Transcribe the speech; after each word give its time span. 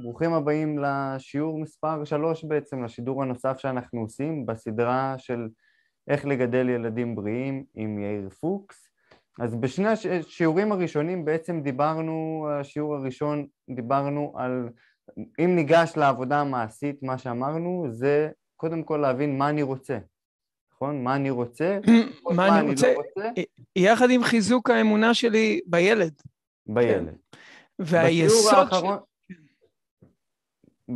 ברוכים 0.00 0.32
הבאים 0.32 0.78
לשיעור 0.78 1.58
מספר 1.58 2.04
3 2.04 2.44
בעצם, 2.44 2.84
לשידור 2.84 3.22
הנוסף 3.22 3.58
שאנחנו 3.58 4.00
עושים 4.00 4.46
בסדרה 4.46 5.14
של 5.18 5.48
איך 6.08 6.26
לגדל 6.26 6.68
ילדים 6.68 7.14
בריאים 7.16 7.64
עם 7.74 7.98
יאיר 7.98 8.28
פוקס. 8.28 8.88
אז 9.40 9.54
בשני 9.54 9.88
השיעורים 9.88 10.72
הראשונים 10.72 11.24
בעצם 11.24 11.60
דיברנו, 11.60 12.46
השיעור 12.50 12.94
הראשון 12.94 13.46
דיברנו 13.70 14.32
על, 14.36 14.68
אם 15.18 15.56
ניגש 15.56 15.92
לעבודה 15.96 16.40
המעשית, 16.40 17.02
מה 17.02 17.18
שאמרנו 17.18 17.86
זה 17.90 18.30
קודם 18.56 18.82
כל 18.82 18.96
להבין 18.96 19.38
מה 19.38 19.48
אני 19.48 19.62
רוצה, 19.62 19.98
נכון? 20.74 21.04
מה 21.04 21.16
אני 21.16 21.30
רוצה, 21.30 21.78
מה 22.36 22.58
אני 22.58 22.70
רוצה, 22.70 22.94
לא 22.94 22.96
רוצה, 22.96 23.42
יחד 23.76 24.10
עם 24.10 24.24
חיזוק 24.24 24.70
האמונה 24.70 25.14
שלי 25.14 25.60
בילד. 25.66 26.12
בילד. 26.66 27.06
כן. 27.06 27.38
והיסוד... 27.78 28.54
האחרון, 28.54 28.98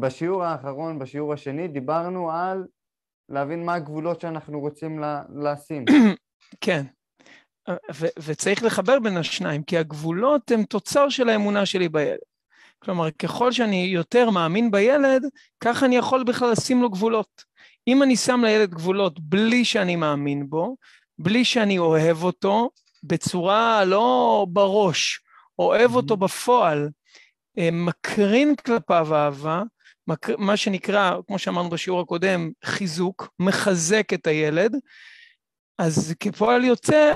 בשיעור 0.01 0.45
האחרון, 0.45 0.99
בשיעור 0.99 1.33
השני, 1.33 1.69
דיברנו 1.69 2.31
על 2.31 2.65
להבין 3.29 3.65
מה 3.65 3.75
הגבולות 3.75 4.21
שאנחנו 4.21 4.61
רוצים 4.61 5.03
לשים. 5.43 5.85
כן, 6.65 6.85
ו- 7.71 8.07
וצריך 8.25 8.65
לחבר 8.65 9.01
בין 9.01 9.17
השניים, 9.17 9.63
כי 9.63 9.79
הגבולות 9.79 10.51
הם 10.51 10.63
תוצר 10.63 11.09
של 11.09 11.29
האמונה 11.29 11.67
שלי 11.67 11.89
בילד. 11.89 12.19
כלומר, 12.79 13.11
ככל 13.11 13.53
שאני 13.53 13.85
יותר 13.85 14.31
מאמין 14.31 14.71
בילד, 14.71 15.23
ככה 15.61 15.87
אני 15.87 15.97
יכול 15.97 16.25
בכלל 16.25 16.51
לשים 16.51 16.83
לו 16.83 16.91
גבולות. 16.91 17.45
אם 17.89 18.03
אני 18.03 18.17
שם 18.17 18.41
לילד 18.45 18.71
גבולות 18.71 19.21
בלי 19.21 19.65
שאני 19.65 19.97
מאמין 19.97 20.51
בו, 20.51 20.77
בלי 21.19 21.45
שאני 21.45 21.79
אוהב 21.79 22.23
אותו, 22.23 22.71
בצורה 23.03 23.85
לא 23.85 24.47
בראש, 24.49 25.21
אוהב 25.59 25.95
אותו 25.95 26.15
mm-hmm. 26.15 26.17
בפועל, 26.17 26.89
אה, 27.59 27.69
מקרין 27.73 28.55
כלפיו 28.57 29.15
אהבה, 29.15 29.63
מה 30.39 30.57
שנקרא, 30.57 31.17
כמו 31.27 31.39
שאמרנו 31.39 31.71
בשיעור 31.71 32.01
הקודם, 32.01 32.51
חיזוק, 32.65 33.29
מחזק 33.39 34.13
את 34.15 34.27
הילד, 34.27 34.77
אז 35.79 36.15
כפועל 36.21 36.65
יוצא, 36.65 37.13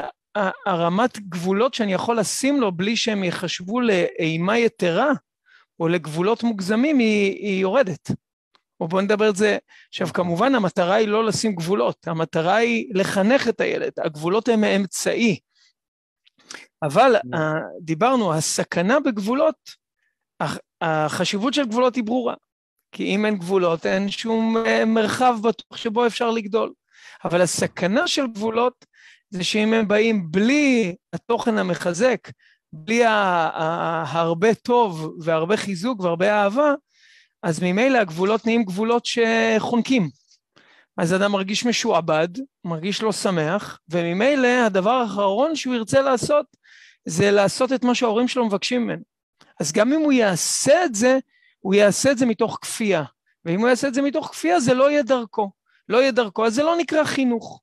הרמת 0.67 1.19
גבולות 1.19 1.75
שאני 1.75 1.93
יכול 1.93 2.19
לשים 2.19 2.61
לו 2.61 2.73
בלי 2.73 2.97
שהם 2.97 3.25
יחשבו 3.25 3.81
לאימה 3.81 4.59
יתרה 4.59 5.11
או 5.81 5.89
לגבולות 5.89 6.43
מוגזמים, 6.43 6.99
היא, 6.99 7.33
היא 7.33 7.61
יורדת. 7.61 8.11
או 8.81 8.89
בואו 8.89 9.03
נדבר 9.03 9.31
את 9.31 9.37
זה. 9.37 9.59
עכשיו, 9.89 10.07
כמובן, 10.07 10.55
המטרה 10.55 10.95
היא 10.95 11.09
לא 11.09 11.25
לשים 11.25 11.55
גבולות, 11.55 12.09
המטרה 12.09 12.57
היא 12.57 12.91
לחנך 12.95 13.49
את 13.49 13.61
הילד, 13.61 13.93
הגבולות 14.05 14.49
הם 14.49 14.65
האמצעי. 14.65 15.39
אבל 16.83 17.17
mm. 17.17 17.39
דיברנו, 17.81 18.35
הסכנה 18.35 19.01
בגבולות, 19.01 19.57
החשיבות 20.81 21.55
של 21.55 21.67
גבולות 21.67 21.97
היא 21.97 22.05
ברורה. 22.05 22.35
כי 22.93 23.05
אם 23.05 23.27
אין 23.27 23.37
גבולות, 23.37 23.87
אין 23.87 24.11
שום 24.11 24.57
אה, 24.67 24.85
מרחב 24.85 25.37
בטוח 25.43 25.79
שבו 25.79 26.07
אפשר 26.07 26.31
לגדול. 26.31 26.73
אבל 27.25 27.41
הסכנה 27.41 28.07
של 28.07 28.27
גבולות 28.27 28.85
זה 29.31 29.45
שאם 29.45 29.75
הם 29.75 29.89
באים 29.89 30.31
בלי 30.31 30.95
התוכן 31.13 31.59
המחזק, 31.59 32.29
בלי 32.73 33.03
הרבה 33.05 34.55
טוב 34.55 35.15
והרבה 35.21 35.57
חיזוק 35.57 36.01
והרבה 36.01 36.33
אהבה, 36.33 36.75
אז 37.43 37.63
ממילא 37.63 37.99
הגבולות 37.99 38.47
נהיים 38.47 38.65
גבולות 38.65 39.07
שחונקים. 39.07 40.09
אז 40.97 41.15
אדם 41.15 41.33
מרגיש 41.33 41.67
משועבד, 41.67 42.29
מרגיש 42.65 43.03
לא 43.03 43.13
שמח, 43.13 43.79
וממילא 43.89 44.49
הדבר 44.67 44.91
האחרון 44.91 45.57
שהוא 45.57 45.75
ירצה 45.75 46.01
לעשות 46.03 46.47
זה 47.05 47.31
לעשות 47.31 47.73
את 47.73 47.85
מה 47.85 47.95
שההורים 47.95 48.29
שלו 48.29 48.47
מבקשים 48.47 48.85
ממנו. 48.85 49.03
אז 49.61 49.73
גם 49.73 49.93
אם 49.93 50.01
הוא 50.01 50.13
יעשה 50.13 50.85
את 50.85 50.95
זה, 50.95 51.19
הוא 51.61 51.75
יעשה 51.75 52.11
את 52.11 52.19
זה 52.19 52.27
מתוך 52.27 52.59
כפייה. 52.63 53.05
ואם 53.45 53.61
הוא 53.61 53.69
יעשה 53.69 53.89
את 53.89 53.95
זה 53.95 54.03
מתוך 54.03 54.29
כפייה, 54.29 54.61
זה 54.61 54.75
לא 54.75 54.91
יהיה 54.91 55.03
דרכו. 55.03 55.51
לא 55.89 55.99
יהיה 55.99 56.13
דרכו, 56.13 56.47
אז 56.47 56.55
זה 56.55 56.63
לא 56.63 56.77
נקרא 56.79 57.05
חינוך. 57.05 57.63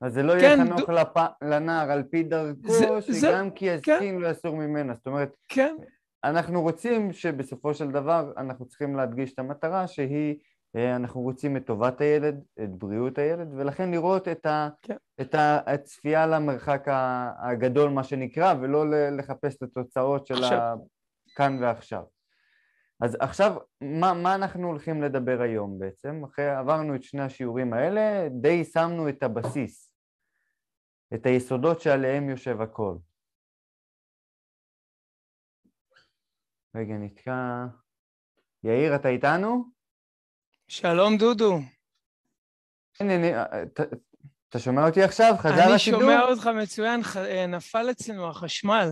אז 0.00 0.14
זה 0.14 0.22
לא 0.22 0.32
כן, 0.32 0.40
יהיה 0.40 0.56
חנוך 0.56 0.90
ד... 0.90 0.92
לפ... 0.92 1.16
לנער 1.42 1.90
על 1.90 2.02
פי 2.02 2.22
דרכו, 2.22 2.72
זה, 2.72 2.86
שגם 3.00 3.48
זה, 3.48 3.50
כי 3.54 3.66
יסכים 3.66 4.14
כן. 4.14 4.20
לא 4.20 4.28
יסור 4.28 4.56
ממנה. 4.56 4.94
זאת 4.94 5.06
אומרת, 5.06 5.36
כן. 5.48 5.76
אנחנו 6.24 6.62
רוצים 6.62 7.12
שבסופו 7.12 7.74
של 7.74 7.90
דבר 7.90 8.32
אנחנו 8.36 8.66
צריכים 8.66 8.96
להדגיש 8.96 9.32
את 9.32 9.38
המטרה 9.38 9.86
שהיא, 9.86 10.36
אה, 10.76 10.96
אנחנו 10.96 11.20
רוצים 11.20 11.56
את 11.56 11.66
טובת 11.66 12.00
הילד, 12.00 12.40
את 12.62 12.70
בריאות 12.70 13.18
הילד, 13.18 13.48
ולכן 13.56 13.90
לראות 13.90 14.28
את, 14.28 14.46
ה, 14.46 14.68
כן. 14.82 14.96
את 15.20 15.34
הצפייה 15.38 16.26
למרחק 16.26 16.86
הגדול, 17.38 17.90
מה 17.90 18.04
שנקרא, 18.04 18.54
ולא 18.60 18.84
לחפש 19.16 19.56
את 19.56 19.62
התוצאות 19.62 20.26
של 20.26 20.34
עכשיו. 20.34 20.78
הכאן 21.32 21.58
ועכשיו. 21.60 22.02
אז 23.02 23.16
עכשיו, 23.20 23.56
מה, 23.80 24.14
מה 24.14 24.34
אנחנו 24.34 24.66
הולכים 24.66 25.02
לדבר 25.02 25.42
היום 25.42 25.78
בעצם? 25.78 26.24
אחרי 26.24 26.50
עברנו 26.50 26.94
את 26.94 27.02
שני 27.02 27.22
השיעורים 27.22 27.72
האלה, 27.72 28.28
די 28.40 28.64
שמנו 28.64 29.08
את 29.08 29.22
הבסיס, 29.22 29.92
את 31.14 31.26
היסודות 31.26 31.80
שעליהם 31.80 32.30
יושב 32.30 32.60
הכל. 32.60 32.96
רגע, 36.74 36.94
נתקע... 36.94 37.64
יאיר, 38.64 38.96
אתה 38.96 39.08
איתנו? 39.08 39.64
שלום, 40.68 41.16
דודו. 41.16 41.58
הנה, 43.00 43.44
אתה 44.48 44.58
שומע 44.58 44.86
אותי 44.88 45.02
עכשיו? 45.02 45.34
חזר 45.38 45.72
השידור? 45.74 46.00
אני 46.00 46.10
שומע 46.10 46.22
אותך 46.22 46.46
מצוין, 46.62 47.00
נפל 47.48 47.90
אצלנו 47.90 48.30
החשמל 48.30 48.88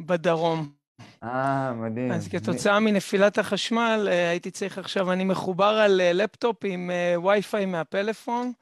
בדרום. 0.00 0.77
אה, 1.22 1.72
מדהים. 1.72 2.12
אז 2.12 2.28
כתוצאה 2.28 2.80
מנפילת 2.80 3.38
החשמל, 3.38 4.08
אה, 4.10 4.30
הייתי 4.30 4.50
צריך 4.50 4.78
עכשיו, 4.78 5.12
אני 5.12 5.24
מחובר 5.24 5.64
על 5.64 6.00
אה, 6.00 6.12
לפטופ 6.12 6.56
עם 6.64 6.90
אה, 6.90 7.20
וי-פיי 7.20 7.66
מהפלאפון, 7.66 8.52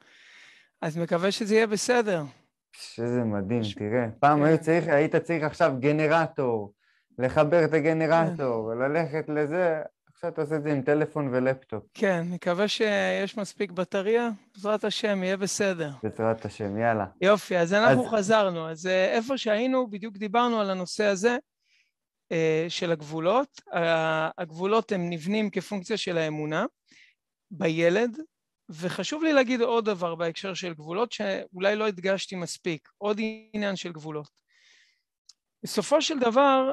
אז 0.81 0.97
מקווה 0.97 1.31
שזה 1.31 1.55
יהיה 1.55 1.67
בסדר. 1.67 2.23
שזה 2.71 3.23
מדהים, 3.23 3.63
ש... 3.63 3.73
תראה. 3.73 4.07
פעם 4.19 4.45
כן. 4.45 4.57
צריך, 4.57 4.87
היית 4.87 5.15
צריך 5.15 5.43
עכשיו 5.43 5.73
גנרטור, 5.79 6.73
לחבר 7.19 7.65
את 7.65 7.73
הגנרטור, 7.73 8.71
כן. 8.73 8.79
ללכת 8.79 9.29
לזה, 9.29 9.81
עכשיו 10.13 10.29
אתה 10.29 10.41
עושה 10.41 10.55
את 10.55 10.63
זה 10.63 10.71
עם 10.71 10.81
טלפון 10.81 11.29
ולפטופ. 11.31 11.83
כן, 11.93 12.25
מקווה 12.29 12.67
שיש 12.67 13.37
מספיק 13.37 13.71
בטריה, 13.71 14.29
בעזרת 14.55 14.83
השם, 14.83 15.23
יהיה 15.23 15.37
בסדר. 15.37 15.91
בעזרת 16.03 16.45
השם, 16.45 16.77
יאללה. 16.77 17.05
יופי, 17.21 17.57
אז 17.57 17.73
אנחנו 17.73 18.05
אז... 18.05 18.11
חזרנו. 18.11 18.69
אז 18.69 18.87
איפה 18.87 19.37
שהיינו, 19.37 19.89
בדיוק 19.89 20.17
דיברנו 20.17 20.59
על 20.59 20.69
הנושא 20.69 21.03
הזה. 21.03 21.37
אה, 22.31 22.65
של 22.69 22.91
הגבולות. 22.91 23.61
הגבולות 24.37 24.91
הם 24.91 25.09
נבנים 25.09 25.49
כפונקציה 25.49 25.97
של 25.97 26.17
האמונה 26.17 26.65
בילד, 27.51 28.17
וחשוב 28.69 29.23
לי 29.23 29.33
להגיד 29.33 29.61
עוד 29.61 29.85
דבר 29.85 30.15
בהקשר 30.15 30.53
של 30.53 30.73
גבולות, 30.73 31.11
שאולי 31.11 31.75
לא 31.75 31.87
הדגשתי 31.87 32.35
מספיק, 32.35 32.89
עוד 32.97 33.19
עניין 33.53 33.75
של 33.75 33.91
גבולות. 33.91 34.29
בסופו 35.63 36.01
של 36.01 36.19
דבר, 36.19 36.71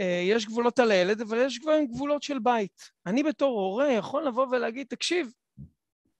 אה, 0.00 0.22
יש 0.24 0.46
גבולות 0.46 0.78
על 0.78 0.90
הילד, 0.90 1.20
אבל 1.20 1.38
יש 1.46 1.58
גם 1.58 1.86
גבולות 1.86 2.22
של 2.22 2.38
בית. 2.38 2.90
אני 3.06 3.22
בתור 3.22 3.60
הורה 3.60 3.92
יכול 3.92 4.26
לבוא 4.26 4.46
ולהגיד, 4.46 4.86
תקשיב, 4.86 5.32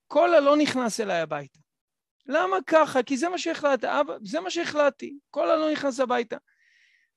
כל 0.07 0.33
הלא 0.33 0.57
נכנס 0.57 0.99
אליי 0.99 1.19
הביתה. 1.19 1.59
למה 2.25 2.57
ככה? 2.67 3.03
כי 3.03 3.17
זה 3.17 3.29
מה 3.29 3.37
שהחלטתי, 3.37 3.87
אבא, 3.87 4.13
זה 4.23 4.39
מה 4.39 4.49
שהחלטתי, 4.49 5.17
כל 5.29 5.49
הלא 5.51 5.71
נכנס 5.71 5.99
הביתה. 5.99 6.37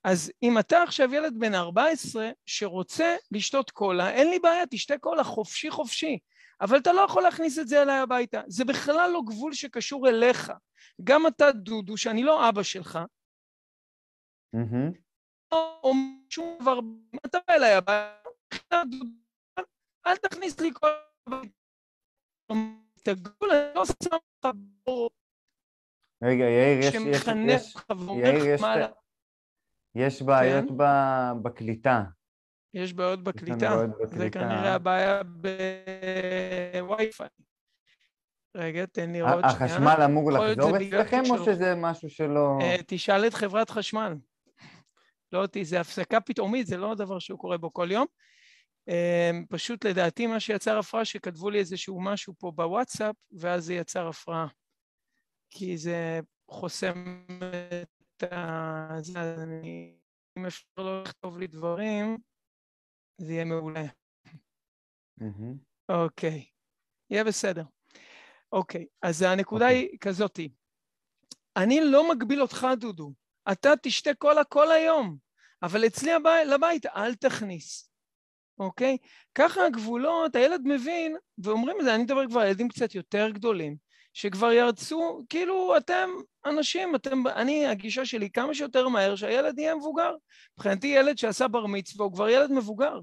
אז 0.04 0.32
אם 0.42 0.59
אתה 0.59 0.82
עכשיו 0.82 1.14
ילד 1.14 1.34
בן 1.38 1.54
14 1.54 2.31
שרוצה 2.47 3.16
לשתות 3.32 3.70
קולה, 3.70 4.10
אין 4.10 4.31
לי 4.31 4.38
בעיה, 4.38 4.64
תשתה 4.70 4.98
קולה 4.98 5.25
חופשי 5.25 5.70
חופשי, 5.70 6.19
אבל 6.60 6.78
אתה 6.78 6.92
לא 6.92 7.00
יכול 7.00 7.22
להכניס 7.22 7.59
את 7.59 7.69
זה 7.69 7.82
אליי 7.82 7.98
הביתה. 7.98 8.41
זה 8.47 8.64
בכלל 8.64 9.10
לא 9.10 9.20
גבול 9.26 9.53
שקשור 9.53 10.08
אליך. 10.08 10.53
גם 11.04 11.26
אתה, 11.26 11.53
דודו, 11.53 11.97
שאני 11.97 12.22
לא 12.22 12.48
אבא 12.48 12.62
שלך, 12.62 12.98
mm-hmm. 14.56 14.98
או 15.53 15.92
שום 16.31 16.58
דבר, 16.60 16.78
אתה 17.26 17.38
בא 17.48 17.54
אליי 17.54 17.75
הביתה, 17.75 18.82
אל 20.06 20.17
תכניס 20.17 20.61
לי 20.61 20.70
כל... 20.75 20.88
את 23.02 23.08
הגבול, 23.08 23.50
אני 23.50 23.75
לא 23.75 23.84
שם 23.84 24.17
לך 24.44 24.52
בור. 24.84 25.11
רגע, 26.22 26.44
יאיר, 26.44 26.78
יש... 26.78 26.94
שמחנך 26.94 27.62
לך 27.76 27.84
ואומר 27.90 28.55
לך 28.55 28.61
מה... 28.61 28.75
יש 29.98 30.22
בעיות 30.22 30.68
כן? 30.68 30.74
בקליטה. 31.42 32.02
יש 32.74 32.92
בעיות 32.92 33.22
בקליטה. 33.22 33.86
זה 34.06 34.30
כנראה 34.30 34.74
הבעיה 34.74 35.22
בווי-פיי. 36.82 37.28
רגע, 38.54 38.86
תן 38.86 39.12
לי 39.12 39.20
עוד 39.20 39.30
שנייה. 39.30 39.46
החשמל 39.46 40.02
אמור 40.04 40.32
לחזור 40.32 40.76
אצלכם 40.76 41.22
או 41.30 41.44
שזה 41.44 41.74
משהו 41.74 42.10
שלא... 42.10 42.58
אה, 42.60 42.76
תשאל 42.86 43.26
את 43.26 43.34
חברת 43.34 43.70
חשמל. 43.70 44.14
לא 45.32 45.42
אותי, 45.42 45.64
זה 45.64 45.80
הפסקה 45.80 46.20
פתאומית, 46.20 46.66
זה 46.66 46.76
לא 46.76 46.94
דבר 46.94 47.18
שהוא 47.18 47.38
קורה 47.38 47.58
בו 47.58 47.72
כל 47.72 47.88
יום. 47.90 48.06
אה, 48.88 49.30
פשוט 49.48 49.86
לדעתי 49.86 50.26
מה 50.26 50.40
שיצר 50.40 50.78
הפרעה, 50.78 51.04
שכתבו 51.04 51.50
לי 51.50 51.58
איזשהו 51.58 52.00
משהו 52.00 52.34
פה 52.38 52.50
בוואטסאפ, 52.54 53.16
ואז 53.32 53.64
זה 53.64 53.74
יצר 53.74 54.08
הפרעה. 54.08 54.46
כי 55.50 55.76
זה 55.76 56.20
חוסם 56.50 57.24
את 58.19 58.32
ה... 58.32 58.97
זה, 59.00 59.35
אני... 59.43 59.94
אם 60.38 60.47
אפשר 60.47 60.67
לא 60.79 61.03
לכתוב 61.03 61.38
לי 61.38 61.47
דברים, 61.47 62.19
זה 63.19 63.32
יהיה 63.32 63.44
מעולה. 63.44 63.85
אוקיי, 65.88 66.44
יהיה 67.11 67.25
בסדר. 67.25 67.65
אוקיי, 68.53 68.87
אז 69.03 69.23
הנקודה 69.23 69.69
okay. 69.69 69.73
היא 69.73 69.99
כזאתי. 70.00 70.49
אני 71.56 71.81
לא 71.85 72.11
מגביל 72.11 72.43
אותך, 72.43 72.67
דודו. 72.81 73.12
אתה 73.53 73.70
תשתה 73.82 74.15
קולה 74.15 74.44
כל 74.44 74.73
היום, 74.73 75.17
אבל 75.62 75.87
אצלי 75.87 76.12
הבית, 76.12 76.49
לבית 76.49 76.87
אל 76.87 77.15
תכניס, 77.15 77.91
אוקיי? 78.59 78.97
ככה 79.35 79.67
הגבולות, 79.67 80.37
הילד 80.37 80.61
מבין, 80.65 81.17
ואומרים 81.38 81.81
את 81.81 81.85
זה, 81.85 81.94
אני 81.94 82.03
מדבר 82.03 82.26
כבר 82.29 82.41
על 82.41 82.47
ילדים 82.47 82.69
קצת 82.69 82.94
יותר 82.94 83.31
גדולים, 83.31 83.76
שכבר 84.19 84.53
ירצו, 84.53 85.20
כאילו 85.29 85.76
אתם 85.76 86.09
אנשים, 86.47 86.94
אתם, 86.94 87.26
אני, 87.26 87.67
הגישה 87.67 88.05
שלי 88.05 88.31
כמה 88.31 88.55
שיותר 88.55 88.88
מהר 88.88 89.17
שהילד 89.17 89.59
יהיה 89.59 89.75
מבוגר. 89.75 90.15
מבחינתי 90.56 90.87
ילד 90.87 91.19
שעשה 91.19 91.49
בר 91.49 91.67
מצווה 91.67 92.05
הוא 92.05 92.12
כבר 92.12 92.29
ילד 92.29 92.53
מבוגר. 92.53 93.00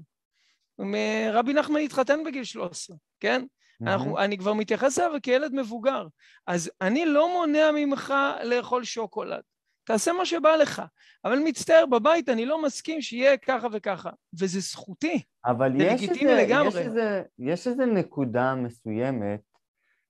רבי 1.32 1.52
נחמן 1.52 1.80
התחתן 1.80 2.24
בגיל 2.24 2.44
13, 2.44 2.96
כן? 3.20 3.42
Mm-hmm. 3.42 3.88
אנחנו, 3.88 4.18
אני 4.18 4.38
כבר 4.38 4.52
מתייחס 4.52 4.98
אליו 4.98 5.20
כילד 5.22 5.54
מבוגר. 5.54 6.06
אז 6.46 6.70
אני 6.80 7.06
לא 7.06 7.32
מונע 7.32 7.70
ממך 7.74 8.14
לאכול 8.44 8.84
שוקולד. 8.84 9.42
תעשה 9.84 10.12
מה 10.12 10.26
שבא 10.26 10.56
לך. 10.56 10.82
אבל 11.24 11.38
מצטער, 11.38 11.86
בבית 11.86 12.28
אני 12.28 12.46
לא 12.46 12.62
מסכים 12.62 13.02
שיהיה 13.02 13.36
ככה 13.36 13.68
וככה. 13.72 14.10
וזה 14.40 14.60
זכותי. 14.60 15.22
אבל 15.46 15.72
זה 15.78 15.84
יש 15.84 16.08
איזה, 16.08 16.34
לגמרי. 16.34 16.68
יש 16.68 16.76
איזה, 16.76 17.22
יש 17.38 17.66
איזה 17.66 17.86
נקודה 17.86 18.54
מסוימת 18.54 19.40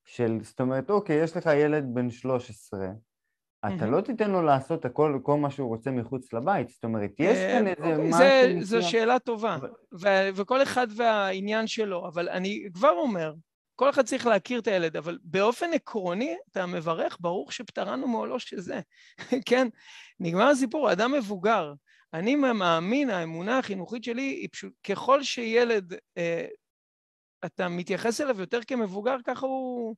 של, 0.06 0.38
זאת 0.43 0.61
אומרת, 0.61 0.91
אוקיי, 0.91 1.23
יש 1.23 1.37
לך 1.37 1.47
ילד 1.47 1.85
בן 1.94 2.11
13, 2.11 2.87
אתה. 3.67 3.87
לא 3.87 4.00
תיתן 4.00 4.31
לו 4.31 4.43
לעשות 4.43 4.85
הכל, 4.85 5.19
כל 5.23 5.37
מה 5.37 5.50
שהוא 5.50 5.69
רוצה 5.69 5.91
מחוץ 5.91 6.32
לבית, 6.32 6.69
זאת 6.69 6.85
אומרת, 6.85 7.11
יש 7.19 7.38
אה, 7.38 7.58
כאן 7.58 7.67
איזה 7.67 7.97
אוקיי, 7.97 8.55
משהו... 8.55 8.62
זו 8.62 8.82
שאלה 8.91 9.19
טובה, 9.19 9.56
וכל 10.35 10.62
אחד 10.62 10.87
והעניין 10.97 11.67
שלו, 11.67 12.08
אבל 12.08 12.29
אני 12.29 12.69
כבר 12.75 12.91
אומר, 12.91 13.35
כל 13.76 13.91
אחד 13.91 14.05
צריך 14.05 14.26
להכיר 14.26 14.61
את 14.61 14.67
הילד, 14.67 14.97
אבל 14.97 15.19
באופן 15.23 15.73
עקרוני, 15.73 16.37
אתה 16.50 16.67
מברך, 16.67 17.17
ברוך 17.20 17.53
שפטרנו 17.53 18.08
מעולו 18.08 18.41
שזה. 18.41 18.81
כן, 19.49 19.69
נגמר 20.20 20.49
הסיפור, 20.49 20.93
אדם 20.93 21.12
מבוגר. 21.12 21.73
אני 22.14 22.37
מאמין, 22.37 23.11
האמונה 23.11 23.58
החינוכית 23.58 24.05
שלי 24.05 24.23
היא 24.23 24.49
פשוט, 24.53 24.73
ככל 24.85 25.23
שילד, 25.23 25.94
אה, 26.19 26.47
אתה 27.46 27.69
מתייחס 27.69 28.20
אליו 28.20 28.40
יותר 28.40 28.60
כמבוגר, 28.66 29.16
ככה 29.25 29.46
הוא... 29.46 29.96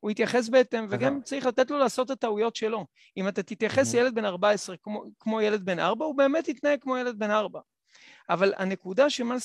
הוא 0.00 0.10
יתייחס 0.10 0.48
בהתאם, 0.48 0.86
וגם 0.90 1.22
צריך 1.22 1.46
לתת 1.46 1.70
לו 1.70 1.78
לעשות 1.78 2.06
את 2.06 2.10
הטעויות 2.10 2.56
שלו. 2.56 2.86
אם 3.16 3.28
אתה 3.28 3.42
תתייחס 3.42 3.94
לילד 3.94 4.14
בן 4.14 4.24
14 4.24 4.76
כמו, 4.76 5.04
כמו 5.20 5.40
ילד 5.40 5.64
בן 5.64 5.78
4, 5.78 6.04
הוא 6.04 6.16
באמת 6.16 6.48
יתנהג 6.48 6.80
כמו 6.80 6.96
ילד 6.96 7.18
בן 7.18 7.30
4. 7.30 7.60
אבל 8.30 8.52
הנקודה 8.56 9.10
שמה, 9.10 9.36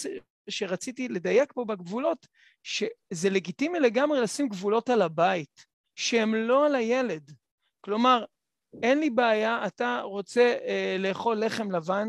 שרציתי 0.49 1.07
לדייק 1.07 1.53
פה 1.53 1.65
בגבולות, 1.65 2.27
שזה 2.63 3.29
לגיטימי 3.29 3.79
לגמרי 3.79 4.21
לשים 4.21 4.47
גבולות 4.47 4.89
על 4.89 5.01
הבית, 5.01 5.65
שהם 5.95 6.35
לא 6.35 6.65
על 6.65 6.75
הילד. 6.75 7.31
כלומר, 7.81 8.25
אין 8.83 8.99
לי 8.99 9.09
בעיה, 9.09 9.67
אתה 9.67 10.01
רוצה 10.03 10.55
אה, 10.65 10.95
לאכול 10.99 11.45
לחם 11.45 11.71
לבן 11.71 12.07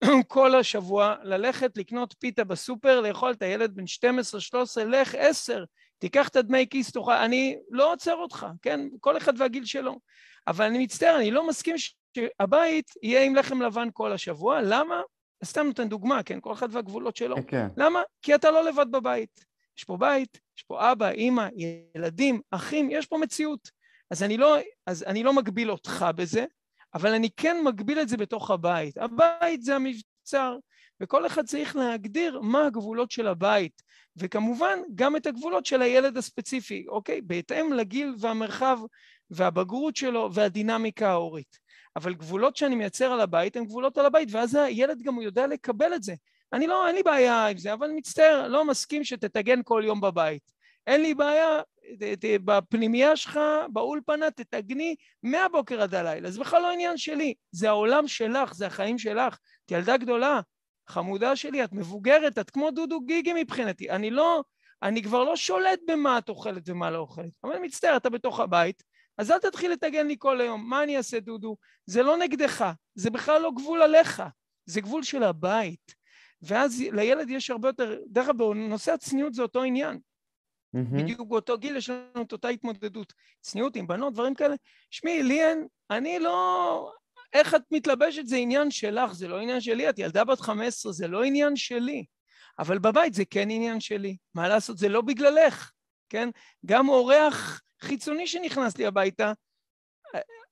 כל 0.28 0.54
השבוע, 0.54 1.14
ללכת 1.22 1.78
לקנות 1.78 2.14
פיתה 2.18 2.44
בסופר, 2.44 3.00
לאכול 3.00 3.30
את 3.30 3.42
הילד 3.42 3.74
בן 3.74 3.84
12-13, 3.84 4.84
לך 4.84 5.14
10, 5.14 5.64
תיקח 5.98 6.28
את 6.28 6.36
הדמי 6.36 6.66
כיס, 6.70 6.92
תוכל, 6.92 7.12
אני 7.12 7.58
לא 7.70 7.92
עוצר 7.92 8.14
אותך, 8.14 8.46
כן? 8.62 8.80
כל 9.00 9.16
אחד 9.16 9.40
והגיל 9.40 9.64
שלו. 9.64 9.98
אבל 10.46 10.64
אני 10.64 10.78
מצטער, 10.78 11.16
אני 11.16 11.30
לא 11.30 11.46
מסכים 11.46 11.76
שהבית 11.78 12.90
יהיה 13.02 13.24
עם 13.24 13.34
לחם 13.34 13.62
לבן 13.62 13.88
כל 13.92 14.12
השבוע, 14.12 14.60
למה? 14.62 15.00
סתם 15.44 15.66
נותן 15.66 15.88
דוגמה, 15.88 16.22
כן? 16.22 16.38
כל 16.40 16.52
אחד 16.52 16.68
והגבולות 16.72 17.16
שלו. 17.16 17.36
Okay. 17.36 17.42
כן. 17.46 17.68
למה? 17.76 18.02
כי 18.22 18.34
אתה 18.34 18.50
לא 18.50 18.64
לבד 18.64 18.90
בבית. 18.90 19.44
יש 19.78 19.84
פה 19.84 19.96
בית, 19.96 20.40
יש 20.56 20.62
פה 20.62 20.92
אבא, 20.92 21.10
אימא, 21.10 21.48
ילדים, 21.94 22.40
אחים, 22.50 22.90
יש 22.90 23.06
פה 23.06 23.18
מציאות. 23.18 23.70
אז 24.10 24.22
אני 24.22 24.36
לא, 24.36 24.56
אז 24.86 25.02
אני 25.02 25.22
לא 25.22 25.32
מגביל 25.32 25.70
אותך 25.70 26.06
בזה, 26.16 26.44
אבל 26.98 27.14
אני 27.14 27.28
כן 27.36 27.56
מגביל 27.64 28.00
את 28.00 28.08
זה 28.08 28.16
בתוך 28.16 28.50
הבית. 28.50 28.98
הבית 28.98 29.62
זה 29.62 29.76
המבצר, 29.76 30.56
וכל 31.00 31.26
אחד 31.26 31.46
צריך 31.46 31.76
להגדיר 31.76 32.40
מה 32.40 32.66
הגבולות 32.66 33.10
של 33.10 33.26
הבית, 33.26 33.82
וכמובן 34.16 34.78
גם 34.94 35.16
את 35.16 35.26
הגבולות 35.26 35.66
של 35.66 35.82
הילד 35.82 36.16
הספציפי, 36.16 36.84
אוקיי? 36.88 37.20
בהתאם 37.20 37.72
לגיל 37.72 38.14
והמרחב 38.20 38.78
והבגרות 39.30 39.96
שלו 39.96 40.30
והדינמיקה 40.32 41.10
ההורית. 41.10 41.58
אבל 41.96 42.14
גבולות 42.14 42.56
שאני 42.56 42.74
מייצר 42.74 43.12
על 43.12 43.20
הבית 43.20 43.56
הן 43.56 43.64
גבולות 43.64 43.98
על 43.98 44.06
הבית, 44.06 44.28
ואז 44.32 44.54
הילד 44.54 45.02
גם 45.02 45.20
יודע 45.20 45.46
לקבל 45.46 45.94
את 45.94 46.02
זה. 46.02 46.14
אני 46.52 46.66
לא, 46.66 46.86
אין 46.86 46.94
לי 46.94 47.02
בעיה 47.02 47.46
עם 47.46 47.58
זה, 47.58 47.72
אבל 47.72 47.90
מצטער, 47.90 48.48
לא 48.48 48.64
מסכים 48.64 49.04
שתטגן 49.04 49.60
כל 49.64 49.82
יום 49.84 50.00
בבית. 50.00 50.42
אין 50.86 51.02
לי 51.02 51.14
בעיה, 51.14 51.60
בפנימייה 52.44 53.16
שלך, 53.16 53.40
באולפנה, 53.72 54.30
תטגני 54.30 54.96
מהבוקר 55.22 55.82
עד 55.82 55.94
הלילה. 55.94 56.30
זה 56.30 56.40
בכלל 56.40 56.62
לא 56.62 56.70
עניין 56.70 56.96
שלי, 56.96 57.34
זה 57.52 57.68
העולם 57.68 58.08
שלך, 58.08 58.54
זה 58.54 58.66
החיים 58.66 58.98
שלך. 58.98 59.38
את 59.66 59.70
ילדה 59.70 59.96
גדולה, 59.96 60.40
חמודה 60.88 61.36
שלי, 61.36 61.64
את 61.64 61.72
מבוגרת, 61.72 62.38
את 62.38 62.50
כמו 62.50 62.70
דודו 62.70 63.00
גיגי 63.00 63.32
מבחינתי. 63.36 63.90
אני 63.90 64.10
לא, 64.10 64.42
אני 64.82 65.02
כבר 65.02 65.24
לא 65.24 65.36
שולט 65.36 65.80
במה 65.86 66.18
את 66.18 66.28
אוכלת 66.28 66.68
ומה 66.68 66.90
לא 66.90 66.98
אוכלת. 66.98 67.30
אבל 67.44 67.52
אני 67.52 67.66
מצטער, 67.66 67.96
אתה 67.96 68.10
בתוך 68.10 68.40
הבית, 68.40 68.82
אז 69.18 69.30
אל 69.30 69.38
תתחיל 69.38 69.72
לטגן 69.72 70.06
לי 70.06 70.16
כל 70.18 70.40
היום. 70.40 70.70
מה 70.70 70.82
אני 70.82 70.96
אעשה, 70.96 71.20
דודו? 71.20 71.56
זה 71.86 72.02
לא 72.02 72.16
נגדך, 72.16 72.72
זה 72.94 73.10
בכלל 73.10 73.42
לא 73.42 73.50
גבול 73.56 73.82
עליך, 73.82 74.22
זה 74.66 74.80
גבול 74.80 75.02
של 75.02 75.22
הבית. 75.22 75.94
ואז 76.42 76.82
לילד 76.92 77.30
יש 77.30 77.50
הרבה 77.50 77.68
יותר, 77.68 77.98
דרך 78.06 78.28
אגב, 78.28 78.38
בנושא 78.38 78.92
הצניעות 78.92 79.34
זה 79.34 79.42
אותו 79.42 79.62
עניין. 79.62 79.98
Mm-hmm. 80.76 81.02
בדיוק 81.02 81.28
באותו 81.28 81.58
גיל 81.58 81.76
יש 81.76 81.90
לנו 81.90 82.22
את 82.22 82.32
אותה 82.32 82.48
התמודדות. 82.48 83.12
צניעות 83.40 83.76
עם 83.76 83.86
בנות, 83.86 84.12
דברים 84.12 84.34
כאלה. 84.34 84.54
שמי, 84.90 85.22
לי 85.22 85.44
אין, 85.44 85.66
אני 85.90 86.18
לא... 86.18 86.92
איך 87.32 87.54
את 87.54 87.62
מתלבשת 87.70 88.26
זה 88.26 88.36
עניין 88.36 88.70
שלך, 88.70 89.12
זה 89.12 89.28
לא 89.28 89.38
עניין 89.38 89.60
שלי. 89.60 89.88
את 89.88 89.98
ילדה 89.98 90.24
בת 90.24 90.40
15, 90.40 90.92
זה 90.92 91.08
לא 91.08 91.24
עניין 91.24 91.56
שלי. 91.56 92.04
אבל 92.58 92.78
בבית 92.78 93.14
זה 93.14 93.24
כן 93.24 93.50
עניין 93.50 93.80
שלי. 93.80 94.16
מה 94.34 94.48
לעשות, 94.48 94.78
זה 94.78 94.88
לא 94.88 95.00
בגללך, 95.00 95.72
כן? 96.08 96.28
גם 96.66 96.88
אורח 96.88 97.60
חיצוני 97.80 98.26
שנכנס 98.26 98.78
לי 98.78 98.86
הביתה, 98.86 99.32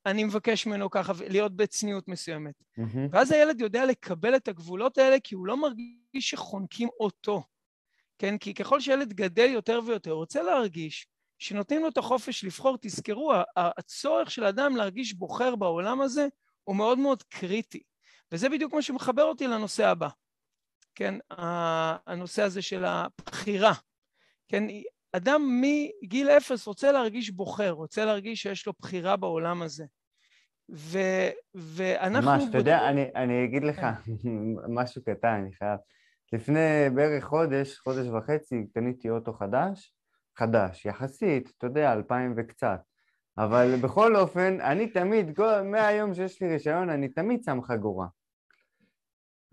אני 0.05 0.23
מבקש 0.23 0.67
ממנו 0.67 0.89
ככה 0.89 1.13
להיות 1.29 1.55
בצניעות 1.55 2.07
מסוימת. 2.07 2.53
Mm-hmm. 2.79 3.09
ואז 3.11 3.31
הילד 3.31 3.61
יודע 3.61 3.85
לקבל 3.85 4.35
את 4.35 4.47
הגבולות 4.47 4.97
האלה 4.97 5.19
כי 5.19 5.35
הוא 5.35 5.47
לא 5.47 5.57
מרגיש 5.57 6.29
שחונקים 6.29 6.89
אותו. 6.99 7.43
כן? 8.19 8.37
כי 8.37 8.53
ככל 8.53 8.79
שילד 8.79 9.13
גדל 9.13 9.49
יותר 9.49 9.79
ויותר, 9.85 10.11
הוא 10.11 10.19
רוצה 10.19 10.43
להרגיש 10.43 11.07
שנותנים 11.39 11.81
לו 11.81 11.89
את 11.89 11.97
החופש 11.97 12.43
לבחור. 12.43 12.77
תזכרו, 12.81 13.33
הצורך 13.55 14.31
של 14.31 14.43
אדם 14.43 14.75
להרגיש 14.75 15.13
בוחר 15.13 15.55
בעולם 15.55 16.01
הזה 16.01 16.27
הוא 16.63 16.75
מאוד 16.75 16.99
מאוד 16.99 17.23
קריטי. 17.23 17.81
וזה 18.31 18.49
בדיוק 18.49 18.73
מה 18.73 18.81
שמחבר 18.81 19.23
אותי 19.23 19.47
לנושא 19.47 19.87
הבא. 19.87 20.07
כן? 20.95 21.15
הנושא 22.07 22.43
הזה 22.43 22.61
של 22.61 22.85
הבחירה. 22.85 23.73
כן? 24.47 24.63
אדם 25.11 25.61
מגיל 25.61 26.29
אפס 26.29 26.67
רוצה 26.67 26.91
להרגיש 26.91 27.29
בוחר, 27.29 27.71
רוצה 27.71 28.05
להרגיש 28.05 28.41
שיש 28.41 28.67
לו 28.67 28.73
בחירה 28.79 29.15
בעולם 29.15 29.61
הזה. 29.61 29.85
ו, 30.71 30.99
ואנחנו... 31.55 32.31
ממש, 32.31 32.43
אתה 32.49 32.57
יודע, 32.57 32.89
אני, 32.89 33.05
אני 33.15 33.45
אגיד 33.45 33.63
לך 33.63 33.79
כן. 33.79 34.11
משהו 34.79 35.01
קטן, 35.03 35.41
אני 35.41 35.53
חייב. 35.53 35.79
לפני 36.33 36.89
בערך 36.95 37.23
חודש, 37.23 37.77
חודש 37.77 38.07
וחצי, 38.07 38.67
קניתי 38.73 39.09
אוטו 39.09 39.33
חדש, 39.33 39.93
חדש, 40.37 40.85
יחסית, 40.85 41.51
אתה 41.57 41.67
יודע, 41.67 41.93
אלפיים 41.93 42.33
וקצת. 42.37 42.79
אבל 43.37 43.75
בכל 43.83 44.15
אופן, 44.15 44.61
אני 44.61 44.87
תמיד, 44.87 45.39
מהיום 45.65 46.13
שיש 46.13 46.41
לי 46.41 46.49
רישיון, 46.49 46.89
אני 46.89 47.09
תמיד 47.09 47.43
שם 47.43 47.61
חגורה. 47.61 48.07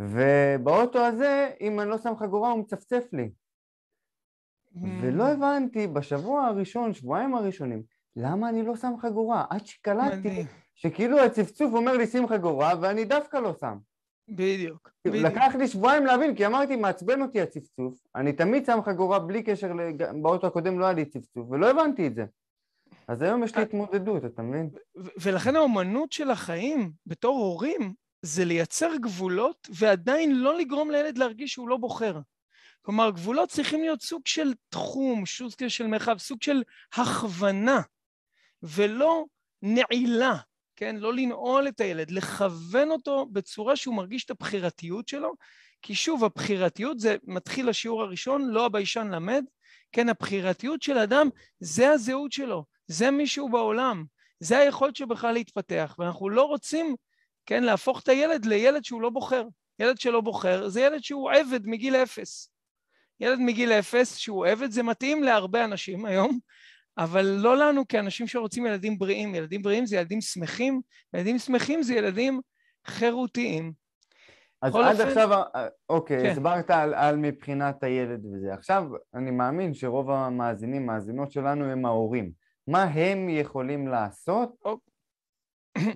ובאוטו 0.01 0.99
הזה, 0.99 1.51
אם 1.61 1.81
אני 1.81 1.91
לא 1.91 1.99
שם 1.99 2.17
חגורה, 2.17 2.51
הוא 2.51 2.61
מצפצף 2.61 3.05
לי. 3.13 3.31
ולא 5.03 5.29
הבנתי 5.29 5.87
בשבוע 5.87 6.45
הראשון, 6.45 6.93
שבועיים 6.93 7.35
הראשונים, 7.35 7.83
למה 8.17 8.49
אני 8.49 8.63
לא 8.63 8.77
שם 8.77 8.93
חגורה? 8.99 9.45
עד 9.51 9.67
שקלטתי 9.67 10.45
שכאילו 10.75 11.21
הצפצוף 11.21 11.75
אומר 11.75 11.93
לי 11.97 12.07
שים 12.07 12.29
חגורה 12.29 12.73
ואני 12.81 13.05
דווקא 13.05 13.37
לא 13.37 13.55
שם. 13.61 13.79
בדיוק. 14.29 14.91
לקח 15.05 15.55
לי 15.59 15.69
שבועיים 15.69 16.07
להבין, 16.07 16.37
כי 16.37 16.47
אמרתי, 16.47 16.77
מעצבן 16.77 17.23
אותי 17.23 17.41
הצפצוף, 17.41 17.99
אני 18.15 18.33
תמיד 18.33 18.67
שם 18.67 18.79
חגורה 18.85 19.19
בלי 19.19 19.43
קשר, 19.43 19.73
באוטו 20.23 20.47
הקודם 20.47 20.79
לא 20.79 20.85
היה 20.85 20.95
לי 20.95 21.05
צפצוף, 21.05 21.51
ולא 21.51 21.71
הבנתי 21.71 22.07
את 22.07 22.15
זה. 22.15 22.25
אז 23.09 23.23
היום 23.23 23.45
יש 23.45 23.55
לי 23.55 23.59
אה, 23.59 23.63
התמודדות, 23.63 24.25
אתה 24.25 24.43
מבין? 24.43 24.71
ולכן 24.95 25.57
האומנות 25.57 26.13
של 26.13 26.31
החיים, 26.31 26.93
בתור 27.07 27.39
הורים, 27.39 27.95
זה 28.23 28.45
לייצר 28.45 28.91
גבולות 29.01 29.69
ועדיין 29.71 30.39
לא 30.39 30.59
לגרום 30.59 30.91
לילד 30.91 31.19
להרגיש 31.19 31.53
שהוא 31.53 31.69
לא 31.69 31.77
בוחר. 31.77 32.21
כלומר, 32.83 33.11
גבולות 33.11 33.49
צריכים 33.49 33.81
להיות 33.81 34.03
סוג 34.03 34.23
של 34.27 34.53
תחום, 34.69 35.27
סוג 35.27 35.51
של 35.69 35.87
מרחב, 35.87 36.19
סוג 36.19 36.43
של 36.43 36.63
הכוונה, 36.93 37.81
ולא 38.63 39.25
נעילה, 39.63 40.37
כן? 40.77 40.97
לא 40.97 41.15
לנעול 41.15 41.69
את 41.69 41.81
הילד, 41.81 42.11
לכוון 42.11 42.91
אותו 42.91 43.27
בצורה 43.33 43.77
שהוא 43.77 43.95
מרגיש 43.95 44.25
את 44.25 44.31
הבחירתיות 44.31 45.09
שלו, 45.09 45.33
כי 45.83 45.95
שוב, 45.95 46.25
הבחירתיות 46.25 47.01
זה 47.01 47.17
מתחיל 47.25 47.69
השיעור 47.69 48.03
הראשון, 48.03 48.49
לא 48.49 48.67
הביישן 48.67 49.09
למד, 49.09 49.45
כן, 49.93 50.09
הבחירתיות 50.09 50.83
של 50.83 50.99
אדם 50.99 51.29
זה 51.61 51.91
הזהות 51.91 52.33
שלו, 52.33 52.65
זה 52.87 53.11
מישהו 53.11 53.49
בעולם, 53.49 54.05
זה 54.41 54.59
היכולת 54.59 54.97
שלו 54.97 55.09
בכלל 55.09 55.33
להתפתח, 55.33 55.97
ואנחנו 55.99 56.29
לא 56.29 56.43
רוצים, 56.43 56.97
כן, 57.47 57.65
להפוך 57.65 58.03
את 58.03 58.09
הילד 58.09 58.45
לילד 58.45 58.85
שהוא 58.85 59.03
לא 59.03 59.11
בוחר. 59.11 59.45
ילד 59.79 60.01
שלא 60.01 60.21
בוחר 60.21 60.69
זה 60.69 60.81
ילד 60.81 61.05
שהוא 61.05 61.31
עבד 61.31 61.67
מגיל 61.67 61.97
אפס. 61.97 62.51
ילד 63.21 63.39
מגיל 63.39 63.73
אפס 63.73 64.17
שהוא 64.17 64.47
עבד 64.47 64.71
זה 64.71 64.83
מתאים 64.83 65.23
להרבה 65.23 65.65
אנשים 65.65 66.05
היום, 66.05 66.39
אבל 66.99 67.27
לא 67.27 67.57
לנו 67.57 67.89
כאנשים 67.89 68.27
שרוצים 68.27 68.67
ילדים 68.67 68.99
בריאים. 68.99 69.35
ילדים 69.35 69.63
בריאים 69.63 69.87
זה 69.87 69.97
ילדים 69.97 70.21
שמחים, 70.21 70.81
ילדים 71.15 71.39
שמחים 71.39 71.83
זה 71.83 71.95
ילדים 71.95 72.41
חירותיים. 72.87 73.73
אז 74.63 74.77
עד 74.77 74.95
אופן... 74.95 75.09
עכשיו, 75.09 75.33
אה, 75.33 75.67
אוקיי, 75.89 76.23
כן. 76.23 76.31
הסברת 76.31 76.71
על, 76.71 76.95
על 76.95 77.17
מבחינת 77.17 77.83
הילד 77.83 78.27
וזה. 78.27 78.55
עכשיו, 78.55 78.85
אני 79.15 79.31
מאמין 79.31 79.75
שרוב 79.75 80.11
המאזינים, 80.11 80.87
מאזינות 80.87 81.33
שלנו 81.33 81.65
הם 81.65 81.87
ההורים. 81.87 82.33
מה 82.69 82.83
הם 82.83 83.29
יכולים 83.29 83.89
לעשות? 83.89 84.55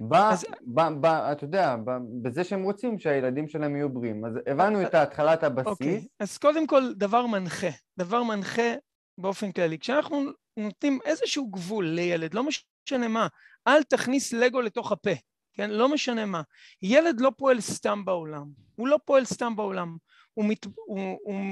ב, 0.01 0.15
אז... 0.33 0.47
ב, 0.75 0.81
ב, 1.01 1.07
אתה 1.07 1.45
יודע, 1.45 1.77
ב, 1.77 1.91
בזה 2.23 2.45
שהם 2.45 2.63
רוצים 2.63 2.99
שהילדים 2.99 3.49
שלהם 3.49 3.77
יהיו 3.77 3.89
בריאים. 3.89 4.25
אז 4.25 4.33
הבנו 4.47 4.83
את 4.83 4.95
התחלת 4.95 5.45
הבסיס. 5.45 5.67
אוקיי, 5.67 6.07
אז 6.21 6.39
קודם 6.39 6.67
כל, 6.67 6.95
דבר 6.95 7.27
מנחה. 7.27 7.71
דבר 7.99 8.23
מנחה 8.23 8.75
באופן 9.19 9.53
כללי. 9.53 9.79
כשאנחנו 9.79 10.23
נותנים 10.59 10.99
איזשהו 11.05 11.51
גבול 11.51 11.89
לילד, 11.89 12.35
לא 12.35 12.43
משנה 12.45 13.09
מה, 13.09 13.27
אל 13.67 13.83
תכניס 13.83 14.33
לגו 14.33 14.61
לתוך 14.61 14.93
הפה, 14.93 15.11
כן? 15.53 15.71
לא 15.71 15.89
משנה 15.89 16.27
מה. 16.27 16.43
ילד 16.83 17.21
לא 17.21 17.33
פועל 17.37 17.61
סתם 17.61 18.05
בעולם. 18.05 18.47
הוא 18.77 18.89
לא 18.89 18.99
פועל 19.05 19.25
סתם 19.25 19.57
בעולם. 19.57 19.97
הוא, 20.35 20.45
מת, 20.45 20.65
הוא, 20.65 21.19
הוא 21.23 21.45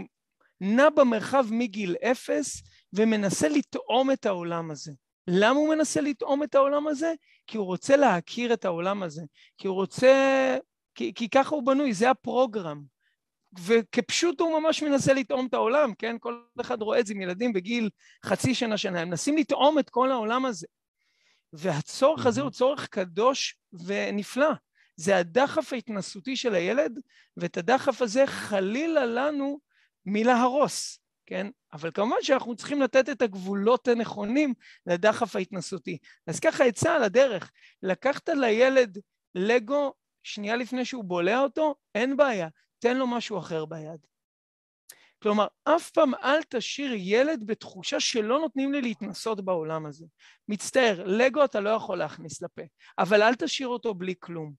נע 0.60 0.90
במרחב 0.90 1.46
מגיל 1.50 1.96
אפס 2.10 2.62
ומנסה 2.92 3.48
לטעום 3.48 4.10
את 4.10 4.26
העולם 4.26 4.70
הזה. 4.70 4.92
למה 5.28 5.58
הוא 5.58 5.74
מנסה 5.74 6.00
לטעום 6.00 6.42
את 6.42 6.54
העולם 6.54 6.86
הזה? 6.88 7.14
כי 7.46 7.58
הוא 7.58 7.66
רוצה 7.66 7.96
להכיר 7.96 8.52
את 8.52 8.64
העולם 8.64 9.02
הזה. 9.02 9.22
כי 9.58 9.68
הוא 9.68 9.76
רוצה... 9.76 10.56
כי, 10.94 11.14
כי 11.14 11.28
ככה 11.28 11.54
הוא 11.54 11.66
בנוי, 11.66 11.94
זה 11.94 12.10
הפרוגרם. 12.10 12.82
וכפשוט 13.66 14.40
הוא 14.40 14.60
ממש 14.60 14.82
מנסה 14.82 15.12
לטעום 15.12 15.46
את 15.46 15.54
העולם, 15.54 15.94
כן? 15.94 16.16
כל 16.20 16.42
אחד 16.60 16.82
רואה 16.82 17.00
את 17.00 17.06
זה 17.06 17.14
עם 17.14 17.20
ילדים 17.20 17.52
בגיל 17.52 17.90
חצי 18.24 18.54
שנה, 18.54 18.76
שנה. 18.76 19.00
הם 19.00 19.08
מנסים 19.08 19.36
לטעום 19.36 19.78
את 19.78 19.90
כל 19.90 20.12
העולם 20.12 20.44
הזה. 20.46 20.66
והצורך 21.52 22.26
הזה 22.26 22.40
הוא 22.40 22.50
צורך 22.50 22.86
קדוש 22.88 23.56
ונפלא. 23.72 24.52
זה 24.96 25.16
הדחף 25.16 25.72
ההתנסותי 25.72 26.36
של 26.36 26.54
הילד, 26.54 27.00
ואת 27.36 27.56
הדחף 27.56 28.02
הזה 28.02 28.26
חלילה 28.26 29.06
לנו 29.06 29.60
מלהרוס. 30.06 31.00
כן? 31.26 31.46
אבל 31.72 31.90
כמובן 31.94 32.16
שאנחנו 32.22 32.56
צריכים 32.56 32.82
לתת 32.82 33.08
את 33.08 33.22
הגבולות 33.22 33.88
הנכונים 33.88 34.54
לדחף 34.86 35.36
ההתנסותי. 35.36 35.98
אז 36.26 36.40
ככה 36.40 36.64
עצה 36.64 36.94
על 36.94 37.02
הדרך, 37.02 37.50
לקחת 37.82 38.28
לילד 38.28 38.98
לגו 39.34 39.94
שנייה 40.22 40.56
לפני 40.56 40.84
שהוא 40.84 41.04
בולע 41.04 41.40
אותו, 41.40 41.74
אין 41.94 42.16
בעיה, 42.16 42.48
תן 42.86 42.96
לו 42.96 43.06
משהו 43.06 43.38
אחר 43.38 43.64
ביד. 43.64 44.06
כלומר, 45.22 45.46
אף 45.64 45.90
פעם 45.90 46.14
אל 46.14 46.42
תשאיר 46.42 46.92
ילד 46.94 47.46
בתחושה 47.46 48.00
שלא 48.00 48.38
נותנים 48.38 48.72
לי 48.72 48.80
להתנסות 48.80 49.44
בעולם 49.44 49.86
הזה. 49.86 50.06
מצטער, 50.48 51.04
לגו 51.06 51.44
אתה 51.44 51.60
לא 51.60 51.70
יכול 51.70 51.98
להכניס 51.98 52.42
לפה, 52.42 52.62
אבל 52.98 53.22
אל 53.22 53.34
תשאיר 53.34 53.68
אותו 53.68 53.94
בלי 53.94 54.14
כלום. 54.20 54.52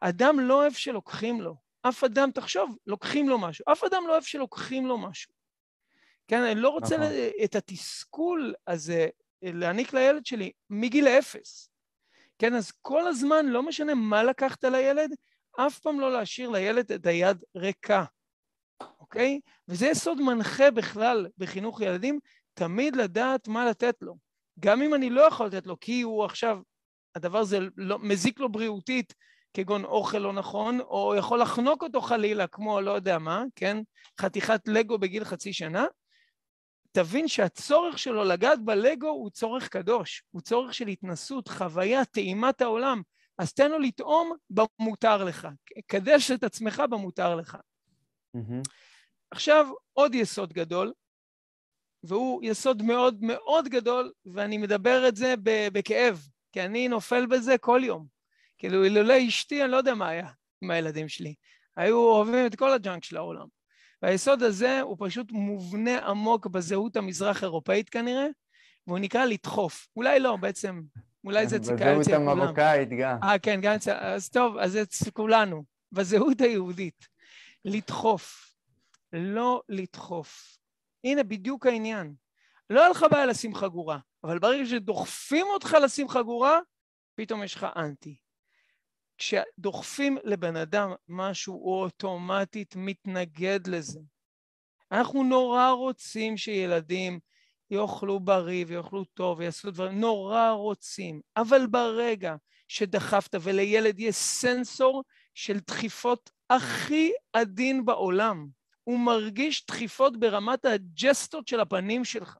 אדם 0.00 0.40
לא 0.40 0.54
אוהב 0.54 0.72
שלוקחים 0.72 1.40
לו. 1.40 1.56
אף 1.82 2.04
אדם, 2.04 2.30
תחשוב, 2.30 2.76
לוקחים 2.86 3.28
לו 3.28 3.38
משהו. 3.38 3.64
אף 3.72 3.84
אדם 3.84 4.04
לא 4.06 4.12
אוהב 4.12 4.22
שלוקחים 4.22 4.86
לו 4.86 4.98
משהו. 4.98 5.32
כן, 6.28 6.42
אני 6.42 6.60
לא 6.60 6.68
רוצה 6.68 6.96
נכון. 6.96 7.12
את 7.44 7.56
התסכול 7.56 8.54
הזה 8.66 9.08
להעניק 9.42 9.92
לילד 9.92 10.26
שלי 10.26 10.52
מגיל 10.70 11.08
אפס. 11.08 11.70
כן, 12.38 12.54
אז 12.54 12.72
כל 12.82 13.08
הזמן, 13.08 13.46
לא 13.46 13.62
משנה 13.62 13.94
מה 13.94 14.22
לקחת 14.22 14.64
לילד, 14.64 15.10
אף 15.66 15.78
פעם 15.78 16.00
לא 16.00 16.12
להשאיר 16.12 16.48
לילד 16.48 16.92
את 16.92 17.06
היד 17.06 17.44
ריקה, 17.56 18.04
אוקיי? 19.00 19.40
וזה 19.68 19.86
יסוד 19.86 20.20
מנחה 20.20 20.70
בכלל 20.70 21.26
בחינוך 21.38 21.80
ילדים, 21.80 22.18
תמיד 22.54 22.96
לדעת 22.96 23.48
מה 23.48 23.66
לתת 23.66 23.94
לו. 24.02 24.16
גם 24.60 24.82
אם 24.82 24.94
אני 24.94 25.10
לא 25.10 25.20
יכול 25.20 25.46
לתת 25.46 25.66
לו, 25.66 25.80
כי 25.80 26.02
הוא 26.02 26.24
עכשיו, 26.24 26.58
הדבר 27.14 27.38
הזה 27.38 27.58
לא, 27.76 27.98
מזיק 27.98 28.40
לו 28.40 28.48
בריאותית, 28.48 29.14
כגון 29.54 29.84
אוכל 29.84 30.18
לא 30.18 30.32
נכון, 30.32 30.80
או 30.80 31.14
יכול 31.18 31.40
לחנוק 31.40 31.82
אותו 31.82 32.00
חלילה, 32.00 32.46
כמו 32.46 32.80
לא 32.80 32.90
יודע 32.90 33.18
מה, 33.18 33.44
כן? 33.56 33.76
חתיכת 34.20 34.60
לגו 34.68 34.98
בגיל 34.98 35.24
חצי 35.24 35.52
שנה, 35.52 35.86
תבין 36.92 37.28
שהצורך 37.28 37.98
שלו 37.98 38.24
לגעת 38.24 38.64
בלגו 38.64 39.08
הוא 39.08 39.30
צורך 39.30 39.68
קדוש, 39.68 40.22
הוא 40.30 40.42
צורך 40.42 40.74
של 40.74 40.86
התנסות, 40.86 41.48
חוויה, 41.48 42.04
טעימת 42.04 42.60
העולם. 42.60 43.02
אז 43.38 43.52
תן 43.52 43.70
לו 43.70 43.78
לטעום 43.78 44.32
במותר 44.50 45.24
לך, 45.24 45.48
קדש 45.86 46.30
את 46.30 46.44
עצמך 46.44 46.82
במותר 46.90 47.34
לך. 47.34 47.58
Mm-hmm. 48.36 48.62
עכשיו, 49.30 49.68
עוד 49.92 50.14
יסוד 50.14 50.52
גדול, 50.52 50.92
והוא 52.02 52.40
יסוד 52.44 52.82
מאוד 52.82 53.18
מאוד 53.20 53.68
גדול, 53.68 54.12
ואני 54.26 54.58
מדבר 54.58 55.08
את 55.08 55.16
זה 55.16 55.34
בכאב, 55.72 56.28
כי 56.52 56.62
אני 56.62 56.88
נופל 56.88 57.26
בזה 57.26 57.58
כל 57.58 57.80
יום. 57.84 58.06
כאילו, 58.58 58.84
אילולא 58.84 59.14
אשתי, 59.28 59.62
אני 59.62 59.70
לא 59.70 59.76
יודע 59.76 59.94
מה 59.94 60.08
היה 60.08 60.28
עם 60.62 60.70
הילדים 60.70 61.08
שלי. 61.08 61.34
היו 61.76 61.96
אוהבים 61.96 62.46
את 62.46 62.54
כל 62.54 62.72
הג'אנק 62.72 63.04
של 63.04 63.16
העולם. 63.16 63.46
והיסוד 64.02 64.42
הזה 64.42 64.80
הוא 64.80 64.96
פשוט 65.00 65.32
מובנה 65.32 65.98
עמוק 65.98 66.46
בזהות 66.46 66.96
המזרח-אירופאית 66.96 67.88
כנראה, 67.88 68.26
והוא 68.86 68.98
נקרא 68.98 69.24
לדחוף. 69.24 69.88
אולי 69.96 70.20
לא, 70.20 70.36
בעצם, 70.36 70.80
אולי 71.24 71.46
זה 71.46 71.56
אצל 71.56 71.78
כולם. 71.78 71.98
בזהות 71.98 72.28
המרוקאית 72.28 72.88
גם. 73.00 73.18
אה, 73.22 73.38
כן, 73.38 73.60
גם 73.60 73.74
אצל... 73.74 73.92
אז 73.92 74.28
טוב, 74.28 74.56
אז 74.56 74.72
זה 74.72 74.82
אצל 74.82 75.10
כולנו. 75.10 75.64
בזהות 75.92 76.40
היהודית. 76.40 77.08
לדחוף. 77.64 78.52
לא 79.12 79.62
לדחוף. 79.68 80.58
הנה 81.04 81.22
בדיוק 81.22 81.66
העניין. 81.66 82.14
לא 82.70 82.80
היה 82.80 82.88
לך 82.88 83.06
בעיה 83.10 83.26
לשים 83.26 83.54
חגורה, 83.54 83.98
אבל 84.24 84.38
ברגע 84.38 84.66
שדוחפים 84.66 85.46
אותך 85.46 85.76
לשים 85.82 86.08
חגורה, 86.08 86.58
פתאום 87.14 87.42
יש 87.42 87.54
לך 87.54 87.66
אנטי. 87.76 88.16
כשדוחפים 89.18 90.18
לבן 90.24 90.56
אדם 90.56 90.92
משהו, 91.08 91.54
הוא 91.54 91.82
אוטומטית 91.82 92.76
מתנגד 92.76 93.66
לזה. 93.66 94.00
אנחנו 94.92 95.24
נורא 95.24 95.70
רוצים 95.70 96.36
שילדים 96.36 97.20
יאכלו 97.70 98.20
בריא 98.20 98.64
ויאכלו 98.68 99.04
טוב 99.04 99.38
ויעשו 99.38 99.70
דברים, 99.70 100.00
נורא 100.00 100.50
רוצים, 100.50 101.20
אבל 101.36 101.66
ברגע 101.66 102.36
שדחפת 102.68 103.34
ולילד 103.40 104.00
יש 104.00 104.16
סנסור 104.16 105.04
של 105.34 105.58
דחיפות 105.58 106.30
הכי 106.50 107.12
עדין 107.32 107.84
בעולם, 107.84 108.48
הוא 108.84 108.98
מרגיש 108.98 109.66
דחיפות 109.66 110.20
ברמת 110.20 110.64
הג'סטות 110.64 111.48
של 111.48 111.60
הפנים 111.60 112.04
שלך. 112.04 112.36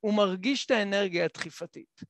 הוא 0.00 0.14
מרגיש 0.14 0.66
את 0.66 0.70
האנרגיה 0.70 1.24
הדחיפתית. 1.24 2.00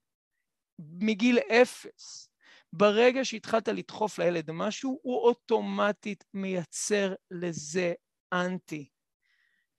מגיל 0.79 1.39
אפס. 1.39 2.29
ברגע 2.73 3.25
שהתחלת 3.25 3.69
לדחוף 3.69 4.19
לילד 4.19 4.51
משהו, 4.51 5.01
הוא 5.03 5.19
אוטומטית 5.29 6.25
מייצר 6.35 7.15
לזה 7.31 7.93
אנטי. 8.33 8.89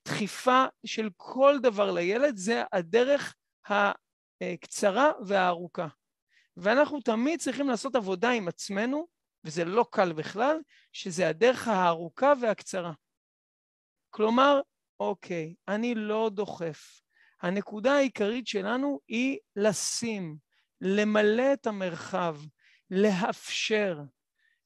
דחיפה 0.04 0.64
של 0.86 1.08
כל 1.16 1.58
דבר 1.62 1.92
לילד 1.92 2.36
זה 2.36 2.62
הדרך 2.72 3.34
הקצרה 3.66 5.12
והארוכה. 5.26 5.86
ואנחנו 6.56 7.00
תמיד 7.00 7.40
צריכים 7.40 7.68
לעשות 7.68 7.96
עבודה 7.96 8.30
עם 8.30 8.48
עצמנו, 8.48 9.06
וזה 9.44 9.64
לא 9.64 9.86
קל 9.90 10.12
בכלל, 10.12 10.56
שזה 10.92 11.28
הדרך 11.28 11.68
הארוכה 11.68 12.32
והקצרה. 12.40 12.92
כלומר, 14.10 14.60
אוקיי, 15.00 15.54
אני 15.68 15.94
לא 15.94 16.30
דוחף. 16.32 17.00
הנקודה 17.42 17.92
העיקרית 17.92 18.46
שלנו 18.46 19.00
היא 19.08 19.38
לשים, 19.56 20.36
למלא 20.80 21.52
את 21.52 21.66
המרחב, 21.66 22.36
לאפשר. 22.90 23.98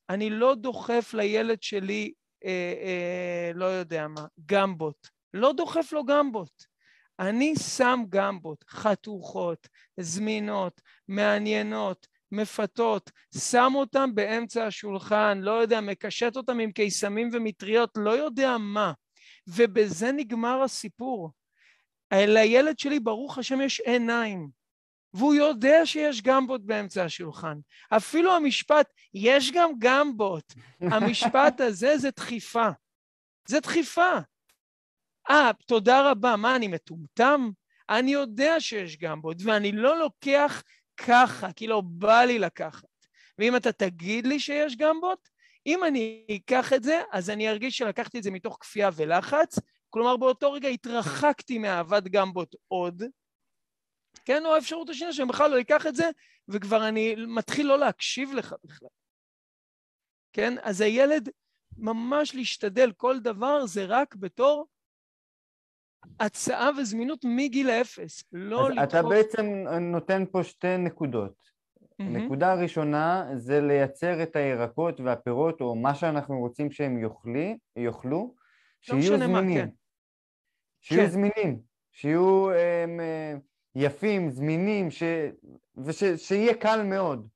אני 0.08 0.30
לא 0.30 0.54
דוחף 0.54 1.14
לילד 1.14 1.62
שלי, 1.62 2.12
אה, 2.44 2.74
אה, 2.82 3.50
לא 3.54 3.64
יודע 3.64 4.08
מה, 4.08 4.26
גמבות. 4.46 5.17
לא 5.34 5.52
דוחף 5.52 5.92
לו 5.92 6.04
גמבות. 6.04 6.66
אני 7.18 7.54
שם 7.56 8.00
גמבות 8.08 8.64
חתוכות, 8.68 9.68
זמינות, 10.00 10.80
מעניינות, 11.08 12.06
מפתות, 12.32 13.10
שם 13.38 13.72
אותם 13.74 14.14
באמצע 14.14 14.66
השולחן, 14.66 15.40
לא 15.42 15.50
יודע, 15.50 15.80
מקשט 15.80 16.36
אותם 16.36 16.58
עם 16.58 16.72
קיסמים 16.72 17.30
ומטריות, 17.32 17.90
לא 17.96 18.10
יודע 18.10 18.56
מה. 18.58 18.92
ובזה 19.46 20.12
נגמר 20.12 20.62
הסיפור. 20.62 21.30
לילד 22.12 22.78
שלי, 22.78 23.00
ברוך 23.00 23.38
השם, 23.38 23.60
יש 23.60 23.80
עיניים. 23.80 24.48
והוא 25.14 25.34
יודע 25.34 25.86
שיש 25.86 26.22
גמבות 26.22 26.66
באמצע 26.66 27.04
השולחן. 27.04 27.58
אפילו 27.90 28.36
המשפט, 28.36 28.92
יש 29.14 29.52
גם 29.52 29.70
גמבות, 29.78 30.54
המשפט 30.92 31.60
הזה 31.60 31.98
זה 31.98 32.10
דחיפה. 32.16 32.68
זה 33.48 33.60
דחיפה. 33.60 34.18
אה, 35.30 35.50
תודה 35.66 36.10
רבה, 36.10 36.36
מה, 36.36 36.56
אני 36.56 36.68
מטומטם? 36.68 37.50
אני 37.90 38.10
יודע 38.10 38.60
שיש 38.60 38.96
גמבות, 38.96 39.36
ואני 39.44 39.72
לא 39.72 39.98
לוקח 39.98 40.62
ככה, 40.96 41.52
כי 41.52 41.66
לא 41.66 41.80
בא 41.80 42.24
לי 42.24 42.38
לקחת. 42.38 42.88
ואם 43.38 43.56
אתה 43.56 43.72
תגיד 43.72 44.26
לי 44.26 44.40
שיש 44.40 44.76
גמבות, 44.76 45.28
אם 45.66 45.84
אני 45.84 46.26
אקח 46.36 46.72
את 46.72 46.82
זה, 46.82 47.02
אז 47.12 47.30
אני 47.30 47.48
ארגיש 47.48 47.78
שלקחתי 47.78 48.18
את 48.18 48.22
זה 48.22 48.30
מתוך 48.30 48.58
כפייה 48.60 48.90
ולחץ, 48.96 49.58
כלומר 49.90 50.16
באותו 50.16 50.52
רגע 50.52 50.68
התרחקתי 50.68 51.58
מאהבת 51.58 52.02
גמבות 52.02 52.56
עוד, 52.68 53.02
כן, 54.24 54.46
או 54.46 54.54
האפשרות 54.54 54.90
השנייה 54.90 55.12
שאני 55.12 55.28
בכלל 55.28 55.50
לא 55.50 55.60
אקח 55.60 55.86
את 55.86 55.94
זה, 55.94 56.10
וכבר 56.48 56.88
אני 56.88 57.14
מתחיל 57.28 57.66
לא 57.66 57.78
להקשיב 57.78 58.32
לך 58.32 58.54
בכלל. 58.64 58.88
כן, 60.32 60.54
אז 60.62 60.80
הילד 60.80 61.28
ממש 61.76 62.34
להשתדל, 62.34 62.92
כל 62.92 63.20
דבר 63.20 63.66
זה 63.66 63.84
רק 63.84 64.14
בתור 64.14 64.66
הצעה 66.20 66.70
וזמינות 66.78 67.24
מגיל 67.24 67.70
אפס, 67.70 68.24
לא 68.32 68.70
לדחוף... 68.70 68.88
אתה 68.88 69.02
בעצם 69.02 69.46
נותן 69.80 70.24
פה 70.32 70.44
שתי 70.44 70.76
נקודות. 70.76 71.48
Mm-hmm. 71.80 72.04
נקודה 72.04 72.54
ראשונה 72.54 73.26
זה 73.34 73.60
לייצר 73.60 74.22
את 74.22 74.36
הירקות 74.36 75.00
והפירות, 75.00 75.60
או 75.60 75.74
מה 75.74 75.94
שאנחנו 75.94 76.38
רוצים 76.38 76.70
שהם 76.70 77.02
יאכלי, 77.02 77.56
יאכלו, 77.76 78.34
לא 78.88 79.00
שיהיו 79.00 79.18
זמינים. 79.18 79.58
מה, 79.58 79.64
כן. 79.64 79.68
שיהיו 80.80 81.02
כן. 81.02 81.10
זמינים, 81.10 81.60
שיהיו 81.92 82.50
הם, 82.50 83.00
אה, 83.00 83.34
יפים, 83.74 84.30
זמינים, 84.30 84.90
ש... 84.90 85.02
ושיהיה 85.76 86.54
קל 86.54 86.82
מאוד. 86.82 87.28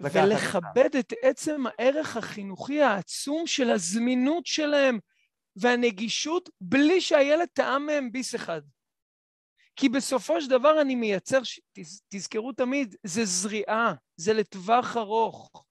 ולכבד 0.00 0.96
את 0.98 1.12
עצם 1.22 1.64
הערך 1.66 2.16
החינוכי 2.16 2.82
העצום 2.82 3.46
של 3.46 3.70
הזמינות 3.70 4.46
שלהם 4.46 4.98
והנגישות 5.56 6.50
בלי 6.60 7.00
שהילד 7.00 7.48
טעם 7.52 7.86
מהם 7.86 8.12
ביס 8.12 8.34
אחד. 8.34 8.62
כי 9.76 9.88
בסופו 9.88 10.40
של 10.40 10.50
דבר 10.50 10.80
אני 10.80 10.94
מייצר, 10.94 11.40
תזכרו 12.08 12.52
תמיד, 12.52 12.96
זה 13.02 13.24
זריעה, 13.24 13.94
זה 14.16 14.32
לטווח 14.32 14.96
ארוך. 14.96 15.64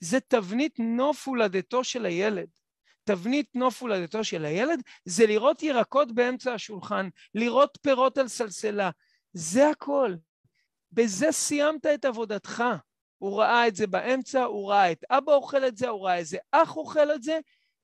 זה 0.00 0.20
תבנית 0.20 0.78
נוף 0.78 1.28
הולדתו 1.28 1.84
של 1.84 2.06
הילד. 2.06 2.48
תבנית 3.04 3.54
נוף 3.54 3.82
הולדתו 3.82 4.24
של 4.24 4.44
הילד 4.44 4.82
זה 5.04 5.26
לראות 5.26 5.62
ירקות 5.62 6.12
באמצע 6.12 6.54
השולחן, 6.54 7.08
לראות 7.34 7.78
פירות 7.82 8.18
על 8.18 8.28
סלסלה. 8.28 8.90
זה 9.32 9.68
הכל. 9.68 10.14
בזה 10.92 11.32
סיימת 11.32 11.86
את 11.86 12.04
עבודתך. 12.04 12.64
הוא 13.18 13.40
ראה 13.40 13.68
את 13.68 13.76
זה 13.76 13.86
באמצע, 13.86 14.44
הוא 14.44 14.70
ראה 14.70 14.92
את 14.92 15.04
אבא 15.10 15.32
אוכל 15.32 15.68
את 15.68 15.76
זה, 15.76 15.88
הוא 15.88 16.06
ראה 16.06 16.16
איזה 16.16 16.38
אח 16.52 16.76
אוכל 16.76 17.14
את 17.14 17.22
זה, 17.22 17.38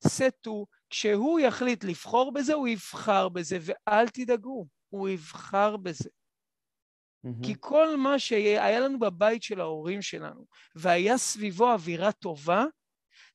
סטו. 0.06 0.66
כשהוא 0.92 1.40
יחליט 1.40 1.84
לבחור 1.84 2.32
בזה, 2.32 2.54
הוא 2.54 2.68
יבחר 2.68 3.28
בזה, 3.28 3.58
ואל 3.60 4.08
תדאגו, 4.08 4.66
הוא 4.88 5.08
יבחר 5.08 5.76
בזה. 5.76 6.08
Mm-hmm. 6.08 7.46
כי 7.46 7.54
כל 7.60 7.96
מה 7.96 8.18
שהיה 8.18 8.80
לנו 8.80 8.98
בבית 8.98 9.42
של 9.42 9.60
ההורים 9.60 10.02
שלנו, 10.02 10.44
והיה 10.74 11.18
סביבו 11.18 11.72
אווירה 11.72 12.12
טובה, 12.12 12.64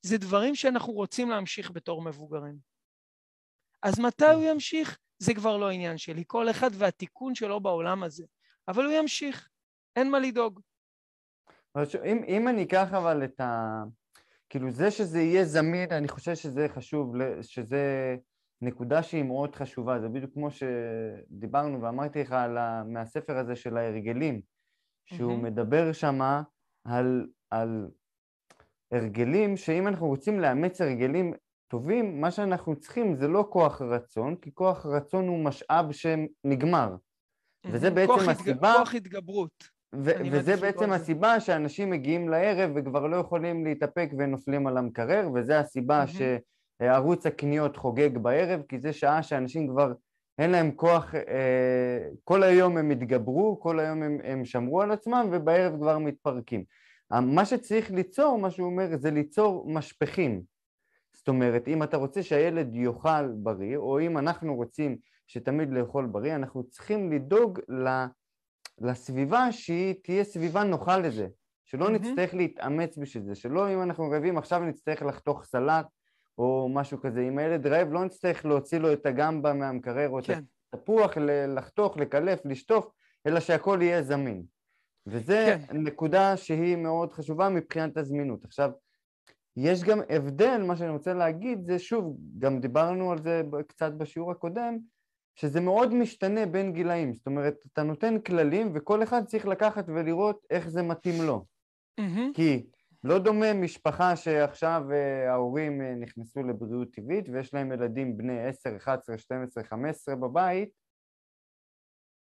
זה 0.02 0.18
דברים 0.18 0.54
שאנחנו 0.54 0.92
רוצים 0.92 1.30
להמשיך 1.30 1.70
בתור 1.70 2.02
מבוגרים. 2.02 2.58
אז 3.82 4.00
מתי 4.00 4.32
הוא 4.34 4.44
ימשיך? 4.44 4.98
זה 5.18 5.34
כבר 5.34 5.56
לא 5.56 5.70
עניין 5.70 5.98
שלי. 5.98 6.24
כל 6.26 6.50
אחד 6.50 6.70
והתיקון 6.72 7.34
שלו 7.34 7.60
בעולם 7.60 8.02
הזה. 8.02 8.24
אבל 8.68 8.84
הוא 8.84 8.92
ימשיך, 8.92 9.48
אין 9.96 10.10
מה 10.10 10.18
לדאוג. 10.18 10.60
אם, 12.04 12.24
אם 12.28 12.48
אני 12.48 12.62
אקח 12.62 12.88
אבל 12.92 13.24
את 13.24 13.40
ה... 13.40 13.82
כאילו 14.48 14.70
זה 14.70 14.90
שזה 14.90 15.20
יהיה 15.20 15.44
זמין, 15.44 15.92
אני 15.92 16.08
חושב 16.08 16.34
שזה 16.34 16.66
חשוב, 16.68 17.14
שזה 17.42 18.16
נקודה 18.62 19.02
שהיא 19.02 19.22
מאוד 19.22 19.54
חשובה, 19.54 20.00
זה 20.00 20.08
בדיוק 20.08 20.34
כמו 20.34 20.48
שדיברנו 20.50 21.82
ואמרתי 21.82 22.20
לך 22.20 22.32
על 22.32 22.58
ה... 22.58 22.82
מהספר 22.86 23.38
הזה 23.38 23.56
של 23.56 23.76
ההרגלים, 23.76 24.40
שהוא 25.04 25.32
mm-hmm. 25.32 25.42
מדבר 25.42 25.92
שמה 25.92 26.42
על, 26.84 27.26
על 27.50 27.90
הרגלים, 28.92 29.56
שאם 29.56 29.88
אנחנו 29.88 30.06
רוצים 30.06 30.40
לאמץ 30.40 30.80
הרגלים 30.80 31.34
טובים, 31.68 32.20
מה 32.20 32.30
שאנחנו 32.30 32.76
צריכים 32.76 33.16
זה 33.16 33.28
לא 33.28 33.48
כוח 33.50 33.82
רצון, 33.82 34.36
כי 34.36 34.54
כוח 34.54 34.86
רצון 34.86 35.28
הוא 35.28 35.44
משאב 35.44 35.92
שנגמר. 35.92 36.96
וזה 37.66 37.90
בעצם 37.90 38.12
כוח 38.12 38.28
הסיבה... 38.28 38.74
כוח 38.78 38.94
התגברות. 38.94 39.77
ו- 39.94 40.30
וזה 40.32 40.56
בעצם 40.56 40.92
הסיבה 40.92 41.40
שאנשים 41.40 41.90
מגיעים 41.90 42.28
לערב 42.28 42.70
וכבר 42.74 43.06
לא 43.06 43.16
יכולים 43.16 43.64
להתאפק 43.64 44.10
ונופלים 44.18 44.66
על 44.66 44.76
המקרר, 44.76 45.28
וזה 45.34 45.60
הסיבה 45.60 46.04
mm-hmm. 46.04 46.82
שערוץ 46.82 47.26
הקניות 47.26 47.76
חוגג 47.76 48.18
בערב, 48.18 48.62
כי 48.68 48.78
זה 48.78 48.92
שעה 48.92 49.22
שאנשים 49.22 49.68
כבר 49.68 49.92
אין 50.38 50.50
להם 50.50 50.70
כוח, 50.70 51.14
אה, 51.14 52.08
כל 52.24 52.42
היום 52.42 52.76
הם 52.76 52.90
התגברו, 52.90 53.60
כל 53.60 53.80
היום 53.80 54.02
הם, 54.02 54.18
הם 54.24 54.44
שמרו 54.44 54.82
על 54.82 54.90
עצמם, 54.90 55.28
ובערב 55.32 55.76
כבר 55.76 55.98
מתפרקים. 55.98 56.64
מה 57.10 57.44
שצריך 57.44 57.90
ליצור, 57.90 58.38
מה 58.38 58.50
שהוא 58.50 58.66
אומר, 58.66 58.96
זה 58.96 59.10
ליצור 59.10 59.64
משפכים. 59.68 60.42
זאת 61.12 61.28
אומרת, 61.28 61.68
אם 61.68 61.82
אתה 61.82 61.96
רוצה 61.96 62.22
שהילד 62.22 62.74
יאכל 62.74 63.28
בריא, 63.28 63.76
או 63.76 64.00
אם 64.00 64.18
אנחנו 64.18 64.54
רוצים 64.54 64.96
שתמיד 65.26 65.72
לאכול 65.72 66.06
בריא, 66.06 66.34
אנחנו 66.34 66.64
צריכים 66.64 67.12
לדאוג 67.12 67.60
לסביבה 68.80 69.52
שהיא 69.52 69.94
תהיה 70.02 70.24
סביבה 70.24 70.64
נוחה 70.64 70.98
לזה, 70.98 71.26
שלא 71.64 71.86
mm-hmm. 71.86 71.90
נצטרך 71.90 72.34
להתאמץ 72.34 72.98
בשביל 72.98 73.24
זה, 73.24 73.34
שלא 73.34 73.74
אם 73.74 73.82
אנחנו 73.82 74.10
רעבים 74.10 74.38
עכשיו 74.38 74.60
נצטרך 74.60 75.02
לחתוך 75.02 75.44
סלט 75.44 75.86
או 76.38 76.68
משהו 76.74 77.00
כזה, 77.00 77.20
אם 77.20 77.38
הילד 77.38 77.66
רעב 77.66 77.92
לא 77.92 78.04
נצטרך 78.04 78.44
להוציא 78.44 78.78
לו 78.78 78.92
את 78.92 79.06
הגמבה 79.06 79.52
מהמקרר 79.52 80.08
או 80.08 80.18
כן. 80.24 80.32
את 80.32 80.44
התפוח, 80.74 81.12
לחתוך, 81.48 81.96
לקלף, 81.96 82.40
לשטוף, 82.44 82.90
אלא 83.26 83.40
שהכל 83.40 83.78
יהיה 83.82 84.02
זמין. 84.02 84.42
וזה 85.06 85.56
כן. 85.66 85.76
נקודה 85.76 86.36
שהיא 86.36 86.76
מאוד 86.76 87.12
חשובה 87.12 87.48
מבחינת 87.48 87.96
הזמינות. 87.96 88.44
עכשיו, 88.44 88.70
יש 89.56 89.84
גם 89.84 90.00
הבדל, 90.08 90.62
מה 90.66 90.76
שאני 90.76 90.90
רוצה 90.90 91.14
להגיד 91.14 91.64
זה 91.66 91.78
שוב, 91.78 92.16
גם 92.38 92.60
דיברנו 92.60 93.12
על 93.12 93.22
זה 93.22 93.42
קצת 93.66 93.92
בשיעור 93.92 94.30
הקודם, 94.30 94.78
שזה 95.34 95.60
מאוד 95.60 95.94
משתנה 95.94 96.46
בין 96.46 96.72
גילאים, 96.72 97.14
זאת 97.14 97.26
אומרת, 97.26 97.54
אתה 97.72 97.82
נותן 97.82 98.20
כללים 98.20 98.70
וכל 98.74 99.02
אחד 99.02 99.24
צריך 99.24 99.46
לקחת 99.46 99.84
ולראות 99.88 100.46
איך 100.50 100.68
זה 100.68 100.82
מתאים 100.82 101.22
לו. 101.26 101.44
Mm-hmm. 102.00 102.34
כי 102.34 102.66
לא 103.04 103.18
דומה 103.18 103.54
משפחה 103.54 104.16
שעכשיו 104.16 104.82
uh, 104.88 105.28
ההורים 105.28 105.80
uh, 105.80 105.84
נכנסו 106.00 106.42
לבריאות 106.42 106.88
טבעית 106.92 107.28
ויש 107.28 107.54
להם 107.54 107.72
ילדים 107.72 108.16
בני 108.16 108.46
10, 108.46 108.76
11, 108.76 109.18
12, 109.18 109.64
15 109.64 110.16
בבית, 110.16 110.68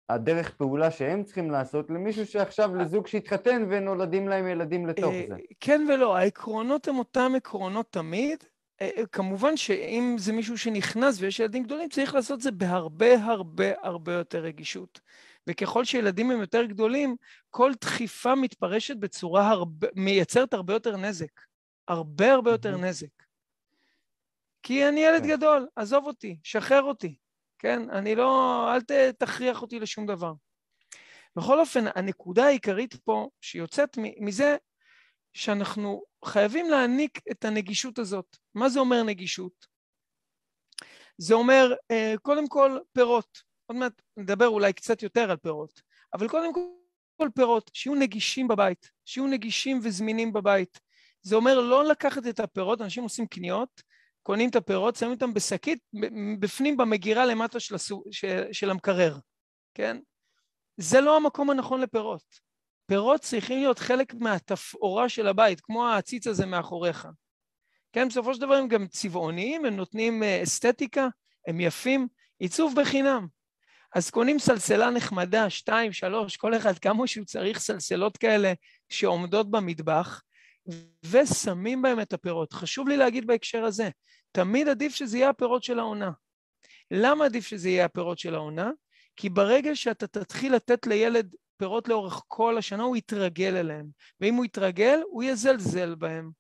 הדרך 0.09 0.57
פעולה 0.57 0.91
שהם 0.91 1.25
צריכים 1.25 1.51
לעשות 1.51 1.91
למישהו 1.91 2.27
שעכשיו 2.27 2.75
לזוג 2.75 3.07
שהתחתן 3.07 3.67
ונולדים 3.71 4.29
להם 4.29 4.47
ילדים 4.47 4.87
לתוך 4.87 5.15
אה, 5.15 5.25
זה. 5.29 5.37
כן 5.61 5.87
ולא, 5.89 6.17
העקרונות 6.17 6.89
הם 6.89 6.99
אותם 6.99 7.33
עקרונות 7.37 7.87
תמיד, 7.91 8.39
אה, 8.43 8.47
אה, 8.47 8.52
כמובן 9.13 9.57
שאם 9.57 10.17
זה 10.19 10.33
מישהו 10.33 10.59
שנכנס 10.59 11.21
ויש 11.21 11.41
ילדים 11.41 11.63
גדולים, 11.63 11.89
צריך 11.89 12.15
לעשות 12.15 12.37
את 12.37 12.43
זה 12.43 12.51
בהרבה 12.51 13.25
הרבה 13.25 13.65
הרבה 13.83 14.13
יותר 14.13 14.39
רגישות. 14.39 15.01
וככל 15.47 15.85
שילדים 15.85 16.31
הם 16.31 16.41
יותר 16.41 16.65
גדולים, 16.65 17.17
כל 17.51 17.73
דחיפה 17.81 18.35
מתפרשת 18.35 18.97
בצורה 18.97 19.49
הרבה, 19.49 19.89
מייצרת 19.97 20.55
הרבה 20.55 20.73
יותר 20.73 20.97
נזק. 20.97 21.41
הרבה 21.89 22.33
הרבה 22.33 22.51
יותר 22.51 22.77
נזק. 22.77 23.23
כי 24.63 24.89
אני 24.89 25.01
ילד 25.01 25.23
כן. 25.23 25.29
גדול, 25.29 25.69
עזוב 25.77 26.07
אותי, 26.07 26.39
שחרר 26.43 26.83
אותי, 26.83 27.17
כן? 27.59 27.91
אני 27.91 28.15
לא, 28.15 28.69
אל 28.75 28.81
תכריח 29.19 29.63
אותי 29.63 29.81
לשום 29.81 30.07
דבר. 30.07 30.33
בכל 31.37 31.61
אופן, 31.61 31.85
הנקודה 31.95 32.45
העיקרית 32.47 32.95
פה 32.95 33.29
שיוצאת 33.41 33.99
מזה 34.21 34.57
שאנחנו 35.33 36.03
חייבים 36.25 36.71
להעניק 36.71 37.21
את 37.31 37.45
הנגישות 37.45 37.99
הזאת. 37.99 38.37
מה 38.55 38.69
זה 38.69 38.81
אומר 38.81 39.03
נגישות? 39.03 39.67
זה 41.19 41.35
אומר, 41.35 41.75
אה, 41.91 42.15
קודם 42.23 42.49
כל, 42.49 42.79
פירות. 42.93 43.53
עוד 43.67 43.79
מעט 43.79 44.03
נדבר 44.17 44.49
אולי 44.49 44.73
קצת 44.73 45.03
יותר 45.03 45.31
על 45.31 45.37
פירות, 45.37 45.83
אבל 46.15 46.29
קודם 46.29 46.53
כל 46.55 47.29
פירות, 47.35 47.71
שיהיו 47.75 47.95
נגישים 47.95 48.49
בבית, 48.49 48.91
שיהיו 49.05 49.27
נגישים 49.27 49.81
וזמינים 49.83 50.33
בבית. 50.33 50.81
זה 51.23 51.37
אומר 51.37 51.61
לא 51.61 51.85
לקחת 51.85 52.27
את 52.27 52.41
הפירות, 52.41 52.81
אנשים 52.81 53.03
עושים 53.03 53.27
קניות, 53.27 53.83
קונים 54.23 54.51
את 54.51 54.57
הפירות, 54.57 54.97
שמים 54.97 55.13
אותם 55.13 55.35
בשקית, 55.35 55.79
בפנים 56.39 56.77
במגירה 56.77 57.27
למטה 57.27 57.61
של, 57.61 57.75
הסו, 57.75 58.05
של, 58.11 58.43
של 58.53 58.71
המקרר, 58.71 59.19
כן? 59.75 59.97
זה 60.77 61.01
לא 61.01 61.17
המקום 61.17 61.51
הנכון 61.51 61.81
לפירות. 61.81 62.52
פירות 62.93 63.21
צריכים 63.21 63.59
להיות 63.59 63.79
חלק 63.79 64.15
מהתפאורה 64.15 65.09
של 65.09 65.29
הבית, 65.29 65.61
כמו 65.61 65.87
העציץ 65.87 66.27
הזה 66.27 66.47
מאחוריך. 66.47 67.09
כן, 67.93 68.09
בסופו 68.09 68.35
של 68.35 68.41
דבר 68.41 68.55
הם 68.55 68.69
גם 68.69 68.87
צבעוניים, 68.87 69.65
הם 69.65 69.77
נותנים 69.77 70.23
אה, 70.23 70.43
אסתטיקה, 70.43 71.09
הם 71.47 71.61
יפים, 71.61 72.09
עיצוב 72.39 72.75
בחינם. 72.81 73.27
אז 73.95 74.11
קונים 74.11 74.39
סלסלה 74.39 74.91
נחמדה, 74.91 75.51
שתיים, 75.51 75.93
שלוש, 75.93 76.37
כל 76.37 76.57
אחד 76.57 76.79
כמה 76.79 77.07
שהוא 77.07 77.25
צריך 77.25 77.59
סלסלות 77.59 78.17
כאלה 78.17 78.53
שעומדות 78.89 79.51
במטבח, 79.51 80.23
ושמים 81.11 81.83
בהם 81.83 82.01
את 82.01 82.13
הפירות. 82.13 82.53
חשוב 82.53 82.89
לי 82.89 82.97
להגיד 82.97 83.27
בהקשר 83.27 83.65
הזה, 83.65 83.91
תמיד 84.33 84.69
עדיף 84.69 84.95
שזה 84.95 85.19
יהיה 85.19 85.29
הפירות 85.29 85.63
של 85.63 85.79
העונה. 85.79 86.11
למה 86.91 87.25
עדיף 87.25 87.47
שזה 87.47 87.69
יהיה 87.69 87.85
הפירות 87.85 88.19
של 88.19 88.35
העונה? 88.35 88.71
כי 89.17 89.29
ברגע 89.29 89.75
שאתה 89.77 90.07
תתחיל 90.07 90.55
לתת 90.55 90.87
לילד 90.87 91.35
פירות 91.63 91.89
לאורך 91.89 92.23
כל 92.29 92.59
השנה, 92.59 92.83
הוא 92.83 92.97
יתרגל 92.97 93.57
אליהם. 93.57 93.87
ואם 94.21 94.35
הוא 94.35 94.45
יתרגל, 94.45 95.01
הוא 95.11 95.23
יזלזל 95.23 95.95
בהם. 95.95 96.31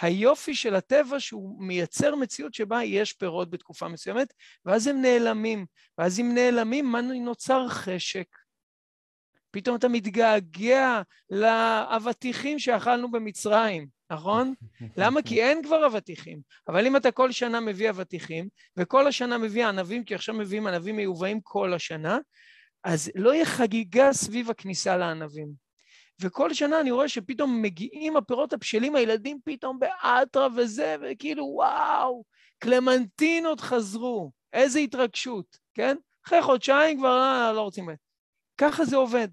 היופי 0.00 0.54
של 0.54 0.74
הטבע 0.74 1.20
שהוא 1.20 1.62
מייצר 1.62 2.16
מציאות 2.16 2.54
שבה 2.54 2.84
יש 2.84 3.12
פירות 3.12 3.50
בתקופה 3.50 3.88
מסוימת, 3.88 4.32
ואז 4.64 4.86
הם 4.86 5.02
נעלמים. 5.02 5.66
ואז 5.98 6.20
אם 6.20 6.34
נעלמים, 6.34 6.86
מה 6.86 7.00
נוצר 7.00 7.68
חשק? 7.68 8.26
פתאום 9.50 9.76
אתה 9.76 9.88
מתגעגע 9.88 11.02
לאבטיחים 11.30 12.58
שאכלנו 12.58 13.10
במצרים, 13.10 13.86
נכון? 14.10 14.54
למה? 14.98 15.22
כי 15.22 15.42
אין 15.42 15.62
כבר 15.62 15.86
אבטיחים. 15.86 16.40
אבל 16.68 16.86
אם 16.86 16.96
אתה 16.96 17.10
כל 17.10 17.32
שנה 17.32 17.60
מביא 17.60 17.90
אבטיחים, 17.90 18.48
וכל 18.76 19.06
השנה 19.06 19.38
מביא 19.38 19.66
ענבים, 19.66 20.04
כי 20.04 20.14
עכשיו 20.14 20.34
מביאים 20.34 20.66
ענבים 20.66 20.96
מיובאים 20.96 21.40
כל 21.42 21.74
השנה, 21.74 22.18
אז 22.84 23.10
לא 23.14 23.34
יהיה 23.34 23.44
חגיגה 23.44 24.12
סביב 24.12 24.50
הכניסה 24.50 24.96
לענבים. 24.96 25.48
וכל 26.20 26.54
שנה 26.54 26.80
אני 26.80 26.90
רואה 26.90 27.08
שפתאום 27.08 27.62
מגיעים 27.62 28.16
הפירות 28.16 28.52
הבשלים, 28.52 28.96
הילדים 28.96 29.38
פתאום 29.44 29.78
באטרה 29.78 30.48
וזה, 30.56 30.96
וכאילו, 31.02 31.44
וואו, 31.44 32.24
קלמנטינות 32.58 33.60
חזרו, 33.60 34.32
איזה 34.52 34.78
התרגשות, 34.78 35.56
כן? 35.74 35.96
אחרי 36.26 36.42
חודשיים 36.42 36.98
כבר 36.98 37.16
לא, 37.16 37.52
לא 37.56 37.60
רוצים... 37.60 37.88
ככה 38.58 38.84
זה 38.84 38.96
עובד. 38.96 39.28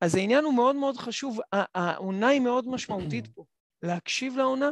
אז 0.00 0.14
העניין 0.14 0.44
הוא 0.44 0.54
מאוד 0.54 0.76
מאוד 0.76 0.96
חשוב, 0.96 1.40
העונה 1.52 2.28
היא 2.28 2.40
מאוד 2.40 2.68
משמעותית 2.68 3.26
פה, 3.34 3.44
להקשיב 3.82 4.36
לעונה, 4.36 4.70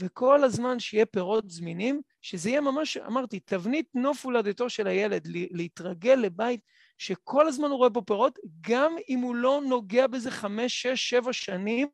וכל 0.00 0.44
הזמן 0.44 0.78
שיהיה 0.78 1.06
פירות 1.06 1.50
זמינים, 1.50 2.00
שזה 2.22 2.50
יהיה 2.50 2.60
ממש, 2.60 2.96
אמרתי, 2.96 3.40
תבנית 3.40 3.86
נוף 3.94 4.24
הולדתו 4.24 4.70
של 4.70 4.86
הילד, 4.86 5.28
להתרגל 5.50 6.14
לבית 6.14 6.60
שכל 6.98 7.48
הזמן 7.48 7.68
הוא 7.68 7.78
רואה 7.78 7.90
פה 7.90 8.02
פירות, 8.06 8.38
גם 8.60 8.96
אם 9.08 9.18
הוא 9.18 9.34
לא 9.34 9.60
נוגע 9.68 10.06
בזה 10.06 10.30
חמש, 10.30 10.82
שש, 10.82 11.10
שבע 11.10 11.32
שנים, 11.32 11.88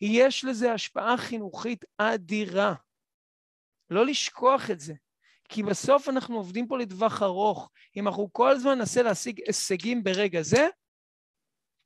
יש 0.00 0.44
לזה 0.44 0.72
השפעה 0.72 1.16
חינוכית 1.16 1.84
אדירה. 1.98 2.74
לא 3.90 4.06
לשכוח 4.06 4.70
את 4.70 4.80
זה. 4.80 4.94
כי 5.48 5.62
בסוף 5.62 6.08
אנחנו 6.08 6.36
עובדים 6.36 6.66
פה 6.66 6.78
לטווח 6.78 7.22
ארוך. 7.22 7.70
אם 7.96 8.08
אנחנו 8.08 8.32
כל 8.32 8.50
הזמן 8.50 8.78
ננסה 8.78 9.02
להשיג 9.02 9.40
הישגים 9.46 10.04
ברגע 10.04 10.42
זה, 10.42 10.68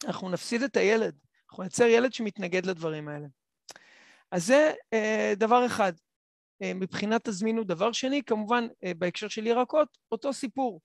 אנחנו 0.05 0.29
נפסיד 0.29 0.63
את 0.63 0.77
הילד. 0.77 1.19
אנחנו 1.51 1.63
נייצר 1.63 1.85
ילד 1.85 2.13
שמתנגד 2.13 2.67
לדברים 2.67 3.09
האלה. 3.09 3.27
אז 4.31 4.47
זה 4.47 4.73
אה, 4.93 5.33
דבר 5.37 5.67
אחד. 5.67 5.93
אה, 6.63 6.75
מבחינת 6.75 7.29
תזמינו. 7.29 7.65
דבר 7.65 7.93
שני, 7.93 8.23
כמובן, 8.23 8.67
אה, 8.85 8.93
בהקשר 8.95 9.29
של 9.29 9.47
ירקות, 9.47 9.99
אותו 10.13 10.33
סיפור. 10.33 10.81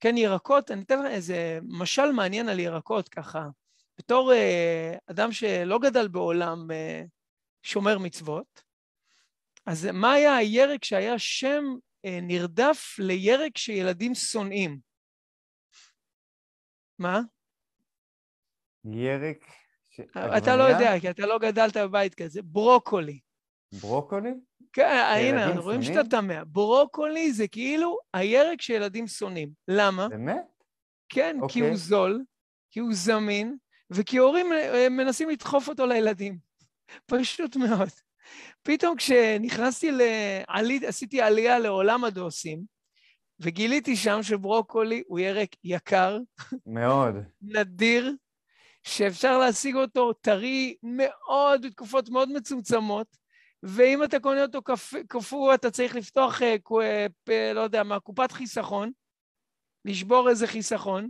כן, 0.00 0.16
ירקות, 0.16 0.70
אני 0.70 0.82
אתן 0.82 0.98
לך 0.98 1.10
איזה 1.10 1.58
משל 1.62 2.12
מעניין 2.12 2.48
על 2.48 2.58
ירקות 2.58 3.08
ככה. 3.08 3.48
בתור 3.98 4.32
אה, 4.32 4.96
אדם 5.06 5.32
שלא 5.32 5.78
גדל 5.78 6.08
בעולם 6.08 6.70
אה, 6.70 7.02
שומר 7.62 7.98
מצוות, 7.98 8.62
אז 9.66 9.88
מה 9.92 10.12
היה 10.12 10.36
הירק 10.36 10.84
שהיה 10.84 11.18
שם 11.18 11.64
אה, 12.04 12.18
נרדף 12.22 12.96
לירק 12.98 13.58
שילדים 13.58 14.14
שונאים? 14.14 14.78
מה? 16.98 17.20
ירק... 18.84 19.44
ש... 19.90 20.00
אתה 20.38 20.56
לא 20.56 20.62
יודע, 20.62 21.00
כי 21.00 21.10
אתה 21.10 21.26
לא 21.26 21.38
גדלת 21.38 21.76
בבית 21.76 22.14
כזה. 22.14 22.42
ברוקולי. 22.42 23.20
ברוקולי? 23.80 24.30
כן, 24.72 25.04
הנה, 25.16 25.44
אנחנו 25.44 25.62
רואים 25.62 25.82
שאתה 25.82 26.04
תמה. 26.04 26.44
ברוקולי 26.44 27.32
זה 27.32 27.48
כאילו 27.48 27.98
הירק 28.14 28.62
שילדים 28.62 29.06
שונאים. 29.06 29.50
למה? 29.68 30.08
באמת? 30.08 30.44
כן, 31.08 31.36
okay. 31.40 31.52
כי 31.52 31.60
הוא 31.60 31.66
אוקיי. 31.66 31.76
זול, 31.76 32.22
כי 32.70 32.80
הוא 32.80 32.90
זמין, 32.92 33.56
וכי 33.90 34.18
הורים 34.18 34.52
אה, 34.52 34.88
מנסים 34.88 35.30
לדחוף 35.30 35.68
אותו 35.68 35.86
לילדים. 35.86 36.38
פשוט 37.10 37.56
מאוד. 37.56 37.88
פתאום 38.62 38.96
כשנכנסתי 38.96 39.90
לעלי, 39.90 40.86
עשיתי 40.86 41.20
עלייה 41.20 41.58
לעולם 41.58 42.04
הדוסים, 42.04 42.62
וגיליתי 43.40 43.96
שם 43.96 44.22
שברוקולי 44.22 45.02
הוא 45.06 45.18
ירק 45.18 45.48
יקר. 45.64 46.18
מאוד. 46.66 47.14
נדיר, 47.42 48.12
שאפשר 48.82 49.38
להשיג 49.38 49.76
אותו 49.76 50.12
טרי 50.12 50.76
מאוד 50.82 51.66
בתקופות 51.66 52.08
מאוד 52.08 52.32
מצומצמות, 52.32 53.16
ואם 53.62 54.04
אתה 54.04 54.20
קונה 54.20 54.42
אותו 54.42 54.60
קפוא, 55.08 55.54
אתה 55.54 55.70
צריך 55.70 55.94
לפתוח, 55.94 56.42
אה, 56.42 57.52
לא 57.54 57.60
יודע 57.60 57.82
מה, 57.82 58.00
קופת 58.00 58.32
חיסכון, 58.32 58.92
לשבור 59.84 60.28
איזה 60.28 60.46
חיסכון. 60.46 61.08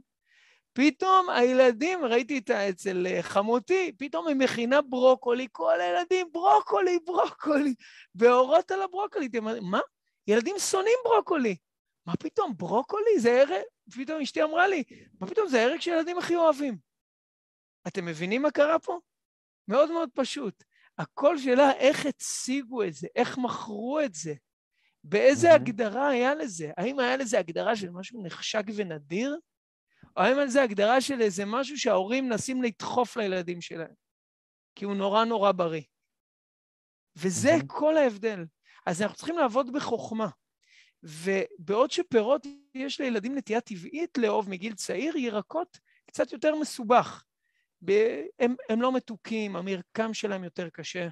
פתאום 0.73 1.31
הילדים, 1.31 2.05
ראיתי 2.05 2.39
את 2.39 2.51
אצל 2.51 3.07
אה, 3.07 3.23
חמותי, 3.23 3.93
פתאום 3.99 4.29
היא 4.29 4.37
מכינה 4.37 4.83
ברוקולי, 4.83 5.47
כל 5.53 5.81
הילדים, 5.81 6.27
ברוקולי, 6.33 6.99
ברוקולי, 7.07 7.75
ואורות 8.15 8.71
על 8.71 8.83
הברוקולי. 8.83 9.27
אתם 9.27 9.39
אומרים, 9.39 9.65
מה? 9.65 9.81
ילדים 10.27 10.59
שונאים 10.59 10.99
ברוקולי. 11.05 11.57
מה 12.07 12.17
פתאום, 12.17 12.57
ברוקולי? 12.57 13.19
זה 13.19 13.31
ערק, 13.31 13.65
פתאום 13.95 14.21
אשתי 14.21 14.43
אמרה 14.43 14.69
לי, 14.69 14.83
מה 15.21 15.27
פתאום, 15.27 15.49
זה 15.49 15.61
הערק 15.61 15.81
שילדים 15.81 16.19
הכי 16.19 16.37
אוהבים. 16.37 16.77
אתם 17.87 18.05
מבינים 18.05 18.43
מה 18.43 18.51
קרה 18.51 18.79
פה? 18.79 18.99
מאוד 19.69 19.91
מאוד 19.91 20.09
פשוט. 20.15 20.65
הכל 21.01 21.39
שאלה 21.39 21.73
איך 21.73 22.07
הציגו 22.07 22.83
את 22.83 22.95
זה, 22.95 23.07
איך 23.17 23.39
מכרו 23.39 24.01
את 24.05 24.15
זה, 24.15 24.35
באיזה 25.05 25.51
mm-hmm. 25.51 25.55
הגדרה 25.55 26.09
היה 26.09 26.35
לזה. 26.35 26.71
האם 26.77 26.99
היה 26.99 27.17
לזה 27.17 27.39
הגדרה 27.39 27.77
של 27.77 27.91
משהו 27.91 28.23
נחשק 28.23 28.63
ונדיר, 28.77 29.37
או 30.17 30.23
האם 30.23 30.37
היה 30.37 30.45
לזה 30.45 30.63
הגדרה 30.63 31.01
של 31.01 31.21
איזה 31.21 31.45
משהו 31.47 31.79
שההורים 31.79 32.29
מנסים 32.29 32.63
לדחוף 32.63 33.17
לילדים 33.17 33.61
שלהם, 33.61 33.95
כי 34.75 34.85
הוא 34.85 34.95
נורא 34.95 35.25
נורא 35.25 35.53
בריא. 35.53 35.83
וזה 37.17 37.57
mm-hmm. 37.57 37.67
כל 37.67 37.97
ההבדל. 37.97 38.45
אז 38.87 39.03
אנחנו 39.03 39.17
צריכים 39.17 39.39
לעבוד 39.39 39.73
בחוכמה. 39.73 40.29
ובעוד 41.03 41.91
שפירות 41.91 42.47
יש 42.75 43.01
לילדים 43.01 43.39
נטייה 43.39 43.61
טבעית 43.61 44.19
לאהוב 44.19 44.51
מגיל 44.51 44.75
צעיר, 44.75 45.17
ירקות 45.17 45.79
קצת 46.07 46.33
יותר 46.33 46.55
מסובך. 46.55 47.25
הם, 48.38 48.55
הם 48.69 48.83
לא 48.83 48.93
מתוקים, 48.93 49.57
המרקם 49.57 50.14
שלהם 50.14 50.45
יותר 50.45 50.69
קשה, 50.71 51.09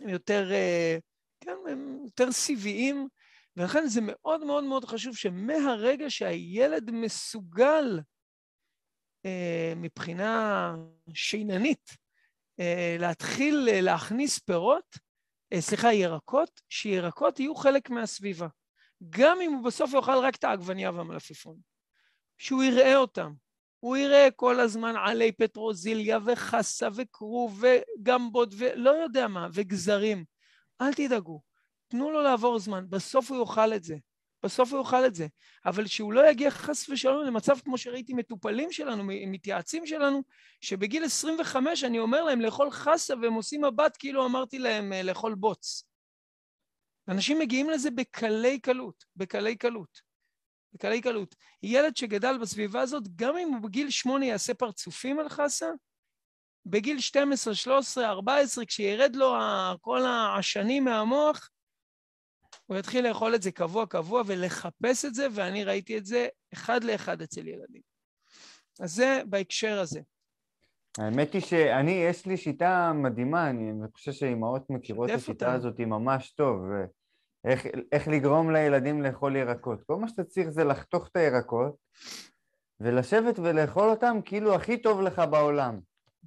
הם 0.00 0.08
יותר, 0.08 0.52
אה, 0.52 0.98
כן, 1.40 1.56
הם 1.70 1.98
יותר 2.04 2.32
סיביים, 2.32 3.08
ולכן 3.56 3.86
זה 3.86 4.00
מאוד 4.02 4.44
מאוד 4.44 4.64
מאוד 4.64 4.84
חשוב 4.84 5.16
שמהרגע 5.16 6.10
שהילד 6.10 6.90
מסוגל 6.90 8.00
אה, 9.26 9.72
מבחינה 9.76 10.74
שיננית 11.14 11.90
אה, 12.60 12.96
להתחיל 12.98 13.68
להכניס 13.80 14.38
פירות, 14.38 14.98
סליחה, 15.58 15.92
ירקות, 15.92 16.60
שירקות 16.68 17.40
יהיו 17.40 17.54
חלק 17.54 17.90
מהסביבה. 17.90 18.46
גם 19.10 19.40
אם 19.40 19.52
הוא 19.52 19.64
בסוף 19.64 19.92
יאכל 19.94 20.18
רק 20.22 20.36
את 20.36 20.44
העגבנייה 20.44 20.90
והמלפפון. 20.90 21.58
שהוא 22.38 22.62
יראה 22.62 22.96
אותם, 22.96 23.32
הוא 23.80 23.96
יראה 23.96 24.28
כל 24.36 24.60
הזמן 24.60 24.94
עלי 24.96 25.32
פטרוזיליה 25.32 26.18
וחסה 26.24 26.88
וכרוב 26.94 27.62
וגמבות 27.62 28.48
ולא 28.56 28.90
יודע 28.90 29.28
מה, 29.28 29.48
וגזרים. 29.52 30.24
אל 30.80 30.94
תדאגו, 30.94 31.40
תנו 31.88 32.10
לו 32.10 32.22
לעבור 32.22 32.58
זמן, 32.58 32.84
בסוף 32.88 33.30
הוא 33.30 33.40
יאכל 33.40 33.74
את 33.74 33.84
זה. 33.84 33.96
בסוף 34.42 34.72
הוא 34.72 34.80
יאכל 34.80 35.06
את 35.06 35.14
זה. 35.14 35.26
אבל 35.66 35.86
שהוא 35.86 36.12
לא 36.12 36.30
יגיע 36.30 36.50
חס 36.50 36.88
ושלום 36.88 37.26
למצב 37.26 37.58
כמו 37.64 37.78
שראיתי 37.78 38.14
מטופלים 38.14 38.72
שלנו, 38.72 39.02
מתייעצים 39.06 39.86
שלנו, 39.86 40.22
שבגיל 40.60 41.04
25 41.04 41.84
אני 41.84 41.98
אומר 41.98 42.24
להם 42.24 42.40
לאכול 42.40 42.70
חסה 42.70 43.14
והם 43.22 43.32
עושים 43.32 43.64
מבט 43.64 43.96
כאילו 43.98 44.26
אמרתי 44.26 44.58
להם 44.58 44.92
אה, 44.92 45.02
לאכול 45.02 45.34
בוץ. 45.34 45.84
אנשים 47.08 47.38
מגיעים 47.38 47.70
לזה 47.70 47.90
בקלי 47.90 48.58
קלות, 48.58 49.04
בקלי 49.16 49.56
קלות. 49.56 50.05
בקלי 50.76 51.00
קלות. 51.00 51.34
ילד 51.62 51.96
שגדל 51.96 52.38
בסביבה 52.38 52.80
הזאת, 52.80 53.16
גם 53.16 53.36
אם 53.36 53.48
הוא 53.48 53.62
בגיל 53.62 53.90
שמונה 53.90 54.26
יעשה 54.26 54.54
פרצופים 54.54 55.18
על 55.18 55.28
חסה, 55.28 55.66
בגיל 56.66 57.00
12, 57.00 57.54
13, 57.54 58.08
14, 58.08 58.64
כשירד 58.64 59.16
לו 59.16 59.34
כל 59.80 60.06
העשנים 60.06 60.84
מהמוח, 60.84 61.50
הוא 62.66 62.76
יתחיל 62.76 63.08
לאכול 63.08 63.34
את 63.34 63.42
זה 63.42 63.52
קבוע 63.52 63.86
קבוע 63.86 64.22
ולחפש 64.26 65.04
את 65.04 65.14
זה, 65.14 65.26
ואני 65.32 65.64
ראיתי 65.64 65.98
את 65.98 66.06
זה 66.06 66.28
אחד 66.52 66.84
לאחד 66.84 67.22
אצל 67.22 67.48
ילדים. 67.48 67.82
אז 68.80 68.94
זה 68.94 69.22
בהקשר 69.26 69.80
הזה. 69.80 70.00
האמת 70.98 71.32
היא 71.32 71.42
שאני, 71.42 71.92
יש 71.92 72.26
לי 72.26 72.36
שיטה 72.36 72.92
מדהימה, 72.94 73.50
אני 73.50 73.72
חושב 73.94 74.12
שאימהות 74.12 74.70
מכירות 74.70 75.10
את 75.10 75.14
השיטה. 75.14 75.52
הזאת 75.52 75.80
ממש 75.80 76.30
טוב. 76.30 76.58
איך, 77.44 77.66
איך 77.92 78.08
לגרום 78.08 78.50
לילדים 78.50 79.02
לאכול 79.02 79.36
ירקות. 79.36 79.82
כל 79.82 79.96
מה 79.96 80.08
שאתה 80.08 80.24
צריך 80.24 80.48
זה 80.48 80.64
לחתוך 80.64 81.08
את 81.08 81.16
הירקות 81.16 81.74
ולשבת 82.80 83.38
ולאכול 83.38 83.90
אותם 83.90 84.16
כאילו 84.24 84.54
הכי 84.54 84.76
טוב 84.76 85.00
לך 85.00 85.22
בעולם. 85.30 85.80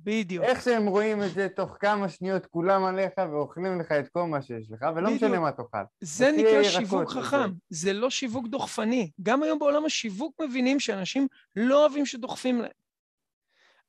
בדיוק. 0.03 0.45
איך 0.45 0.63
שהם 0.63 0.87
רואים 0.87 1.23
את 1.23 1.31
זה, 1.33 1.47
תוך 1.49 1.77
כמה 1.79 2.09
שניות 2.09 2.45
כולם 2.45 2.83
עליך 2.83 3.11
ואוכלים 3.17 3.79
לך 3.79 3.91
את 3.91 4.09
כל 4.09 4.23
מה 4.23 4.41
שיש 4.41 4.71
לך, 4.71 4.85
ולא 4.95 5.09
בדיוק. 5.09 5.23
משנה 5.23 5.39
מה 5.39 5.51
תאכל. 5.51 5.77
זה 6.01 6.31
נקרא 6.37 6.63
שיווק 6.63 7.09
וזה. 7.09 7.21
חכם, 7.21 7.51
זה 7.69 7.93
לא 7.93 8.09
שיווק 8.09 8.47
דוחפני. 8.47 9.11
גם 9.21 9.43
היום 9.43 9.59
בעולם 9.59 9.85
השיווק 9.85 10.41
מבינים 10.41 10.79
שאנשים 10.79 11.27
לא 11.55 11.81
אוהבים 11.81 12.05
שדוחפים 12.05 12.61
להם. 12.61 12.71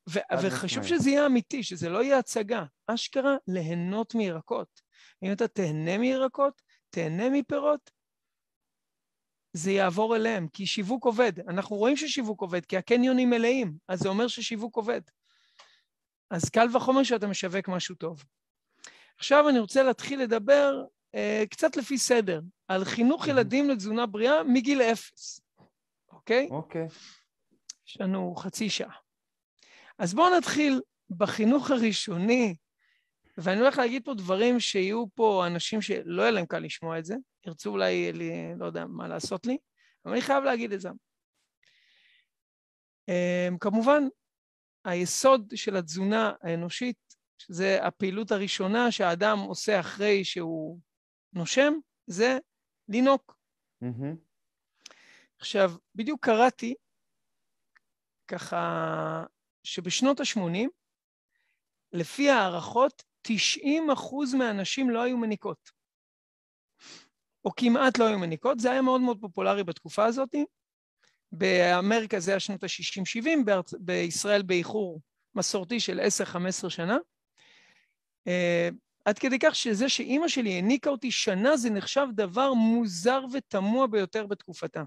ו- 0.09 0.19
וחשוב. 0.43 0.85
שזה 0.85 1.11
יהיה 1.11 1.27
אמיתי, 1.27 1.63
שזה 1.63 1.89
לא 1.89 2.03
יהיה 2.03 2.19
הצגה. 2.19 2.65
אשכרה 2.87 3.37
ליהנות 3.49 4.15
מירקות. 4.15 4.81
אם 5.23 5.33
אתה 5.33 5.49
תהנה 5.49 5.99
מירקות, 5.99 6.63
תהנה 6.91 7.31
מפירות, 7.31 7.91
זה 9.53 9.71
יעבור 9.71 10.17
אליהם, 10.17 10.49
כי 10.49 10.67
שיווק 10.67 11.05
עובד. 11.05 11.33
אנחנו 11.49 11.77
רואים 11.77 11.97
ששיווק 11.97 12.41
עובד, 12.41 12.67
כי 12.67 12.77
הקניונים 12.77 13.31
מלאים, 13.31 13.75
אז 13.89 14.01
זה 14.01 14.09
אומר 14.09 14.29
ששיווק 14.29 14.77
עובד. 14.77 15.01
אז 16.31 16.51
קל 16.51 16.77
וחומר 16.77 17.03
שאתה 17.03 17.27
משווק 17.27 17.69
משהו 17.69 17.95
טוב. 17.95 18.25
עכשיו 19.19 19.49
אני 19.49 19.59
רוצה 19.59 19.83
להתחיל 19.83 20.23
לדבר 20.23 20.85
אה, 21.15 21.45
קצת 21.51 21.77
לפי 21.77 21.99
סדר, 21.99 22.41
על 22.69 22.85
חינוך. 22.85 23.27
ילדים 23.29 23.71
לתזונה 23.71 24.07
בריאה 24.07 24.45
מגיל 24.45 24.83
אפס, 24.83 25.41
אוקיי? 26.13 26.49
אוקיי. 26.51 26.87
יש 27.87 28.01
לנו 28.01 28.35
חצי 28.37 28.71
שעה. 28.71 28.97
אז 29.99 30.15
בואו 30.15 30.37
נתחיל 30.39 30.81
בחינוך 31.11 31.71
הראשוני, 31.71 32.55
ואני 33.39 33.61
הולך 33.61 33.79
להגיד 33.79 34.05
פה 34.05 34.15
דברים 34.15 34.61
שיהיו 34.61 35.05
פה 35.15 35.47
אנשים 35.47 35.83
שלא 35.83 36.23
יהיה 36.23 36.31
להם 36.31 36.47
קל 36.47 36.59
לשמוע 36.59 36.99
את 36.99 37.05
זה, 37.05 37.15
ירצו 37.47 37.71
אולי, 37.71 38.13
לי, 38.13 38.31
לא 38.59 38.67
יודע 38.67 38.87
מה 38.87 39.09
לעשות 39.09 39.47
לי, 39.47 39.59
אבל 40.05 40.13
אני 40.13 40.23
חייב 40.23 40.45
להגיד 40.45 40.73
את 40.73 40.81
זה. 40.81 40.89
אמ, 43.09 43.59
כמובן, 43.59 44.03
היסוד 44.85 45.53
של 45.55 45.77
התזונה 45.77 46.33
האנושית, 46.43 46.97
שזה 47.39 47.79
הפעילות 47.83 48.33
הראשונה 48.33 48.93
שהאדם 48.93 49.39
עושה 49.39 49.81
אחרי 49.81 50.25
שהוא 50.25 50.79
נושם, 51.33 51.73
זה 52.07 52.39
לינוק. 52.89 53.37
מהמם. 53.81 54.17
עכשיו, 55.39 55.73
בדיוק 55.95 56.25
קראתי, 56.25 56.75
ככה, 58.29 59.25
שבשנות 59.63 60.21
ה-80, 60.21 60.69
לפי 61.93 62.31
הערכות, 62.31 63.03
90 63.23 63.91
אחוז 63.91 64.35
מהנשים 64.35 64.91
לא 64.91 65.03
היו 65.03 65.17
מניקות. 65.19 65.71
או 67.45 67.51
כמעט 67.57 67.99
לא 67.99 68.07
היו 68.07 68.19
מניקות, 68.19 68.61
זה 68.61 68.71
היה 68.71 68.83
מאוד 68.83 69.01
מאוד 69.01 69.21
פופולרי 69.21 69.65
בתקופה 69.65 70.05
הזאת. 70.05 70.35
באמריקה 71.33 72.21
זה 72.21 72.31
היה 72.31 72.41
שנות 72.41 72.65
ה-60-70, 72.65 73.45
בארצ... 73.45 73.75
בישראל 73.79 74.43
באיחור 74.43 75.01
מסורתי 75.35 75.81
של 75.81 76.01
10-15 76.65 76.71
שנה. 76.71 76.99
Uh, 78.29 78.75
עד 79.05 79.19
כדי 79.19 79.39
כך 79.39 79.55
שזה 79.55 79.89
שאימא 79.89 80.29
שלי 80.29 80.55
העניקה 80.55 80.91
אותי 80.91 81.11
שנה, 81.11 81.57
זה 81.57 81.71
נחשב 81.71 82.07
דבר 82.15 82.53
מוזר 82.53 83.21
ותמוה 83.33 83.87
ביותר 83.87 84.27
בתקופתה. 84.27 84.83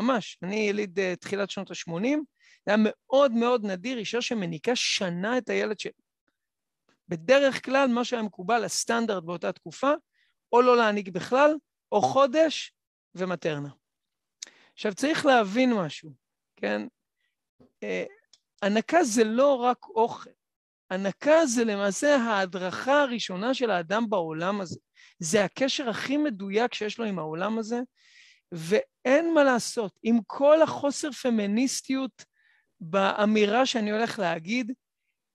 ממש. 0.00 0.38
אני 0.42 0.56
יליד 0.56 0.98
uh, 0.98 1.16
תחילת 1.16 1.50
שנות 1.50 1.70
ה-80, 1.70 2.18
זה 2.66 2.74
היה 2.74 2.76
מאוד 2.78 3.32
מאוד 3.32 3.64
נדיר, 3.64 3.98
אישה 3.98 4.22
שמניקה 4.22 4.76
שנה 4.76 5.38
את 5.38 5.48
הילד 5.48 5.78
שלה. 5.78 5.92
בדרך 7.08 7.64
כלל, 7.64 7.88
מה 7.88 8.04
שהיה 8.04 8.22
מקובל, 8.22 8.64
הסטנדרט 8.64 9.24
באותה 9.24 9.52
תקופה, 9.52 9.92
או 10.52 10.62
לא 10.62 10.76
להעניק 10.76 11.08
בכלל, 11.08 11.54
או 11.92 12.02
חודש 12.02 12.74
ומטרנה. 13.14 13.68
עכשיו, 14.74 14.94
צריך 14.94 15.26
להבין 15.26 15.74
משהו, 15.74 16.12
כן? 16.56 16.82
אה, 17.82 18.04
הנקה 18.62 19.04
זה 19.04 19.24
לא 19.24 19.54
רק 19.54 19.86
אוכל. 19.88 20.30
הנקה 20.90 21.46
זה 21.46 21.64
למעשה 21.64 22.16
ההדרכה 22.16 23.02
הראשונה 23.02 23.54
של 23.54 23.70
האדם 23.70 24.10
בעולם 24.10 24.60
הזה. 24.60 24.78
זה 25.18 25.44
הקשר 25.44 25.88
הכי 25.90 26.16
מדויק 26.16 26.74
שיש 26.74 26.98
לו 26.98 27.04
עם 27.04 27.18
העולם 27.18 27.58
הזה, 27.58 27.80
ואין 28.52 29.34
מה 29.34 29.44
לעשות. 29.44 29.98
עם 30.02 30.18
כל 30.26 30.62
החוסר 30.62 31.12
פמיניסטיות 31.12 32.24
באמירה 32.80 33.66
שאני 33.66 33.90
הולך 33.90 34.18
להגיד, 34.18 34.72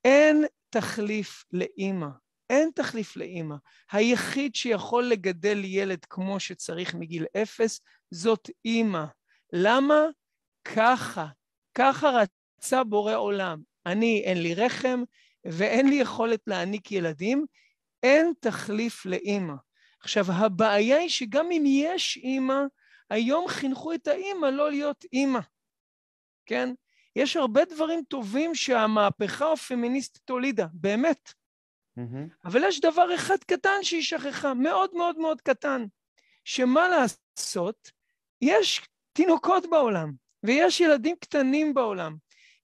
אין 0.05 0.45
תחליף 0.69 1.45
לאימא. 1.53 2.07
אין 2.49 2.69
תחליף 2.75 3.15
לאימא. 3.15 3.55
היחיד 3.91 4.55
שיכול 4.55 5.03
לגדל 5.03 5.65
ילד 5.65 6.05
כמו 6.05 6.39
שצריך 6.39 6.95
מגיל 6.95 7.25
אפס, 7.41 7.81
זאת 8.11 8.49
אימא. 8.65 9.05
למה? 9.53 10.01
ככה. 10.75 11.27
ככה 11.75 12.09
רצה 12.09 12.83
בורא 12.83 13.15
עולם. 13.15 13.61
אני, 13.85 14.21
אין 14.25 14.41
לי 14.41 14.53
רחם 14.53 15.03
ואין 15.45 15.89
לי 15.89 15.95
יכולת 15.95 16.39
להעניק 16.47 16.91
ילדים, 16.91 17.45
אין 18.03 18.33
תחליף 18.39 19.05
לאימא. 19.05 19.53
עכשיו, 19.99 20.25
הבעיה 20.31 20.97
היא 20.97 21.09
שגם 21.09 21.51
אם 21.51 21.63
יש 21.65 22.17
אימא, 22.17 22.59
היום 23.09 23.47
חינכו 23.47 23.93
את 23.93 24.07
האימא 24.07 24.45
לא 24.45 24.71
להיות 24.71 25.05
אימא, 25.13 25.39
כן? 26.45 26.73
יש 27.17 27.35
הרבה 27.35 27.65
דברים 27.65 28.03
טובים 28.07 28.55
שהמהפכה 28.55 29.51
הפמיניסטית 29.51 30.29
הולידה, 30.29 30.67
באמת. 30.73 31.33
מהמם. 31.95 32.27
אבל 32.45 32.63
יש 32.67 32.81
דבר 32.81 33.15
אחד 33.15 33.37
קטן 33.47 33.83
שהיא 33.83 34.01
שכחה, 34.01 34.53
מאוד 34.53 34.93
מאוד 34.93 35.17
מאוד 35.17 35.41
קטן, 35.41 35.85
שמה 36.43 36.87
לעשות, 36.87 37.91
יש 38.41 38.81
תינוקות 39.13 39.69
בעולם, 39.69 40.11
ויש 40.43 40.81
ילדים 40.81 41.15
קטנים 41.19 41.73
בעולם, 41.73 42.15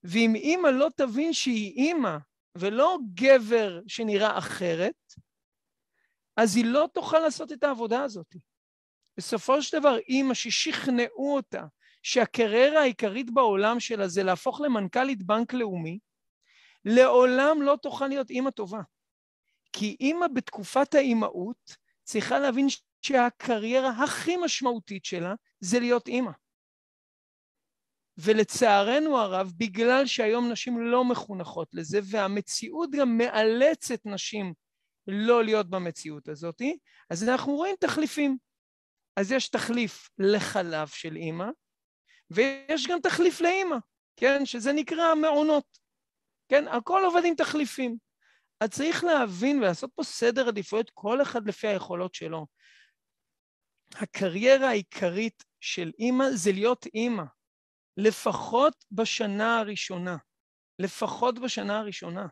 ואם 0.04 0.34
אימא 0.34 0.68
לא 0.68 0.88
תבין 0.96 1.32
שהיא 1.32 1.72
אימא, 1.76 2.16
ולא 2.58 2.98
גבר 3.14 3.80
שנראה 3.86 4.38
אחרת, 4.38 5.14
אז 6.36 6.56
היא 6.56 6.64
לא 6.64 6.88
תוכל 6.92 7.18
לעשות 7.18 7.52
את 7.52 7.64
העבודה 7.64 8.02
הזאת. 8.02 8.34
בסופו 9.16 9.62
של 9.62 9.78
דבר, 9.78 9.98
אימא 9.98 10.34
ששכנעו 10.34 11.34
אותה 11.34 11.64
שהקריירה 12.04 12.80
העיקרית 12.80 13.30
בעולם 13.30 13.80
שלה 13.80 14.08
זה 14.08 14.22
להפוך 14.22 14.60
למנכ"לית 14.60 15.22
בנק 15.22 15.52
לאומי, 15.52 15.98
לעולם 16.84 17.62
לא 17.62 17.76
תוכל 17.82 18.06
להיות 18.06 18.30
אימא 18.30 18.50
טובה. 18.50 18.80
כי 19.72 19.96
אימא 20.00 20.26
בתקופת 20.34 20.94
האימהות 20.94 21.76
צריכה 22.02 22.38
להבין 22.38 22.66
שהקריירה 23.02 23.90
הכי 24.04 24.36
משמעותית 24.36 25.04
שלה 25.04 25.34
זה 25.60 25.80
להיות 25.80 26.08
אימא. 26.08 26.30
ולצערנו 28.18 29.18
הרב, 29.18 29.52
בגלל 29.56 30.06
שהיום 30.06 30.52
נשים 30.52 30.80
לא 30.80 31.04
מחונכות 31.04 31.68
לזה, 31.72 32.00
והמציאות 32.10 32.90
גם 32.90 33.18
מאלצת 33.18 34.00
נשים 34.04 34.54
לא 35.06 35.44
להיות 35.44 35.70
במציאות 35.70 36.28
הזאת, 36.28 36.62
אז 37.10 37.28
אנחנו 37.28 37.52
רואים 37.52 37.76
תחליפים. 37.80 38.36
אז 39.16 39.32
יש 39.32 39.48
תחליף 39.48 40.08
לחלב 40.18 40.88
של 40.88 41.16
אימא, 41.16 41.46
ויש 42.30 42.86
גם 42.86 43.00
תחליף 43.00 43.40
לאימא, 43.40 43.76
כן? 44.16 44.46
שזה 44.46 44.72
נקרא 44.72 45.14
מעונות. 45.14 45.78
כן? 46.48 46.68
הכל 46.68 47.02
עובד 47.04 47.22
עם 47.24 47.34
תחליפים. 47.34 47.96
אז 48.60 48.70
צריך 48.70 49.04
להבין 49.04 49.58
ולעשות 49.58 49.90
פה 49.94 50.02
סדר 50.02 50.48
עדיפויות, 50.48 50.90
כל 50.94 51.22
אחד 51.22 51.48
לפי 51.48 51.66
היכולות 51.66 52.14
שלו. 52.14 52.46
הקריירה 53.94 54.68
העיקרית 54.68 55.44
של 55.60 55.92
אימא 55.98 56.24
זה 56.34 56.52
להיות 56.52 56.86
אימא, 56.94 57.24
לפחות 57.96 58.84
בשנה 58.92 59.58
הראשונה. 59.58 60.16
לפחות 60.78 61.38
בשנה 61.38 61.78
הראשונה. 61.78 62.26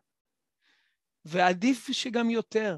ועדיף 1.24 1.92
שגם 1.92 2.30
יותר. 2.30 2.76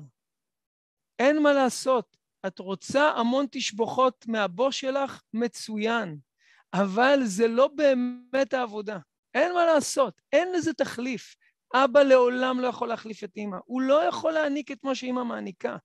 אין 1.18 1.42
מה 1.42 1.52
לעשות. 1.52 2.16
את 2.46 2.58
רוצה 2.58 3.10
המון 3.10 3.46
תשבוכות 3.50 4.24
מהבוס 4.28 4.74
שלך? 4.74 5.22
מצוין. 5.32 6.18
אבל 6.82 7.18
זה 7.24 7.48
לא 7.48 7.68
באמת 7.68 8.54
העבודה. 8.54 8.98
אין 9.34 9.52
מה 9.52 9.66
לעשות, 9.66 10.14
אין 10.32 10.52
לזה 10.52 10.72
תחליף. 10.74 11.36
אבא 11.74 12.00
לעולם 12.02 12.60
לא 12.60 12.66
יכול 12.66 12.88
להחליף 12.88 13.24
את 13.24 13.36
אימא. 13.36 13.56
הוא 13.64 13.82
לא 13.82 14.04
יכול 14.04 14.32
להעניק 14.32 14.70
את 14.72 14.84
מה 14.84 14.94
שאימא 14.94 15.24
מעניקה. 15.24 15.76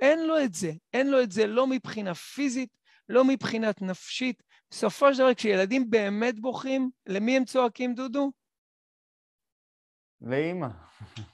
אין 0.00 0.26
לו 0.26 0.40
את 0.44 0.54
זה. 0.54 0.70
אין 0.92 1.10
לו 1.10 1.22
את 1.22 1.32
זה 1.32 1.46
לא 1.46 1.66
מבחינה 1.66 2.14
פיזית, 2.14 2.76
לא 3.08 3.24
מבחינת 3.24 3.82
נפשית. 3.82 4.42
בסופו 4.70 5.14
של 5.14 5.18
דבר, 5.18 5.34
כשילדים 5.34 5.90
באמת 5.90 6.40
בוכים, 6.40 6.90
למי 7.06 7.36
הם 7.36 7.44
צועקים, 7.44 7.94
דודו? 7.94 8.32
לאימא. 10.20 10.66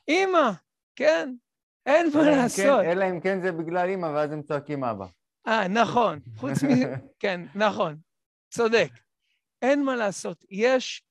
אימא, 0.08 0.50
כן. 0.96 1.34
אין 1.86 2.06
מה 2.14 2.20
אם 2.20 2.26
לעשות. 2.26 2.82
כן- 2.84 2.90
אלא 2.90 3.04
אם 3.10 3.20
כן 3.20 3.40
זה 3.42 3.52
בגלל 3.52 3.88
אימא, 3.88 4.06
ואז 4.06 4.32
הם 4.32 4.42
צועקים 4.42 4.84
אבא. 4.84 5.06
אה, 5.46 5.68
נכון. 5.68 6.20
חוץ 6.36 6.62
מזה, 6.62 6.94
כן, 7.22 7.40
נכון. 7.54 7.96
צודק. 8.52 8.90
אין 9.62 9.84
מה 9.84 9.96
לעשות. 9.96 10.44
יש, 10.50 11.02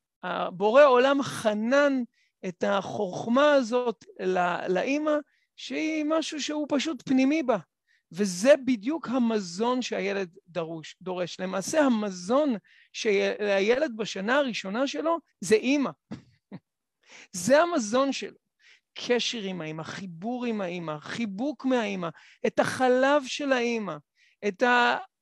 בורא 0.52 0.84
עולם 0.84 1.22
חנן 1.24 2.04
את 2.48 2.64
החוכמה 2.68 3.54
הזאת 3.54 4.06
לא- 4.20 4.68
לאימא, 4.68 5.12
שהיא 5.56 6.06
משהו 6.08 6.42
שהוא 6.42 6.68
פשוט 6.70 7.10
פנימי 7.10 7.44
בה. 7.44 7.58
וזה 8.12 8.54
בדיוק 8.66 9.08
המזון 9.08 9.82
שהילד 9.82 10.38
דרוש, 10.48 10.96
דורש. 11.02 11.40
למעשה 11.40 11.82
המזון 11.82 12.56
של 12.94 13.10
הילד 13.40 13.92
בשנה 13.98 14.36
הראשונה 14.36 14.88
שלו 14.88 15.18
זה 15.42 15.56
אימא. 15.56 15.92
זה 17.34 17.62
המזון 17.62 18.14
שלו. 18.14 18.38
הקשר 18.92 19.42
עם 19.42 19.62
האימא, 19.62 19.84
חיבור 19.84 20.46
עם 20.46 20.62
האימא, 20.62 21.00
חיבוק 21.00 21.66
מהאימא, 21.66 22.10
את 22.48 22.60
החלב 22.60 23.24
של 23.26 23.52
האימא, 23.52 23.96
את 24.48 24.64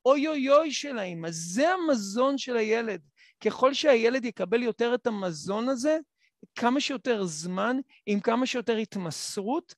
האוי 0.05 0.27
אוי 0.27 0.49
אוי 0.49 0.71
של 0.71 0.97
האימא, 0.97 1.27
זה 1.31 1.69
המזון 1.69 2.37
של 2.37 2.57
הילד. 2.57 3.01
ככל 3.43 3.73
שהילד 3.73 4.25
יקבל 4.25 4.63
יותר 4.63 4.95
את 4.95 5.07
המזון 5.07 5.69
הזה, 5.69 5.97
כמה 6.55 6.81
שיותר 6.81 7.25
זמן, 7.25 7.77
עם 8.05 8.19
כמה 8.19 8.45
שיותר 8.45 8.75
התמסרות, 8.75 9.75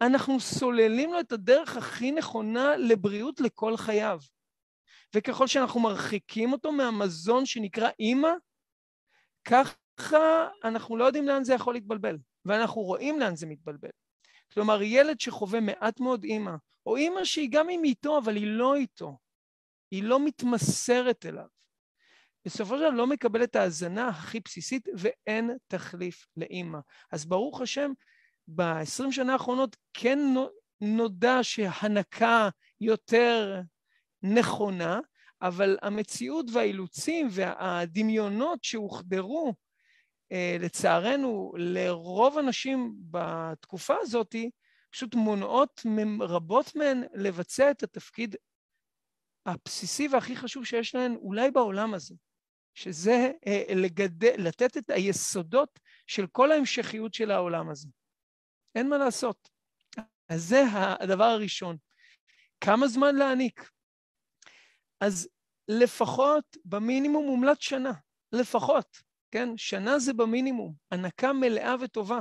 אנחנו 0.00 0.40
סוללים 0.40 1.12
לו 1.12 1.20
את 1.20 1.32
הדרך 1.32 1.76
הכי 1.76 2.12
נכונה 2.12 2.76
לבריאות 2.76 3.40
לכל 3.40 3.76
חייו. 3.76 4.20
וככל 5.14 5.46
שאנחנו 5.46 5.80
מרחיקים 5.80 6.52
אותו 6.52 6.72
מהמזון 6.72 7.46
שנקרא 7.46 7.90
אימא, 7.98 8.30
ככה 9.44 10.48
אנחנו 10.64 10.96
לא 10.96 11.04
יודעים 11.04 11.28
לאן 11.28 11.44
זה 11.44 11.54
יכול 11.54 11.74
להתבלבל, 11.74 12.18
ואנחנו 12.44 12.82
רואים 12.82 13.20
לאן 13.20 13.36
זה 13.36 13.46
מתבלבל. 13.46 13.90
כלומר, 14.54 14.82
ילד 14.82 15.20
שחווה 15.20 15.60
מעט 15.60 16.00
מאוד 16.00 16.24
אימא, 16.24 16.54
או 16.86 16.96
אימא 16.96 17.24
שהיא 17.24 17.48
גם 17.52 17.68
עם 17.68 17.84
איתו, 17.84 18.18
אבל 18.18 18.36
היא 18.36 18.46
לא 18.46 18.74
איתו, 18.74 19.18
היא 19.90 20.02
לא 20.02 20.24
מתמסרת 20.24 21.26
אליו. 21.26 21.46
בסופו 22.44 22.74
של 22.74 22.80
דבר 22.80 22.90
לא 22.90 23.06
מקבל 23.06 23.44
את 23.44 23.56
ההזנה 23.56 24.08
הכי 24.08 24.40
בסיסית, 24.40 24.88
ואין 24.98 25.50
תחליף 25.68 26.26
לאימא. 26.36 26.78
אז 27.12 27.24
ברוך 27.26 27.60
השם, 27.60 27.92
ב-20 28.48 29.12
שנה 29.12 29.32
האחרונות 29.32 29.76
כן 29.94 30.18
נודע 30.80 31.38
שהנקה 31.42 32.48
יותר 32.80 33.60
נכונה, 34.22 35.00
אבל 35.42 35.78
המציאות 35.82 36.46
והאילוצים 36.52 37.28
והדמיונות 37.30 38.64
שהוחדרו, 38.64 39.54
אה, 40.32 40.56
לצערנו, 40.60 41.52
לרוב 41.56 42.38
הנשים 42.38 42.94
בתקופה 43.10 43.94
הזאת, 44.00 44.34
פשוט 44.90 45.14
מונעות 45.14 45.82
רבות 46.20 46.76
מהן 46.76 47.04
לבצע 47.14 47.70
את 47.70 47.82
התפקיד 47.82 48.36
הבסיסי 49.46 50.08
והכי 50.08 50.36
חשוב 50.36 50.64
שיש 50.64 50.94
להן 50.94 51.16
אולי 51.16 51.50
בעולם 51.50 51.94
הזה, 51.94 52.14
שזה 52.74 53.30
אה, 53.46 53.62
לגדל, 53.74 54.34
לתת 54.38 54.76
את 54.76 54.90
היסודות 54.90 55.80
של 56.06 56.26
כל 56.26 56.52
ההמשכיות 56.52 57.14
של 57.14 57.30
העולם 57.30 57.70
הזה. 57.70 57.88
אין 58.74 58.88
מה 58.88 58.98
לעשות. 58.98 59.48
אז 60.28 60.42
זה 60.42 60.62
הדבר 61.00 61.24
הראשון. 61.24 61.76
כמה 62.60 62.88
זמן 62.88 63.14
להעניק? 63.16 63.70
אז 65.00 65.28
לפחות, 65.68 66.56
במינימום 66.64 67.26
מומלץ 67.26 67.60
שנה, 67.60 67.92
לפחות, 68.32 69.02
כן? 69.30 69.48
שנה 69.56 69.98
זה 69.98 70.12
במינימום, 70.12 70.74
הנקה 70.90 71.32
מלאה 71.32 71.74
וטובה. 71.80 72.18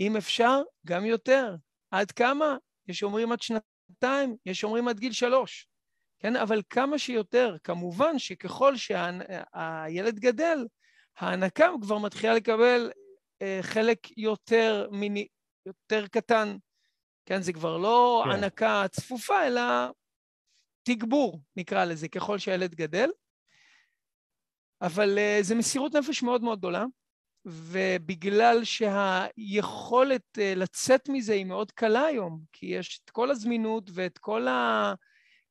אם 0.00 0.16
אפשר, 0.16 0.62
גם 0.86 1.04
יותר. 1.04 1.54
עד 1.90 2.10
כמה? 2.10 2.56
יש 2.88 3.02
אומרים 3.02 3.32
עד 3.32 3.38
שנתיים, 3.42 4.36
יש 4.46 4.64
אומרים 4.64 4.88
עד 4.88 5.00
גיל 5.00 5.12
שלוש. 5.12 5.66
כן? 6.22 6.36
אבל 6.36 6.62
כמה 6.70 6.98
שיותר. 6.98 7.56
כמובן 7.64 8.18
שככל 8.18 8.76
שהילד 8.76 10.18
גדל, 10.18 10.66
ההנקה 11.18 11.68
כבר 11.80 11.98
מתחילה 11.98 12.34
לקבל 12.34 12.90
אה, 13.42 13.58
חלק 13.62 14.18
יותר 14.18 14.88
מיני, 14.90 15.26
יותר 15.66 16.06
קטן. 16.06 16.56
כן, 17.26 17.42
זה 17.42 17.52
כבר 17.52 17.76
לא 17.76 18.22
כן. 18.24 18.30
הנקה 18.30 18.84
צפופה, 18.90 19.46
אלא 19.46 19.62
תגבור, 20.82 21.40
נקרא 21.56 21.84
לזה, 21.84 22.08
ככל 22.08 22.38
שהילד 22.38 22.74
גדל. 22.74 23.10
אבל 24.82 25.18
uh, 25.18 25.42
זה 25.42 25.54
מסירות 25.54 25.96
נפש 25.96 26.22
מאוד 26.22 26.42
מאוד 26.42 26.58
גדולה, 26.58 26.84
ובגלל 27.44 28.64
שהיכולת 28.64 30.38
uh, 30.38 30.58
לצאת 30.58 31.08
מזה 31.08 31.32
היא 31.32 31.44
מאוד 31.44 31.72
קלה 31.72 32.04
היום, 32.04 32.40
כי 32.52 32.66
יש 32.66 33.00
את 33.04 33.10
כל 33.10 33.30
הזמינות 33.30 33.90
ואת 33.94 34.18
כל 34.18 34.46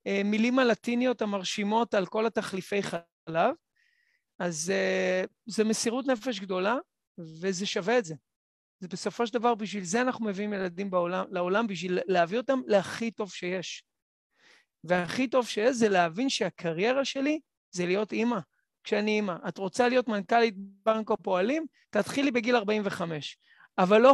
המילים 0.06 0.60
הלטיניות 0.60 1.22
המרשימות 1.22 1.94
על 1.94 2.06
כל 2.06 2.26
התחליפי 2.26 2.84
חלב, 2.84 3.56
אז 4.40 4.74
uh, 4.74 5.30
זה 5.46 5.64
מסירות 5.64 6.08
נפש 6.08 6.40
גדולה, 6.40 6.78
וזה 7.18 7.66
שווה 7.66 7.98
את 7.98 8.06
זה. 8.06 8.16
זה 8.80 8.88
בסופו 8.88 9.28
של 9.28 9.34
דבר, 9.34 9.56
בשביל 9.56 9.84
זה 9.84 10.02
אנחנו 10.02 10.26
מביאים 10.26 10.54
ילדים 10.54 10.90
בעולם, 10.90 11.26
לעולם, 11.32 11.68
בשביל 11.68 12.00
להביא 12.06 12.38
אותם 12.38 12.60
להכי 12.68 13.12
טוב 13.12 13.32
שיש. 13.32 13.84
והכי 14.84 15.28
טוב 15.28 15.48
שיש 15.48 15.76
זה 15.76 15.90
להבין 15.90 16.30
שהקריירה 16.30 17.06
שלי 17.06 17.40
זה 17.72 17.86
להיות 17.86 18.12
אימא. 18.12 18.40
כשאני 18.84 19.12
אימא. 19.12 19.36
את 19.48 19.58
רוצה 19.58 19.90
להיות 19.90 20.08
מנכ"לית 20.08 20.56
בנק 20.58 21.12
הפועלים? 21.12 21.66
תתחילי 21.90 22.32
בגיל 22.32 22.56
45. 22.56 23.38
אבל 23.78 24.02
לא, 24.02 24.14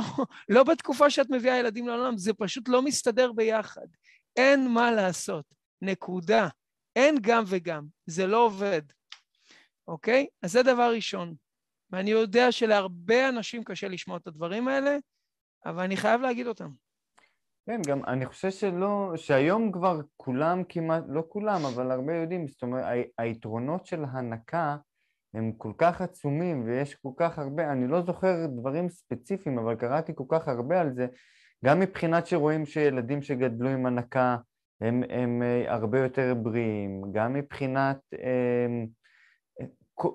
לא 0.49 0.63
בתקופה 0.63 1.09
שאת 1.09 1.29
מביאה 1.29 1.57
ילדים 1.57 1.87
לעולם, 1.87 2.17
זה 2.17 2.33
פשוט 2.33 2.69
לא 2.69 2.81
מסתדר 2.81 3.31
ביחד. 3.31 3.87
אין 4.35 4.67
מה 4.67 4.91
לעשות. 4.91 5.56
נקודה. 5.81 6.47
אין 6.95 7.15
גם 7.21 7.43
וגם. 7.47 7.85
זה 8.05 8.27
לא 8.27 8.45
עובד. 8.45 8.81
אוקיי? 9.87 10.27
אז 10.41 10.51
זה 10.51 10.63
דבר 10.63 10.91
ראשון. 10.95 11.35
ואני 11.91 12.11
יודע 12.11 12.51
שלהרבה 12.51 13.29
אנשים 13.29 13.63
קשה 13.63 13.87
לשמוע 13.87 14.17
את 14.17 14.27
הדברים 14.27 14.67
האלה, 14.67 14.97
אבל 15.65 15.83
אני 15.83 15.97
חייב 15.97 16.21
להגיד 16.21 16.47
אותם. 16.47 16.69
כן, 17.65 17.81
גם 17.87 18.05
אני 18.05 18.25
חושב 18.25 18.49
שלא, 18.49 19.13
שהיום 19.15 19.71
כבר 19.71 19.99
כולם 20.17 20.63
כמעט, 20.69 21.03
לא 21.07 21.23
כולם, 21.29 21.65
אבל 21.65 21.91
הרבה 21.91 22.15
יודעים, 22.15 22.47
זאת 22.47 22.63
אומרת, 22.63 22.85
היתרונות 23.17 23.85
של 23.85 24.03
הנקה 24.11 24.77
הם 25.33 25.51
כל 25.57 25.71
כך 25.77 26.01
עצומים 26.01 26.65
ויש 26.65 26.95
כל 26.95 27.11
כך 27.17 27.39
הרבה, 27.39 27.71
אני 27.71 27.87
לא 27.87 28.01
זוכר 28.01 28.45
דברים 28.59 28.89
ספציפיים, 28.89 29.59
אבל 29.59 29.75
קראתי 29.75 30.11
כל 30.15 30.23
כך 30.29 30.47
הרבה 30.47 30.81
על 30.81 30.93
זה, 30.93 31.07
גם 31.65 31.79
מבחינת 31.79 32.27
שרואים 32.27 32.65
שילדים 32.65 33.21
שגדלו 33.21 33.69
עם 33.69 33.85
הנקה 33.85 34.37
הם, 34.81 35.03
הם 35.09 35.41
אה, 35.41 35.73
הרבה 35.73 35.99
יותר 35.99 36.33
בריאים, 36.33 37.01
גם 37.11 37.33
מבחינת 37.33 37.97
הם, 38.11 38.87
אה, 39.61 39.65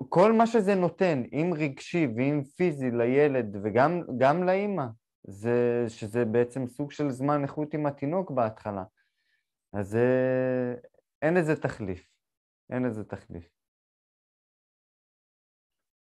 כל 0.09 0.31
מה 0.31 0.47
שזה 0.47 0.75
נותן, 0.75 1.23
אם 1.33 1.51
רגשי 1.57 2.07
ואם 2.15 2.41
פיזי 2.57 2.91
לילד 2.91 3.55
וגם 3.63 4.43
לאימא, 4.43 4.85
זה 5.27 5.85
שזה 5.87 6.25
בעצם 6.25 6.67
סוג 6.67 6.91
של 6.91 7.09
זמן 7.09 7.43
איכות 7.43 7.73
עם 7.73 7.85
התינוק 7.85 8.31
בהתחלה. 8.31 8.83
אז 9.73 9.95
אה, 9.95 10.73
אין 11.21 11.33
לזה 11.33 11.55
תחליף, 11.55 12.07
אין 12.69 12.83
לזה 12.83 13.03
תחליף. 13.03 13.49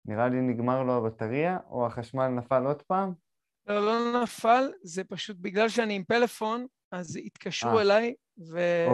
נראה 0.05 0.29
לי 0.29 0.41
נגמר 0.41 0.83
לו 0.83 0.97
הבטריה, 0.97 1.59
או 1.71 1.87
החשמל 1.87 2.29
נפל 2.29 2.67
עוד 2.67 2.83
פעם? 2.83 3.13
לא, 3.67 3.87
לא 3.87 4.23
נפל, 4.23 4.73
זה 4.83 5.05
פשוט 5.05 5.37
בגלל 5.41 5.69
שאני 5.69 5.97
עם 5.97 6.05
פלאפון, 6.05 6.67
אז 6.93 7.17
התקשרו 7.17 7.71
아, 7.71 7.77
אה. 7.77 7.83
אליי, 7.83 8.15
וברגע 8.39 8.91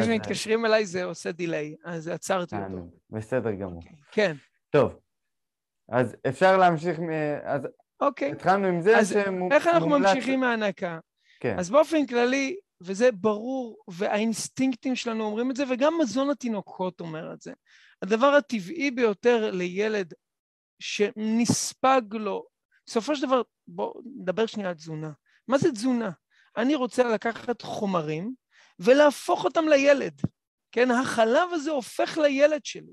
אוקיי, 0.00 0.04
שמתקשרים 0.04 0.66
אליי 0.66 0.86
זה 0.86 1.04
עושה 1.04 1.32
דיליי, 1.32 1.74
אז 1.84 2.08
עצרתי 2.08 2.56
אותו. 2.56 2.88
בסדר 3.10 3.52
גמור. 3.52 3.76
אוקיי, 3.76 3.96
כן. 4.12 4.34
טוב, 4.70 4.98
אז 5.88 6.16
אפשר 6.28 6.56
להמשיך, 6.56 6.98
אז 7.44 7.68
אוקיי. 8.00 8.32
התחלנו 8.32 8.66
עם 8.66 8.80
זה 8.80 9.04
שמומלץ... 9.04 9.52
איך 9.52 9.66
אנחנו 9.66 9.88
ממשיכים 9.88 10.40
מההנקה? 10.40 10.98
כן. 11.40 11.58
אז 11.58 11.70
באופן 11.70 12.06
כללי, 12.06 12.56
וזה 12.80 13.12
ברור, 13.12 13.84
והאינסטינקטים 13.88 14.96
שלנו 14.96 15.24
אומרים 15.24 15.50
את 15.50 15.56
זה, 15.56 15.64
וגם 15.70 15.94
מזון 16.00 16.30
התינוקות 16.30 17.00
אומר 17.00 17.32
את 17.32 17.40
זה. 17.40 17.52
הדבר 18.02 18.26
הטבעי 18.26 18.90
ביותר 18.90 19.50
לילד 19.50 20.14
שנספג 20.78 22.02
לו, 22.12 22.46
בסופו 22.86 23.16
של 23.16 23.26
דבר, 23.26 23.42
בואו 23.68 24.00
נדבר 24.20 24.46
שנייה 24.46 24.68
על 24.68 24.74
תזונה. 24.74 25.10
מה 25.48 25.58
זה 25.58 25.72
תזונה? 25.72 26.10
אני 26.56 26.74
רוצה 26.74 27.04
לקחת 27.04 27.62
חומרים 27.62 28.34
ולהפוך 28.78 29.44
אותם 29.44 29.68
לילד. 29.68 30.20
כן, 30.72 30.90
החלב 30.90 31.48
הזה 31.52 31.70
הופך 31.70 32.18
לילד 32.18 32.64
שלי. 32.64 32.92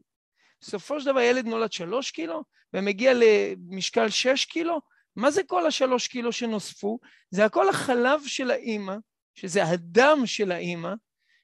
בסופו 0.62 1.00
של 1.00 1.06
דבר 1.06 1.20
ילד 1.20 1.46
נולד 1.46 1.72
שלוש 1.72 2.12
קילו 2.12 2.44
ומגיע 2.74 3.12
למשקל 3.16 4.10
שש 4.10 4.46
קילו, 4.46 4.82
מה 5.16 5.32
זה 5.32 5.44
כל 5.44 5.68
השלוש 5.68 6.08
קילו 6.08 6.32
שנוספו? 6.32 7.00
זה 7.32 7.46
הכל 7.46 7.70
החלב 7.70 8.22
של 8.26 8.52
האימא, 8.52 8.96
שזה 9.36 9.64
הדם 9.64 10.22
של 10.26 10.52
האימא, 10.52 10.94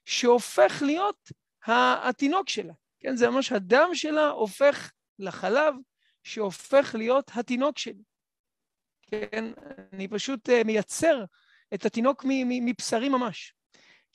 שהופך 0.06 0.82
להיות 0.86 1.32
התינוק 1.66 2.50
שלה. 2.50 2.74
כן, 3.00 3.16
זה 3.16 3.30
ממש 3.30 3.52
הדם 3.52 3.90
שלה 3.94 4.30
הופך 4.30 4.92
לחלב 5.20 5.74
שהופך 6.24 6.96
להיות 6.98 7.32
התינוק 7.36 7.78
שלי. 7.78 8.04
כן, 9.02 9.46
אני 9.94 10.08
פשוט 10.08 10.50
אה, 10.50 10.64
מייצר 10.64 11.24
את 11.74 11.86
התינוק 11.86 12.26
מבשרי 12.48 13.10
ממש. 13.10 13.57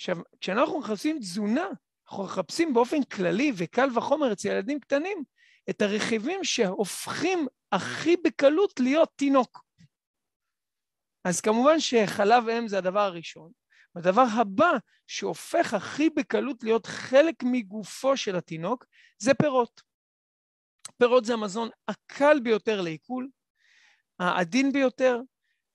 עכשיו, 0.03 0.16
כשאנחנו 0.40 0.78
מחפשים 0.78 1.18
תזונה, 1.18 1.68
אנחנו 2.09 2.24
מחפשים 2.24 2.74
באופן 2.74 3.03
כללי 3.03 3.53
וקל 3.57 3.88
וחומר 3.96 4.32
אצל 4.32 4.48
ילדים 4.48 4.80
קטנים 4.80 5.24
את 5.70 5.82
הרכיבים 5.82 6.44
שהופכים 6.44 7.46
הכי 7.72 8.16
בקלות 8.16 8.80
להיות 8.80 9.11
תינוק. 9.16 9.64
אז 11.24 11.40
כמובן 11.40 11.80
שחלב 11.80 12.48
אם 12.48 12.68
זה 12.68 12.78
הדבר 12.78 13.00
הראשון. 13.00 13.53
הדבר 13.96 14.24
הבא 14.32 14.70
שהופך 15.07 15.74
הכי 15.74 16.11
בקלות 16.11 16.64
להיות 16.64 16.86
חלק 16.86 17.34
מגופו 17.42 18.16
של 18.16 18.36
התינוק 18.36 18.84
זה 19.18 19.34
פירות. 19.34 19.82
פירות 20.98 21.24
זה 21.24 21.32
המזון 21.32 21.68
הקל 21.88 22.40
ביותר 22.40 22.80
לעיכול, 22.80 23.28
העדין 24.18 24.72
ביותר, 24.72 25.20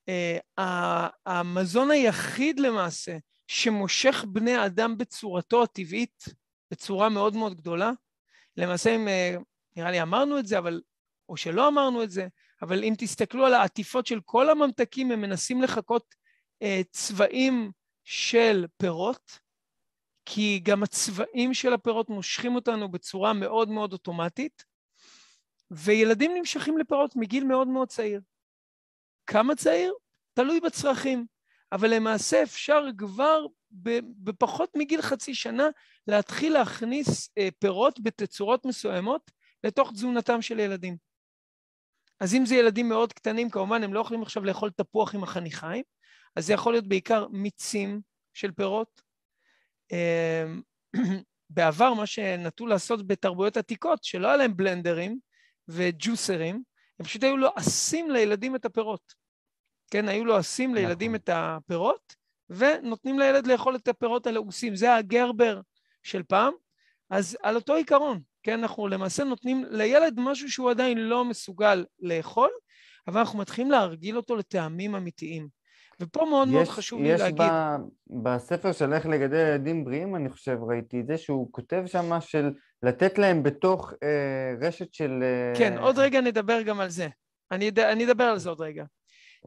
אה, 0.09 1.07
המזון 1.25 1.91
היחיד 1.91 2.59
למעשה 2.59 3.17
שמושך 3.47 4.25
בני 4.27 4.65
אדם 4.65 4.97
בצורתו 4.97 5.63
הטבעית, 5.63 6.25
בצורה 6.71 7.09
מאוד 7.09 7.35
מאוד 7.35 7.55
גדולה, 7.55 7.91
למעשה 8.57 8.95
אם, 8.95 9.07
אה, 9.07 9.35
נראה 9.75 9.91
לי 9.91 10.01
אמרנו 10.01 10.39
את 10.39 10.47
זה, 10.47 10.57
אבל, 10.57 10.81
או 11.29 11.37
שלא 11.37 11.67
אמרנו 11.67 12.03
את 12.03 12.11
זה, 12.11 12.27
אבל 12.61 12.83
אם 12.83 12.93
תסתכלו 12.97 13.45
על 13.45 13.53
העטיפות 13.53 14.05
של 14.07 14.19
כל 14.25 14.49
הממתקים, 14.49 15.11
הם 15.11 15.21
מנסים 15.21 15.61
לחכות 15.61 16.15
אה, 16.61 16.81
צבעים 16.91 17.71
של 18.03 18.65
פירות, 18.77 19.39
כי 20.25 20.59
גם 20.63 20.83
הצבעים 20.83 21.53
של 21.53 21.73
הפירות 21.73 22.09
מושכים 22.09 22.55
אותנו 22.55 22.91
בצורה 22.91 23.33
מאוד 23.33 23.69
מאוד 23.69 23.93
אוטומטית, 23.93 24.65
וילדים 25.71 26.31
נמשכים 26.37 26.77
לפירות 26.77 27.15
מגיל 27.15 27.43
מאוד 27.43 27.67
מאוד 27.67 27.87
צעיר. 27.87 28.21
כמה 29.25 29.55
צעיר? 29.55 29.93
תלוי 30.33 30.59
בצרכים, 30.59 31.25
אבל 31.71 31.93
למעשה 31.93 32.43
אפשר 32.43 32.81
כבר 32.97 33.45
בפחות 34.17 34.69
מגיל 34.75 35.01
חצי 35.01 35.35
שנה 35.35 35.67
להתחיל 36.07 36.53
להכניס 36.53 37.29
אה, 37.37 37.49
פירות 37.59 37.99
בתצורות 37.99 38.65
מסוימות 38.65 39.31
לתוך 39.63 39.91
תזונתם 39.91 40.41
של 40.41 40.59
ילדים. 40.59 40.97
אז 42.19 42.35
אם 42.35 42.45
זה 42.45 42.55
ילדים 42.55 42.89
מאוד 42.89 43.13
קטנים, 43.13 43.49
כמובן 43.49 43.83
הם 43.83 43.93
לא 43.93 43.99
יכולים 43.99 44.21
עכשיו 44.21 44.43
לאכול 44.43 44.69
תפוח 44.69 45.15
עם 45.15 45.23
החניכיים, 45.23 45.83
אז 46.35 46.45
זה 46.45 46.53
יכול 46.53 46.73
להיות 46.73 46.87
בעיקר 46.87 47.27
מיצים 47.27 48.01
של 48.33 48.51
פירות. 48.51 49.01
אמ, 49.91 50.61
בעבר 51.49 51.93
מה 51.93 52.05
שנטו 52.05 52.67
לעשות 52.67 53.07
בתרבויות 53.07 53.57
עתיקות, 53.57 54.03
שלא 54.03 54.27
היה 54.27 54.37
להם 54.37 54.57
בלנדרים 54.57 55.19
וג'וסרים, 55.67 56.63
הם 56.99 57.05
פשוט 57.05 57.23
היו 57.23 57.37
לועסים 57.37 58.11
לילדים 58.11 58.55
את 58.55 58.65
הפירות. 58.65 59.13
כן, 59.91 60.07
היו 60.07 60.25
לועסים 60.25 60.75
לילדים 60.75 61.11
נכון. 61.11 61.21
את 61.23 61.29
הפירות, 61.33 62.15
ונותנים 62.49 63.19
לילד 63.19 63.47
לאכול 63.47 63.75
את 63.75 63.87
הפירות 63.87 64.27
הלעוסים. 64.27 64.75
זה 64.75 64.95
הגרבר 64.95 65.61
של 66.03 66.23
פעם. 66.23 66.53
אז 67.09 67.37
על 67.43 67.55
אותו 67.55 67.75
עיקרון, 67.75 68.19
כן, 68.43 68.59
אנחנו 68.59 68.87
למעשה 68.87 69.23
נותנים 69.23 69.65
לילד 69.69 70.13
משהו 70.17 70.51
שהוא 70.51 70.69
עדיין 70.69 70.97
לא 70.97 71.25
מסוגל 71.25 71.85
לאכול, 71.99 72.49
אבל 73.07 73.19
אנחנו 73.19 73.39
מתחילים 73.39 73.71
להרגיל 73.71 74.17
אותו 74.17 74.35
לטעמים 74.35 74.95
אמיתיים. 74.95 75.47
ופה 75.99 76.25
מאוד 76.29 76.47
יש, 76.47 76.53
מאוד 76.53 76.67
חשוב 76.67 77.01
לי 77.01 77.17
להגיד. 77.17 77.41
יש 77.41 78.17
בספר 78.23 78.71
של 78.71 78.93
איך 78.93 79.05
לגדל 79.05 79.35
ילדים 79.35 79.85
בריאים, 79.85 80.15
אני 80.15 80.29
חושב, 80.29 80.57
ראיתי 80.69 80.99
את 80.99 81.07
זה, 81.07 81.17
שהוא 81.17 81.47
כותב 81.51 81.83
שם 81.85 82.11
של 82.19 82.51
לתת 82.83 83.17
להם 83.17 83.43
בתוך 83.43 83.93
אה, 84.03 84.67
רשת 84.67 84.93
של... 84.93 85.23
אה... 85.23 85.59
כן, 85.59 85.77
עוד 85.77 85.99
רגע 85.99 86.21
נדבר 86.21 86.61
גם 86.61 86.79
על 86.79 86.89
זה. 86.89 87.07
אני, 87.51 87.71
אני 87.79 88.05
אדבר 88.05 88.23
על 88.23 88.39
זה 88.39 88.49
עוד 88.49 88.61
רגע. 88.61 88.83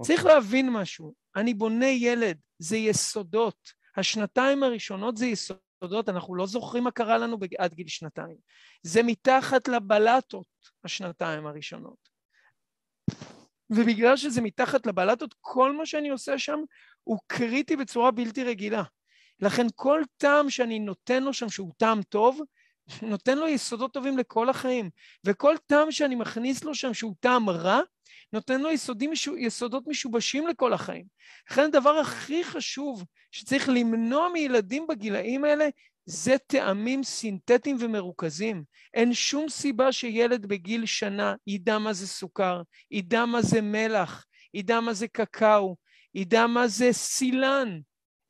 Okay. 0.00 0.06
צריך 0.06 0.20
אוקיי. 0.20 0.34
להבין 0.34 0.70
משהו, 0.70 1.14
אני 1.36 1.54
בונה 1.54 1.88
ילד, 1.88 2.38
זה 2.58 2.76
יסודות. 2.76 3.72
השנתיים 3.96 4.62
הראשונות 4.62 5.16
זה 5.16 5.26
יסודות, 5.26 6.08
אנחנו 6.08 6.34
לא 6.34 6.46
זוכרים 6.46 6.84
מה 6.84 6.90
קרה 6.90 7.18
לנו 7.18 7.38
עד 7.58 7.74
גיל 7.74 7.88
שנתיים. 7.88 8.36
זה 8.82 9.02
מתחת 9.02 9.68
לבלטות, 9.68 10.46
השנתיים 10.84 11.46
הראשונות. 11.46 12.10
ובגלל 13.70 14.16
שזה 14.16 14.40
מתחת 14.40 14.86
לבלטות, 14.86 15.34
כל 15.40 15.76
מה 15.76 15.86
שאני 15.86 16.08
עושה 16.08 16.38
שם 16.38 16.58
הוא 17.04 17.18
קריטי 17.26 17.76
בצורה 17.76 18.10
בלתי 18.10 18.44
רגילה. 18.44 18.82
לכן 19.40 19.66
כל 19.74 20.02
טעם 20.16 20.50
שאני 20.50 20.78
נותן 20.78 21.22
לו 21.22 21.32
שם 21.32 21.48
שהוא 21.48 21.72
טעם 21.76 22.02
טוב, 22.02 22.40
נותן 23.02 23.38
לו 23.38 23.48
יסודות 23.48 23.92
טובים 23.92 24.18
לכל 24.18 24.48
החיים. 24.48 24.90
וכל 25.24 25.54
טעם 25.66 25.90
שאני 25.90 26.14
מכניס 26.14 26.64
לו 26.64 26.74
שם 26.74 26.94
שהוא 26.94 27.14
טעם 27.20 27.50
רע, 27.50 27.80
נותן 28.32 28.60
לו 28.60 28.70
יסודים, 28.70 29.12
יסודות 29.38 29.84
משובשים 29.86 30.46
לכל 30.46 30.72
החיים. 30.72 31.04
לכן 31.50 31.62
הדבר 31.62 31.98
הכי 31.98 32.44
חשוב 32.44 33.04
שצריך 33.30 33.68
למנוע 33.68 34.28
מילדים 34.28 34.86
בגילאים 34.86 35.44
האלה 35.44 35.68
זה 36.04 36.36
טעמים 36.46 37.04
סינתטיים 37.04 37.76
ומרוכזים. 37.80 38.64
אין 38.94 39.14
שום 39.14 39.48
סיבה 39.48 39.92
שילד 39.92 40.46
בגיל 40.46 40.86
שנה 40.86 41.34
ידע 41.46 41.78
מה 41.78 41.92
זה 41.92 42.08
סוכר, 42.08 42.62
ידע 42.90 43.24
מה 43.24 43.42
זה 43.42 43.60
מלח, 43.60 44.24
ידע 44.54 44.80
מה 44.80 44.92
זה 44.92 45.08
קקאו, 45.08 45.76
ידע 46.14 46.46
מה 46.46 46.68
זה 46.68 46.88
סילן. 46.92 47.80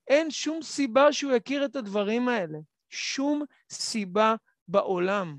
אין 0.08 0.30
שום 0.30 0.62
סיבה 0.62 1.12
שהוא 1.12 1.32
יכיר 1.32 1.64
את 1.64 1.76
הדברים 1.76 2.28
האלה. 2.28 2.58
שום 2.90 3.44
סיבה 3.72 4.34
בעולם. 4.70 5.38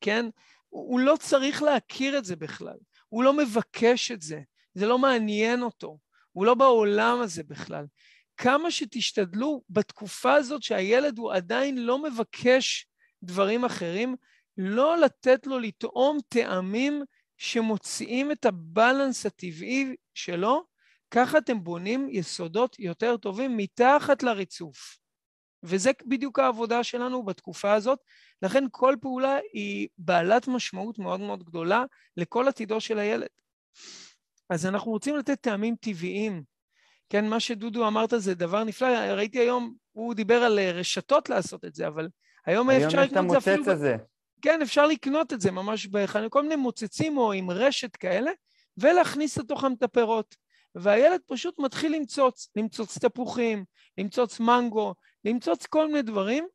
כן? 0.00 0.26
הוא 0.68 1.00
לא 1.00 1.16
צריך 1.20 1.62
להכיר 1.62 2.18
את 2.18 2.24
זה 2.24 2.36
בכלל. 2.36 2.78
הוא 3.08 3.24
לא 3.24 3.32
מבקש 3.32 4.10
את 4.10 4.22
זה. 4.22 4.40
זה 4.74 4.86
לא 4.86 4.98
מעניין 4.98 5.62
אותו. 5.62 5.98
הוא 6.32 6.46
לא 6.46 6.54
בעולם 6.54 7.20
הזה 7.20 7.42
בכלל. 7.42 7.86
כמה 8.36 8.70
שתשתדלו 8.70 9.62
בתקופה 9.70 10.34
הזאת 10.34 10.62
שהילד 10.62 11.18
הוא 11.18 11.32
עדיין 11.32 11.78
לא 11.78 12.02
מבקש 12.02 12.86
דברים 13.22 13.64
אחרים, 13.64 14.16
לא 14.56 14.98
לתת 14.98 15.46
לו 15.46 15.58
לטעום 15.58 16.18
טעמים 16.28 17.02
שמוציאים 17.38 18.32
את 18.32 18.44
הבלנס 18.44 19.26
הטבעי 19.26 19.94
שלו, 20.14 20.64
ככה 21.10 21.38
אתם 21.38 21.64
בונים 21.64 22.08
יסודות 22.10 22.78
יותר 22.78 23.16
טובים 23.16 23.56
מתחת 23.56 24.22
לריצוף. 24.22 24.98
וזה 25.62 25.90
בדיוק 26.06 26.38
העבודה 26.38 26.84
שלנו 26.84 27.22
בתקופה 27.22 27.72
הזאת. 27.72 27.98
לכן 28.42 28.64
כל 28.70 28.96
פעולה 29.00 29.38
היא 29.52 29.88
בעלת 29.98 30.48
משמעות 30.48 30.98
מאוד 30.98 31.20
מאוד 31.20 31.44
גדולה 31.44 31.84
לכל 32.16 32.48
עתידו 32.48 32.80
של 32.80 32.98
הילד. 32.98 33.28
אז 34.50 34.66
אנחנו 34.66 34.90
רוצים 34.90 35.16
לתת 35.16 35.40
טעמים 35.40 35.74
טבעיים. 35.80 36.42
כן, 37.08 37.28
מה 37.28 37.40
שדודו 37.40 37.86
אמרת 37.86 38.12
זה 38.16 38.34
דבר 38.34 38.64
נפלא. 38.64 38.88
ראיתי 38.88 39.38
היום, 39.38 39.74
הוא 39.92 40.14
דיבר 40.14 40.42
על 40.42 40.58
רשתות 40.60 41.28
לעשות 41.28 41.64
את 41.64 41.74
זה, 41.74 41.86
אבל 41.86 42.08
היום, 42.46 42.70
היום 42.70 42.84
אפשר 42.84 43.02
לקנות 43.02 43.36
את 43.36 43.42
זה 43.42 43.54
אפילו... 43.54 43.72
הזה. 43.72 43.96
כן, 44.42 44.62
אפשר 44.62 44.86
לקנות 44.86 45.32
את 45.32 45.40
זה 45.40 45.50
ממש 45.50 45.86
בחנוכה, 45.86 46.28
כל 46.28 46.42
מיני 46.42 46.56
מוצצים 46.56 47.18
או 47.18 47.32
עם 47.32 47.50
רשת 47.50 47.96
כאלה, 47.96 48.30
ולהכניס 48.78 49.38
לתוכם 49.38 49.72
את 49.72 49.82
הפירות. 49.82 50.36
והילד 50.74 51.20
פשוט 51.26 51.58
מתחיל 51.58 51.94
למצוץ, 51.94 52.48
למצוץ 52.56 52.98
תפוחים, 52.98 53.64
למצוץ 53.98 54.40
מנגו, 54.40 54.94
למצוץ 55.24 55.66
כל 55.66 55.86
מיני 55.86 56.02
דברים, 56.02 56.48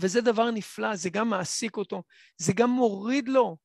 וזה 0.00 0.20
דבר 0.20 0.50
נפלא, 0.50 0.96
זה 0.96 1.10
גם 1.10 1.28
מעסיק 1.28 1.76
אותו, 1.76 2.02
זה 2.36 2.52
גם 2.52 2.70
מוריד 2.70 3.28
לו 3.28 3.56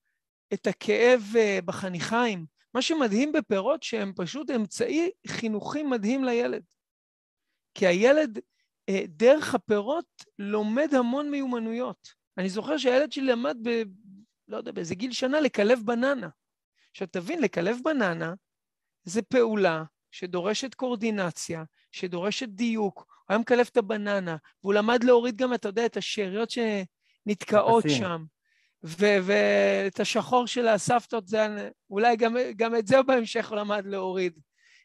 את 0.54 0.68
הכאב 0.68 1.22
אה, 1.36 1.60
בחניכיים. 1.66 2.46
מה 2.74 2.82
שמדהים 2.82 3.32
בפירות 3.32 3.84
שהם 3.84 4.14
פשוט 4.16 4.50
אמצעי 4.50 5.10
חינוכי 5.28 5.84
מדהים 5.84 6.24
לילד. 6.24 6.64
כי 7.74 7.88
הילד 7.88 8.40
אה, 8.90 9.02
דרך 9.08 9.56
הפירות 9.56 10.06
לומד 10.40 10.94
המון 10.94 11.32
מיומנויות. 11.32 12.08
אני 12.38 12.50
זוכר 12.50 12.78
שהילד 12.78 13.12
שלי 13.12 13.26
למד 13.26 13.58
ב... 13.64 13.84
לא 14.48 14.58
יודע, 14.58 14.72
באיזה 14.72 14.96
גיל 14.96 15.12
שנה 15.12 15.42
לקלב 15.42 15.80
בננה. 15.86 16.30
עכשיו 16.92 17.08
תבין, 17.08 17.42
לקלב 17.42 17.78
בננה 17.84 18.34
זה 19.04 19.22
פעולה 19.22 19.84
שדורשת 20.12 20.74
קורדינציה, 20.74 21.64
שדורשת 21.92 22.48
דיוק. 22.48 23.19
הוא 23.30 23.34
היה 23.34 23.40
מקלף 23.42 23.70
את 23.70 23.78
הבננה, 23.78 24.38
והוא 24.64 24.74
למד 24.74 25.04
להוריד 25.04 25.38
גם, 25.38 25.54
אתה 25.54 25.70
יודע, 25.70 25.86
את 25.86 25.98
השאריות 25.98 26.50
שנתקעות 26.50 27.84
שם. 27.90 28.24
ו- 28.84 29.18
ואת 29.24 30.00
השחור 30.00 30.48
של 30.48 30.68
הסבתות, 30.68 31.28
זה, 31.28 31.70
אולי 31.90 32.16
גם, 32.16 32.36
גם 32.56 32.76
את 32.76 32.88
זה 32.88 33.02
בהמשך 33.02 33.50
הוא 33.50 33.58
למד 33.58 33.86
להוריד. 33.86 34.40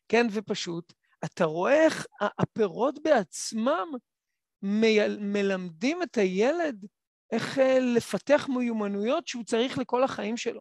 כן, 0.08 0.26
ופשוט, 0.30 0.92
אתה 1.24 1.44
רואה 1.44 1.84
איך 1.84 2.06
הפירות 2.38 2.98
בעצמם 3.02 3.88
מ- 4.62 5.32
מלמדים 5.32 6.02
את 6.02 6.18
הילד 6.18 6.86
איך 7.32 7.58
אה, 7.58 7.78
לפתח 7.80 8.48
מיומנויות 8.48 9.28
שהוא 9.28 9.44
צריך 9.44 9.78
לכל 9.78 10.04
החיים 10.04 10.36
שלו. 10.36 10.60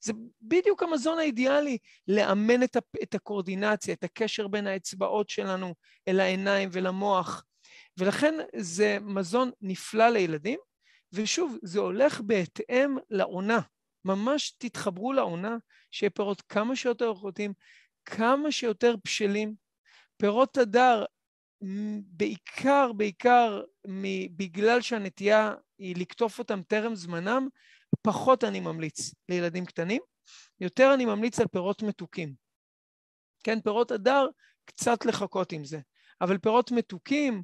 זה 0.00 0.12
בדיוק 0.42 0.82
המזון 0.82 1.18
האידיאלי, 1.18 1.78
לאמן 2.08 2.62
את, 2.62 2.76
את 3.02 3.14
הקורדינציה, 3.14 3.94
את 3.94 4.04
הקשר 4.04 4.48
בין 4.48 4.66
האצבעות 4.66 5.28
שלנו 5.28 5.74
אל 6.08 6.20
העיניים 6.20 6.68
ולמוח. 6.72 7.44
ולכן 7.98 8.34
זה 8.56 8.98
מזון 9.00 9.50
נפלא 9.60 10.08
לילדים, 10.08 10.58
ושוב, 11.12 11.58
זה 11.62 11.80
הולך 11.80 12.20
בהתאם 12.20 12.96
לעונה. 13.10 13.60
ממש 14.04 14.54
תתחברו 14.58 15.12
לעונה, 15.12 15.56
שיהיה 15.90 16.10
פירות 16.10 16.42
כמה 16.42 16.76
שיותר 16.76 17.10
איכותיים, 17.10 17.52
כמה 18.04 18.52
שיותר 18.52 18.94
בשלים. 19.04 19.54
פירות 20.16 20.56
הדר, 20.56 21.04
בעיקר, 22.06 22.92
בעיקר 22.92 23.62
בגלל 24.36 24.80
שהנטייה 24.80 25.54
היא 25.78 25.96
לקטוף 25.96 26.38
אותם 26.38 26.62
טרם 26.62 26.94
זמנם, 26.94 27.48
פחות 28.02 28.44
אני 28.44 28.60
ממליץ 28.60 29.14
לילדים 29.28 29.66
קטנים, 29.66 30.02
יותר 30.60 30.94
אני 30.94 31.04
ממליץ 31.04 31.40
על 31.40 31.46
פירות 31.46 31.82
מתוקים. 31.82 32.34
כן, 33.44 33.60
פירות 33.60 33.90
הדר, 33.90 34.26
קצת 34.64 35.04
לחכות 35.04 35.52
עם 35.52 35.64
זה. 35.64 35.78
אבל 36.20 36.38
פירות 36.38 36.70
מתוקים, 36.70 37.42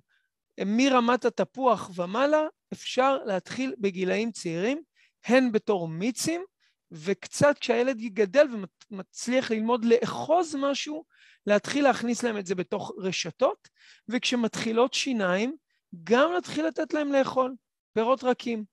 מרמת 0.67 1.25
התפוח 1.25 1.91
ומעלה, 1.97 2.43
אפשר 2.73 3.19
להתחיל 3.25 3.75
בגילאים 3.79 4.33
צעירים, 4.33 4.83
הן 5.27 5.53
בתור 5.53 5.89
מיצים 5.89 6.45
וקצת 6.91 7.59
כשהילד 7.61 8.01
יגדל 8.01 8.47
ומצליח 8.91 9.51
ללמוד 9.51 9.85
לאחוז 9.85 10.55
משהו, 10.59 11.05
להתחיל 11.47 11.85
להכניס 11.85 12.23
להם 12.23 12.39
את 12.39 12.47
זה 12.47 12.55
בתוך 12.55 12.93
רשתות, 12.99 13.69
וכשמתחילות 14.09 14.95
שיניים, 14.95 15.57
גם 16.05 16.33
להתחיל 16.33 16.67
לתת 16.67 16.95
להם 16.95 17.13
לאכול 17.13 17.55
פירות 17.93 18.25
רכים. 18.25 18.65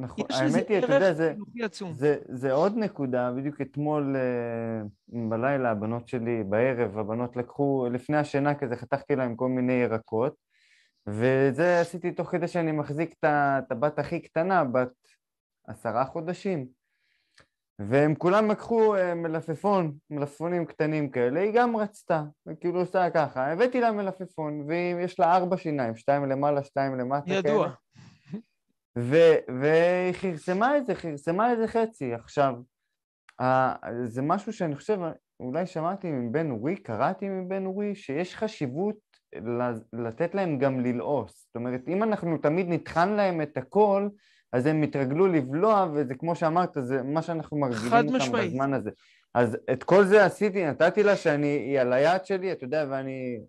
נכון, 0.00 0.24
האמת 0.30 0.68
היא, 0.68 0.78
אתה 0.78 0.94
יודע, 0.94 1.12
זה, 1.12 1.34
זה, 1.92 2.16
זה 2.28 2.52
עוד 2.52 2.76
נקודה, 2.76 3.32
בדיוק 3.36 3.60
אתמול 3.60 4.16
אה, 4.16 4.82
בלילה 5.28 5.70
הבנות 5.70 6.08
שלי, 6.08 6.44
בערב, 6.44 6.98
הבנות 6.98 7.36
לקחו, 7.36 7.88
לפני 7.92 8.16
השינה 8.16 8.54
כזה 8.54 8.76
חתכתי 8.76 9.16
להם 9.16 9.36
כל 9.36 9.48
מיני 9.48 9.72
ירקות, 9.72 10.34
וזה 11.06 11.80
עשיתי 11.80 12.12
תוך 12.12 12.30
כדי 12.30 12.48
שאני 12.48 12.72
מחזיק 12.72 13.14
את 13.18 13.72
הבת 13.72 13.98
הכי 13.98 14.20
קטנה, 14.20 14.64
בת 14.64 14.92
עשרה 15.66 16.04
חודשים. 16.04 16.66
והם 17.88 18.14
כולם 18.14 18.50
לקחו 18.50 18.96
אה, 18.96 19.14
מלפפון, 19.14 19.92
מלפפונים 20.10 20.66
קטנים 20.66 21.10
כאלה, 21.10 21.40
היא 21.40 21.52
גם 21.54 21.76
רצתה, 21.76 22.22
כאילו 22.60 22.80
עושה 22.80 23.10
ככה, 23.10 23.52
הבאתי 23.52 23.80
לה 23.80 23.92
מלפפון, 23.92 24.64
ויש 24.66 25.20
לה 25.20 25.36
ארבע 25.36 25.56
שיניים, 25.56 25.96
שתיים 25.96 26.24
למעלה, 26.24 26.64
שתיים 26.64 26.98
למטה. 26.98 27.32
ידוע. 27.32 27.70
ו- 28.98 29.60
והיא 29.60 30.12
כרסמה 30.12 30.76
את 30.76 30.86
זה, 30.86 30.94
כרסמה 30.94 31.52
את 31.52 31.58
זה 31.58 31.68
חצי. 31.68 32.14
עכשיו, 32.14 32.54
זה 34.04 34.22
משהו 34.22 34.52
שאני 34.52 34.76
חושב, 34.76 34.98
אולי 35.40 35.66
שמעתי 35.66 36.10
מבן 36.10 36.50
אורי, 36.50 36.76
קראתי 36.76 37.28
מבן 37.28 37.66
אורי, 37.66 37.94
שיש 37.94 38.36
חשיבות 38.36 38.96
לתת 39.92 40.34
להם 40.34 40.58
גם 40.58 40.80
ללעוס. 40.80 41.46
זאת 41.46 41.56
אומרת, 41.56 41.80
אם 41.88 42.02
אנחנו 42.02 42.38
תמיד 42.38 42.66
נטחן 42.68 43.08
להם 43.08 43.42
את 43.42 43.56
הכל, 43.56 44.08
אז 44.52 44.66
הם 44.66 44.82
יתרגלו 44.82 45.26
לבלוע, 45.26 45.86
וזה 45.94 46.14
כמו 46.14 46.34
שאמרת, 46.34 46.70
זה 46.80 47.02
מה 47.02 47.22
שאנחנו 47.22 47.58
מרגילים 47.58 48.14
אותם 48.14 48.32
בזמן 48.32 48.74
הזה. 48.74 48.90
אז 49.34 49.56
את 49.72 49.84
כל 49.84 50.04
זה 50.04 50.24
עשיתי, 50.24 50.66
נתתי 50.66 51.02
לה 51.02 51.16
שאני, 51.16 51.46
היא 51.46 51.80
על 51.80 51.92
היד 51.92 52.24
שלי, 52.24 52.52
אתה 52.52 52.64
יודע, 52.64 52.86
ואני 52.90 53.40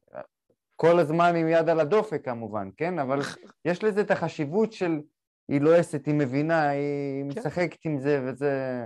כל 0.75 0.99
הזמן 0.99 1.35
עם 1.35 1.47
יד 1.47 1.69
על 1.69 1.79
הדופק 1.79 2.25
כמובן, 2.25 2.69
כן? 2.77 2.99
אבל 2.99 3.19
יש 3.65 3.83
לזה 3.83 4.01
את 4.01 4.11
החשיבות 4.11 4.73
של 4.73 4.99
היא 5.51 5.61
לועסת, 5.61 6.05
היא 6.05 6.13
מבינה, 6.13 6.69
היא 6.69 7.31
כן. 7.33 7.39
משחקת 7.39 7.85
עם 7.85 7.99
זה, 7.99 8.21
וזה... 8.25 8.83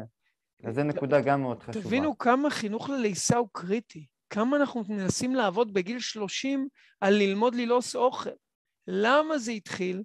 אז 0.63 0.76
זו 0.76 0.84
נקודה 0.84 1.22
גם 1.22 1.41
מאוד 1.41 1.63
חשובה. 1.63 1.86
תבינו 1.86 2.18
כמה 2.18 2.49
חינוך 2.49 2.89
ללעיסה 2.89 3.38
הוא 3.38 3.47
קריטי. 3.51 4.05
כמה 4.30 4.57
אנחנו 4.57 4.84
מנסים 4.89 5.36
לעבוד 5.36 5.74
בגיל 5.74 5.99
30 5.99 6.68
על 7.01 7.13
ללמוד 7.13 7.55
ללעוס 7.55 7.95
אוכל. 7.95 8.30
למה 8.88 9.38
זה 9.38 9.51
התחיל? 9.51 10.03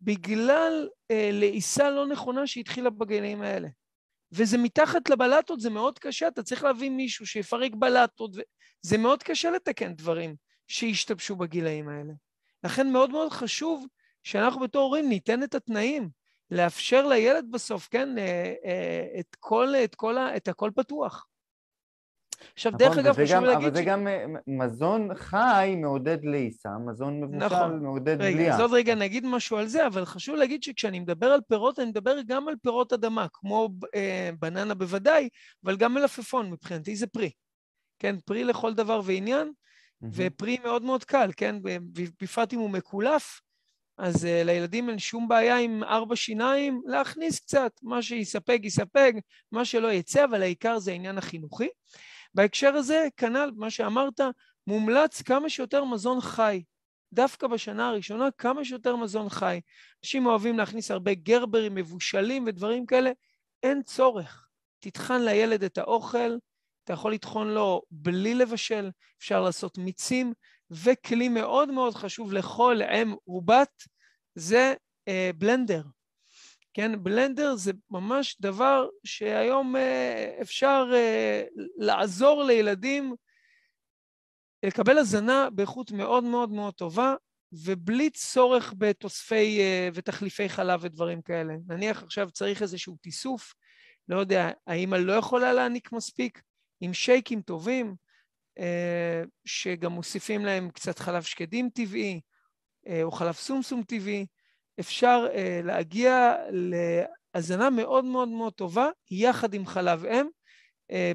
בגלל 0.00 0.88
אה, 1.10 1.30
לעיסה 1.32 1.90
לא 1.90 2.06
נכונה 2.06 2.46
שהתחילה 2.46 2.90
בגילאים 2.90 3.42
האלה. 3.42 3.68
וזה 4.32 4.58
מתחת 4.58 5.10
לבלטות, 5.10 5.60
זה 5.60 5.70
מאוד 5.70 5.98
קשה, 5.98 6.28
אתה 6.28 6.42
צריך 6.42 6.64
להביא 6.64 6.90
מישהו 6.90 7.26
שיפרק 7.26 7.72
בלטות, 7.74 8.36
ו... 8.36 8.40
זה 8.82 8.98
מאוד 8.98 9.22
קשה 9.22 9.50
לתקן 9.50 9.94
דברים 9.94 10.36
שהשתבשו 10.66 11.36
בגילאים 11.36 11.88
האלה. 11.88 12.12
לכן 12.64 12.92
מאוד 12.92 13.10
מאוד 13.10 13.32
חשוב 13.32 13.86
שאנחנו 14.22 14.60
בתור 14.60 14.82
הורים 14.82 15.08
ניתן 15.08 15.42
את 15.42 15.54
התנאים, 15.54 16.08
לאפשר 16.50 17.06
לילד 17.06 17.46
בסוף, 17.50 17.88
כן, 17.90 18.18
אה, 18.18 18.54
אה, 18.64 19.20
את 19.20 19.36
כל, 19.40 19.74
את 19.84 19.94
כל, 19.94 20.18
את 20.18 20.48
הכל 20.48 20.70
פתוח. 20.76 21.26
עכשיו, 22.54 22.72
נכון, 22.72 22.86
דרך 22.86 22.98
אגב, 22.98 23.14
חשוב 23.14 23.36
גם, 23.36 23.44
להגיד... 23.44 23.68
אבל 23.68 23.74
ש... 23.74 23.78
זה 23.78 23.84
גם 23.84 24.08
אה, 24.08 24.24
מזון 24.46 25.14
חי 25.14 25.74
מעודד 25.76 26.24
לעיסה, 26.24 26.68
מזון 26.86 27.20
מבושל 27.20 27.46
נכון. 27.46 27.82
מעודד 27.82 28.18
בליעה. 28.18 28.42
רגע, 28.42 28.54
אז 28.54 28.60
עוד 28.60 28.72
רגע 28.72 28.94
נגיד 28.94 29.26
משהו 29.26 29.56
על 29.56 29.66
זה, 29.66 29.86
אבל 29.86 30.04
חשוב 30.04 30.36
להגיד 30.36 30.62
שכשאני 30.62 31.00
מדבר 31.00 31.26
על 31.26 31.40
פירות, 31.48 31.78
אני 31.78 31.88
מדבר 31.88 32.16
גם 32.26 32.48
על 32.48 32.54
פירות 32.62 32.92
אדמה, 32.92 33.26
כמו 33.32 33.68
אה, 33.94 34.30
בננה 34.38 34.74
בוודאי, 34.74 35.28
אבל 35.64 35.76
גם 35.76 35.94
מלפפון, 35.94 36.50
מבחינתי 36.50 36.96
זה 36.96 37.06
פרי. 37.06 37.30
כן, 37.98 38.16
פרי 38.24 38.44
לכל 38.44 38.74
דבר 38.74 39.00
ועניין, 39.04 39.48
mm-hmm. 39.48 40.06
ופרי 40.12 40.58
מאוד 40.64 40.82
מאוד 40.82 41.04
קל, 41.04 41.30
כן, 41.36 41.56
בפרט 42.22 42.52
אם 42.52 42.58
הוא 42.58 42.70
מקולף, 42.70 43.40
אז 43.98 44.24
uh, 44.24 44.44
לילדים 44.44 44.90
אין 44.90 44.98
שום 44.98 45.28
בעיה 45.28 45.58
עם 45.58 45.84
ארבע 45.84 46.16
שיניים 46.16 46.82
להכניס 46.86 47.40
קצת, 47.40 47.72
מה 47.82 48.02
שיספק 48.02 48.60
יספק, 48.62 49.12
מה 49.52 49.64
שלא 49.64 49.92
יצא, 49.92 50.24
אבל 50.24 50.42
העיקר 50.42 50.78
זה 50.78 50.90
העניין 50.90 51.18
החינוכי. 51.18 51.68
בהקשר 52.34 52.74
הזה, 52.74 53.08
כנ"ל, 53.16 53.50
מה 53.56 53.70
שאמרת, 53.70 54.20
מומלץ 54.66 55.22
כמה 55.22 55.48
שיותר 55.48 55.84
מזון 55.84 56.20
חי. 56.20 56.62
דווקא 57.12 57.46
בשנה 57.46 57.88
הראשונה, 57.88 58.28
כמה 58.38 58.64
שיותר 58.64 58.96
מזון 58.96 59.28
חי. 59.28 59.60
אנשים 60.04 60.26
אוהבים 60.26 60.58
להכניס 60.58 60.90
הרבה 60.90 61.14
גרברים 61.14 61.74
מבושלים 61.74 62.44
ודברים 62.46 62.86
כאלה, 62.86 63.10
אין 63.62 63.82
צורך. 63.82 64.46
תטחן 64.78 65.22
לילד 65.22 65.64
את 65.64 65.78
האוכל, 65.78 66.36
אתה 66.84 66.92
יכול 66.92 67.12
לטחון 67.12 67.48
לו 67.48 67.82
בלי 67.90 68.34
לבשל, 68.34 68.90
אפשר 69.18 69.42
לעשות 69.42 69.78
מיצים, 69.78 70.32
וכלי 70.70 71.28
מאוד 71.28 71.70
מאוד 71.70 71.94
חשוב 71.94 72.32
לכל 72.32 72.82
אם 72.82 73.14
ובת 73.26 73.82
זה 74.34 74.74
אה, 75.08 75.30
בלנדר. 75.38 75.82
כן, 76.74 77.04
בלנדר 77.04 77.54
זה 77.54 77.72
ממש 77.90 78.36
דבר 78.40 78.88
שהיום 79.04 79.76
אה, 79.76 80.38
אפשר 80.42 80.84
אה, 80.94 81.42
לעזור 81.76 82.44
לילדים 82.44 83.14
לקבל 84.62 84.98
הזנה 84.98 85.48
באיכות 85.50 85.92
מאוד 85.92 86.24
מאוד 86.24 86.50
מאוד 86.50 86.74
טובה, 86.74 87.14
ובלי 87.52 88.10
צורך 88.10 88.74
בתוספי 88.78 89.60
אה, 89.60 89.88
ותחליפי 89.94 90.48
חלב 90.48 90.80
ודברים 90.82 91.22
כאלה. 91.22 91.54
נניח 91.68 92.02
עכשיו 92.02 92.30
צריך 92.30 92.62
איזשהו 92.62 92.96
תיסוף, 93.00 93.54
לא 94.08 94.20
יודע, 94.20 94.50
האמא 94.66 94.96
לא 94.96 95.12
יכולה 95.12 95.52
להעניק 95.52 95.92
מספיק, 95.92 96.42
עם 96.80 96.94
שייקים 96.94 97.42
טובים, 97.42 97.94
שגם 99.44 99.92
מוסיפים 99.92 100.44
להם 100.44 100.70
קצת 100.70 100.98
חלב 100.98 101.22
שקדים 101.22 101.70
טבעי, 101.74 102.20
אה, 102.86 103.02
או 103.02 103.10
חלב 103.10 103.34
סומסום 103.34 103.82
טבעי, 103.82 104.26
אפשר 104.80 105.26
אה, 105.34 105.60
להגיע 105.64 106.36
להזנה 106.50 107.70
מאוד 107.70 108.04
מאוד 108.04 108.28
מאוד 108.28 108.52
טובה, 108.52 108.88
יחד 109.10 109.54
עם 109.54 109.66
חלב 109.66 110.04
אם, 110.04 110.26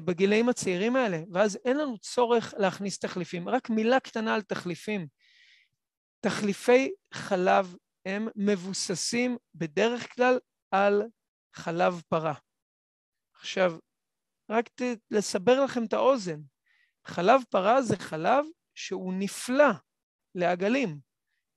בגילאים 0.04 0.48
הצעירים 0.48 0.96
האלה, 0.96 1.18
ואז 1.32 1.58
אין 1.64 1.76
לנו 1.76 1.98
צורך 1.98 2.54
להכניס 2.58 2.98
תחליפים. 2.98 3.48
רק 3.48 3.70
מילה 3.70 4.00
קטנה 4.00 4.34
על 4.34 4.42
תחליפים. 4.42 5.06
תחליפי 6.20 6.92
חלב 7.14 7.74
הם 8.06 8.28
מבוססים 8.36 9.36
בדרך 9.54 10.14
כלל 10.14 10.38
על 10.70 11.02
חלב 11.54 12.02
פרה. 12.08 12.34
עכשיו, 13.34 13.78
רק 14.50 14.70
לסבר 15.10 15.64
לכם 15.64 15.84
את 15.84 15.92
האוזן, 15.92 16.40
חלב 17.06 17.40
פרה 17.50 17.82
זה 17.82 17.96
חלב 17.96 18.44
שהוא 18.74 19.14
נפלא 19.14 19.70
לעגלים, 20.34 20.98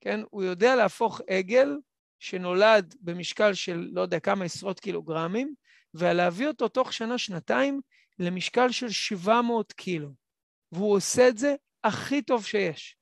כן? 0.02 0.20
הוא 0.30 0.44
יודע 0.44 0.76
להפוך 0.76 1.22
עגל 1.28 1.78
שנולד 2.20 2.96
במשקל 3.02 3.54
של 3.54 3.90
לא 3.92 4.02
יודע 4.02 4.20
כמה 4.20 4.46
עשרות 4.46 4.80
קילוגרמים, 4.80 5.54
ולהביא 5.94 6.48
אותו 6.48 6.68
תוך 6.68 6.94
שנה-שנתיים 6.94 7.82
למשקל 8.20 8.72
של 8.72 8.90
700 8.90 9.74
קילו. 9.74 10.10
והוא 10.72 10.96
עושה 10.96 11.28
את 11.28 11.38
זה 11.38 11.56
הכי 11.84 12.22
טוב 12.22 12.46
שיש. 12.46 12.98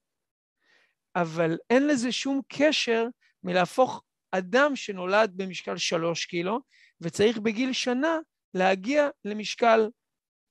אבל 1.15 1.57
אין 1.69 1.87
לזה 1.87 2.11
שום 2.11 2.41
קשר 2.47 3.05
מלהפוך 3.43 4.03
אדם 4.31 4.75
שנולד 4.75 5.31
במשקל 5.35 5.77
3 5.77 6.25
קילו, 6.25 6.59
וצריך 7.01 7.37
בגיל 7.37 7.73
שנה 7.73 8.17
להגיע 8.53 9.09
למשקל 9.25 9.89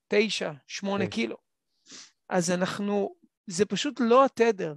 9, 0.09 0.53
8 0.66 1.05
כן. 1.05 1.11
קילו. 1.11 1.45
אז 2.29 2.51
אנחנו, 2.51 3.14
זה 3.47 3.66
פשוט 3.66 4.01
לא 4.01 4.24
התדר. 4.24 4.74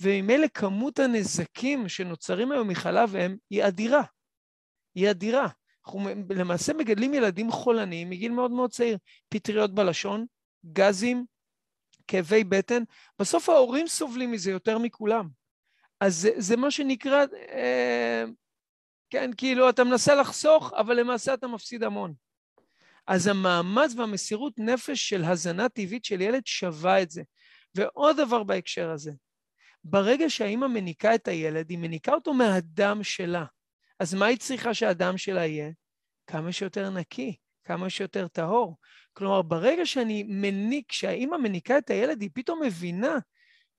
וממילא 0.00 0.46
כמות 0.54 0.98
הנזקים 0.98 1.88
שנוצרים 1.88 2.52
היום 2.52 2.68
מחלב 2.68 3.16
אם 3.16 3.36
היא 3.50 3.64
אדירה. 3.64 4.02
היא 4.94 5.10
אדירה. 5.10 5.48
אנחנו 5.86 6.00
למעשה 6.30 6.72
מגדלים 6.72 7.14
ילדים 7.14 7.50
חולניים 7.50 8.10
מגיל 8.10 8.32
מאוד 8.32 8.50
מאוד 8.50 8.70
צעיר. 8.70 8.98
פטריות 9.28 9.74
בלשון, 9.74 10.26
גזים, 10.72 11.24
כאבי 12.08 12.44
בטן. 12.44 12.82
בסוף 13.18 13.48
ההורים 13.48 13.86
סובלים 13.86 14.32
מזה 14.32 14.50
יותר 14.50 14.78
מכולם. 14.78 15.28
אז 16.00 16.16
זה, 16.16 16.30
זה 16.36 16.56
מה 16.56 16.70
שנקרא, 16.70 17.24
אה, 17.52 18.24
כן, 19.10 19.30
כאילו 19.36 19.70
אתה 19.70 19.84
מנסה 19.84 20.14
לחסוך, 20.14 20.72
אבל 20.72 21.00
למעשה 21.00 21.34
אתה 21.34 21.46
מפסיד 21.46 21.82
המון. 21.82 22.14
אז 23.10 23.26
המאמץ 23.26 23.94
והמסירות 23.96 24.52
נפש 24.58 25.08
של 25.08 25.24
הזנה 25.24 25.68
טבעית 25.68 26.04
של 26.04 26.20
ילד 26.20 26.46
שווה 26.46 27.02
את 27.02 27.10
זה. 27.10 27.22
ועוד 27.74 28.16
דבר 28.16 28.42
בהקשר 28.42 28.90
הזה, 28.90 29.12
ברגע 29.84 30.30
שהאימא 30.30 30.66
מניקה 30.66 31.14
את 31.14 31.28
הילד, 31.28 31.70
היא 31.70 31.78
מניקה 31.78 32.12
אותו 32.12 32.34
מהדם 32.34 33.02
שלה. 33.02 33.44
אז 34.00 34.14
מה 34.14 34.26
היא 34.26 34.38
צריכה 34.38 34.74
שהדם 34.74 35.18
שלה 35.18 35.46
יהיה? 35.46 35.70
כמה 36.26 36.52
שיותר 36.52 36.90
נקי, 36.90 37.36
כמה 37.64 37.90
שיותר 37.90 38.28
טהור. 38.28 38.76
כלומר, 39.12 39.42
ברגע 39.42 39.86
שאני 39.86 40.22
מניק, 40.22 40.84
כשהאימא 40.88 41.36
מניקה 41.36 41.78
את 41.78 41.90
הילד, 41.90 42.20
היא 42.20 42.30
פתאום 42.34 42.62
מבינה 42.62 43.18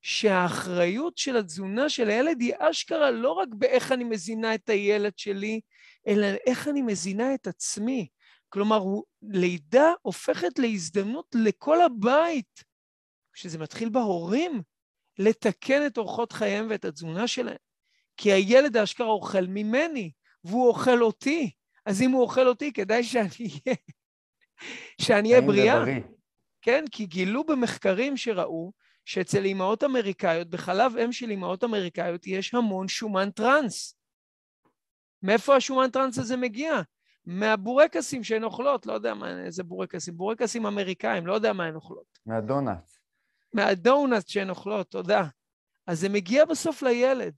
שהאחריות 0.02 1.18
של 1.18 1.38
התזונה 1.38 1.90
של 1.90 2.10
הילד 2.10 2.42
היא 2.42 2.54
אשכרה 2.60 3.12
לא 3.12 3.32
רק 3.32 3.48
באיך 3.52 3.92
אני 3.92 4.04
מזינה 4.04 4.56
את 4.56 4.70
הילד 4.70 5.18
שלי, 5.18 5.62
אלא 6.08 6.28
איך 6.46 6.68
אני 6.68 6.82
מזינה 6.82 7.34
את 7.34 7.48
עצמי. 7.48 8.08
כלומר, 8.54 8.78
הוא, 8.78 9.04
לידה 9.22 9.94
הופכת 10.02 10.60
להזדמנות 10.60 11.36
לכל 11.36 11.82
הבית, 11.82 12.64
שזה 13.34 13.58
מתחיל 13.58 13.90
בהורים, 13.90 14.62
לתקן 15.20 15.86
את 15.86 15.98
אורחות 15.98 16.32
חייהם 16.32 16.68
ואת 16.70 16.86
התזונה 16.86 17.28
שלהם. 17.28 17.58
כי 18.18 18.32
הילד 18.32 18.78
האשכרה 18.78 19.08
אוכל 19.08 19.46
ממני, 19.48 20.12
והוא 20.44 20.68
אוכל 20.68 21.02
אותי. 21.02 21.52
אז 21.86 22.02
אם 22.02 22.12
הוא 22.12 22.22
אוכל 22.22 22.48
אותי, 22.48 22.74
כדאי 22.74 23.04
שאני 23.04 23.28
אהיה, 23.30 23.78
שאני 25.02 25.30
אהיה 25.30 25.42
בריאה. 25.42 25.84
כן, 26.62 26.86
כי 26.92 27.06
גילו 27.06 27.44
במחקרים 27.44 28.18
שראו 28.18 28.74
שאצל 29.06 29.46
אימהות 29.46 29.84
אמריקאיות, 29.84 30.50
בחלב 30.50 30.98
אם 30.98 31.12
של 31.12 31.30
אימהות 31.30 31.64
אמריקאיות, 31.64 32.28
יש 32.28 32.54
המון 32.54 32.88
שומן 32.88 33.32
טראנס. 33.32 33.98
מאיפה 35.24 35.56
השומן 35.56 35.90
טראנס 35.90 36.18
הזה 36.18 36.38
מגיע? 36.38 36.82
מהבורקסים 37.26 38.24
שהן 38.24 38.44
אוכלות, 38.44 38.86
לא 38.86 38.94
יודע 38.94 39.14
מה, 39.14 39.46
איזה 39.46 39.64
בורקסים, 39.64 40.18
בורקסים 40.18 40.66
אמריקאים, 40.66 41.28
לא 41.28 41.34
יודע 41.34 41.54
מה 41.54 41.66
הן 41.66 41.76
אוכלות. 41.76 42.20
מהדונלדס. 42.26 43.00
מהדונלדס 43.54 44.28
שהן 44.28 44.50
אוכלות, 44.50 44.88
תודה. 44.92 45.24
אז 45.88 46.00
זה 46.00 46.10
מגיע 46.10 46.46
בסוף 46.46 46.82
לילד. 46.82 47.34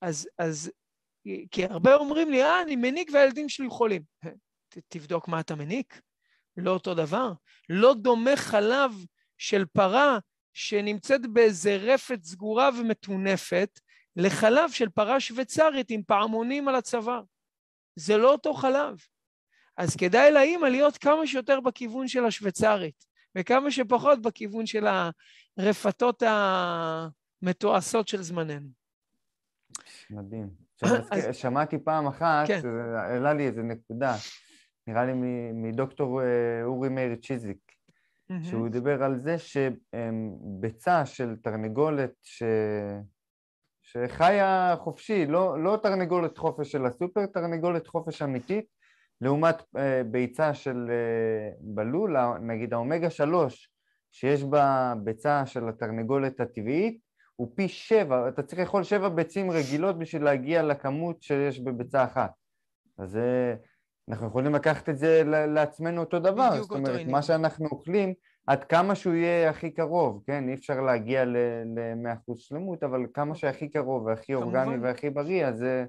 אז, 0.00 0.28
אז, 0.38 0.70
כי 1.50 1.64
הרבה 1.64 1.94
אומרים 1.94 2.30
לי, 2.30 2.42
אה, 2.42 2.62
אני 2.62 2.76
מניק 2.76 3.10
והילדים 3.12 3.48
שלי 3.48 3.68
חולים. 3.68 4.02
ת, 4.68 4.78
תבדוק 4.88 5.28
מה 5.28 5.40
אתה 5.40 5.54
מניק. 5.54 6.00
לא 6.56 6.70
אותו 6.70 6.94
דבר. 6.94 7.32
לא 7.68 7.94
דומה 7.94 8.36
חלב 8.36 8.90
של 9.38 9.64
פרה 9.72 10.18
שנמצאת 10.52 11.26
באיזה 11.26 11.76
רפת 11.76 12.24
סגורה 12.24 12.70
ומטונפת, 12.80 13.80
לחלב 14.16 14.70
של 14.70 14.88
פרה 14.88 15.20
שוויצרית 15.20 15.90
עם 15.90 16.02
פעמונים 16.02 16.68
על 16.68 16.74
הצוואר. 16.74 17.22
זה 17.96 18.16
לא 18.16 18.32
אותו 18.32 18.54
חלב. 18.54 18.96
אז 19.76 19.96
כדאי 19.96 20.32
לאימא 20.32 20.66
להיות 20.66 20.98
כמה 20.98 21.26
שיותר 21.26 21.60
בכיוון 21.60 22.08
של 22.08 22.24
השוויצרית, 22.24 23.04
וכמה 23.38 23.70
שפחות 23.70 24.22
בכיוון 24.22 24.66
של 24.66 24.86
הרפתות 25.56 26.22
המתועשות 27.42 28.08
של 28.08 28.22
זמננו. 28.22 28.68
מדהים. 30.10 30.48
שמעתי 31.32 31.78
פעם 31.78 32.06
אחת, 32.06 32.46
כן. 32.46 32.60
העלה 32.96 33.34
לי 33.34 33.46
איזה 33.46 33.62
נקודה, 33.62 34.16
נראה 34.86 35.04
לי 35.04 35.12
מדוקטור 35.52 36.22
אה, 36.22 36.64
אורי 36.64 36.88
מאיר 36.88 37.14
צ'יזיק, 37.14 37.72
mm-hmm. 37.72 38.34
שהוא 38.42 38.68
דיבר 38.68 39.02
על 39.02 39.20
זה 39.20 39.36
שביצה 39.38 41.06
של 41.06 41.36
תרנגולת 41.42 42.12
ש... 42.22 42.42
שחיה 43.96 44.74
חופשי, 44.78 45.26
לא, 45.26 45.62
לא 45.62 45.78
תרנגולת 45.82 46.38
חופש 46.38 46.72
של 46.72 46.86
הסופר, 46.86 47.26
תרנגולת 47.26 47.86
חופש 47.86 48.22
אמיתית, 48.22 48.64
לעומת 49.20 49.62
אה, 49.76 50.02
ביצה 50.04 50.54
של 50.54 50.90
אה, 50.90 51.50
בלול, 51.60 52.16
נגיד 52.40 52.72
האומגה 52.72 53.10
3, 53.10 53.70
שיש 54.12 54.44
בה 54.44 54.94
ביצה 55.04 55.46
של 55.46 55.68
התרנגולת 55.68 56.40
הטבעית, 56.40 56.98
הוא 57.36 57.52
פי 57.54 57.68
שבע, 57.68 58.28
אתה 58.28 58.42
צריך 58.42 58.60
לאכול 58.60 58.82
שבע 58.82 59.08
ביצים 59.08 59.50
רגילות 59.50 59.98
בשביל 59.98 60.24
להגיע 60.24 60.62
לכמות 60.62 61.22
שיש 61.22 61.60
בביצה 61.60 62.04
אחת. 62.04 62.30
אז 62.98 63.16
אה, 63.16 63.54
אנחנו 64.08 64.26
יכולים 64.26 64.54
לקחת 64.54 64.88
את 64.88 64.98
זה 64.98 65.22
לעצמנו 65.26 66.00
אותו 66.00 66.18
דבר, 66.18 66.62
זאת 66.62 66.70
אומרת, 66.70 67.06
מה 67.06 67.22
שאנחנו 67.22 67.66
אוכלים, 67.66 68.14
עד 68.46 68.64
כמה 68.64 68.94
שהוא 68.94 69.14
יהיה 69.14 69.50
הכי 69.50 69.70
קרוב, 69.70 70.22
כן? 70.26 70.48
אי 70.48 70.54
אפשר 70.54 70.80
להגיע 70.80 71.24
ל-100% 71.24 72.34
שלמות, 72.36 72.82
אבל 72.82 73.00
כמה 73.14 73.34
שהכי 73.34 73.68
קרוב 73.68 74.06
והכי 74.06 74.34
אורגני 74.34 74.76
והכי 74.82 75.10
בריא, 75.10 75.46
אז 75.46 75.58
זה... 75.58 75.84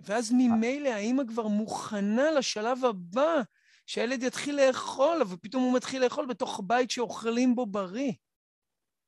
ואז 0.00 0.32
ממילא 0.32 0.88
האימא 0.88 1.22
כבר 1.28 1.46
מוכנה 1.46 2.30
לשלב 2.30 2.84
הבא, 2.84 3.40
שהילד 3.86 4.22
יתחיל 4.22 4.60
לאכול, 4.66 5.22
ופתאום 5.28 5.62
הוא 5.62 5.74
מתחיל 5.74 6.04
לאכול 6.04 6.26
בתוך 6.26 6.60
בית 6.66 6.90
שאוכלים 6.90 7.54
בו 7.54 7.66
בריא. 7.66 8.12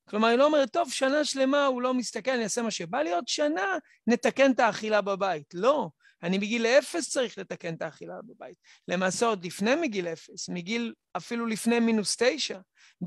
כלומר, 0.09 0.29
היא 0.29 0.39
לא 0.39 0.47
אומרת, 0.47 0.71
טוב, 0.71 0.91
שנה 0.91 1.25
שלמה 1.25 1.67
הוא 1.67 1.83
לא 1.83 1.95
מסתכל, 1.95 2.31
אני 2.31 2.45
אעשה 2.45 2.63
מה 2.63 2.71
שבא 2.71 2.99
לי, 2.99 3.13
עוד 3.13 3.29
שנה 3.29 3.77
נתקן 4.07 4.51
את 4.51 4.61
האכילה 4.61 5.01
בבית. 5.01 5.55
לא, 5.55 5.91
אני 6.23 6.39
מגיל 6.39 6.67
אפס 6.67 7.11
צריך 7.11 7.39
לתקן 7.39 7.75
את 7.75 7.83
האכילה 7.83 8.15
בבית. 8.23 8.57
למעשה 8.89 9.27
עוד 9.27 9.45
לפני 9.45 9.75
מגיל 9.75 10.09
אפס, 10.09 10.49
מגיל 10.49 10.95
אפילו 11.17 11.47
לפני 11.47 11.81
מינוס 11.81 12.17
תשע, 12.19 12.59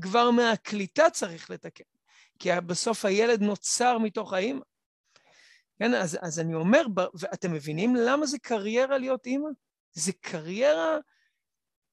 כבר 0.02 0.30
מהקליטה 0.30 1.10
צריך 1.10 1.50
לתקן. 1.50 1.84
כי 2.38 2.50
בסוף 2.66 3.04
הילד 3.04 3.40
נוצר 3.42 3.98
מתוך 3.98 4.32
האימא. 4.32 4.60
כן, 5.78 5.94
אז, 5.94 6.18
אז 6.22 6.40
אני 6.40 6.54
אומר, 6.54 6.82
ואתם 7.14 7.52
מבינים 7.52 7.96
למה 7.96 8.26
זה 8.26 8.38
קריירה 8.38 8.98
להיות 8.98 9.26
אימא? 9.26 9.48
זה 9.92 10.12
קריירה 10.12 10.98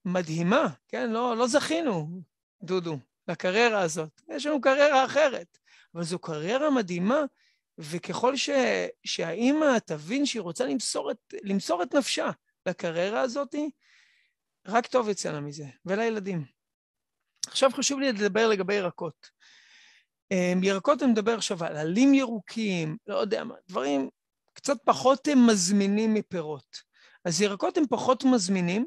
מדהימה, 0.05 0.67
כן? 0.87 1.09
לא, 1.09 1.37
לא 1.37 1.47
זכינו, 1.47 2.21
דודו, 2.63 2.97
לקריירה 3.27 3.81
הזאת. 3.81 4.21
יש 4.29 4.45
לנו 4.45 4.61
קריירה 4.61 5.05
אחרת, 5.05 5.57
אבל 5.95 6.03
זו 6.03 6.19
קריירה 6.19 6.69
מדהימה 6.69 7.21
וככל 7.77 8.35
ש, 8.35 8.49
שהאימא 9.03 9.79
תבין 9.85 10.25
שהיא 10.25 10.41
רוצה 10.41 10.65
למסור 10.65 11.11
את, 11.11 11.33
למסור 11.43 11.83
את 11.83 11.95
נפשה 11.95 12.29
לקריירה 12.65 13.21
הזאת, 13.21 13.55
רק 14.67 14.87
טוב 14.87 15.09
יצא 15.09 15.31
לה 15.31 15.39
מזה, 15.39 15.65
ולילדים. 15.85 16.45
עכשיו 17.47 17.69
חשוב 17.73 17.99
לי 17.99 18.11
לדבר 18.11 18.47
לגבי 18.47 18.73
ירקות. 18.73 19.29
אמ, 20.31 20.63
ירקות 20.63 21.03
אני 21.03 21.11
מדבר 21.11 21.35
עכשיו 21.35 21.63
על 21.63 21.77
עלים 21.77 22.13
ירוקים, 22.13 22.97
לא 23.07 23.15
יודע 23.15 23.43
מה, 23.43 23.55
דברים 23.69 24.09
קצת 24.53 24.77
פחות 24.85 25.27
הם 25.27 25.47
מזמינים 25.47 26.13
מפירות. 26.13 26.93
אז 27.25 27.41
ירקות 27.41 27.77
הם 27.77 27.83
פחות 27.89 28.23
מזמינים, 28.23 28.85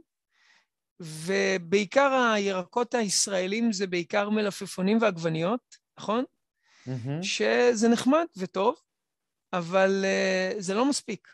ובעיקר 1.01 2.32
הירקות 2.34 2.95
הישראלים 2.95 3.72
זה 3.72 3.87
בעיקר 3.87 4.30
מלפפונים 4.30 4.99
ועגבניות, 5.01 5.76
נכון? 5.99 6.24
Mm-hmm. 6.87 7.22
שזה 7.22 7.89
נחמד 7.89 8.24
וטוב, 8.37 8.76
אבל 9.53 10.05
uh, 10.05 10.61
זה 10.61 10.74
לא 10.74 10.89
מספיק. 10.89 11.28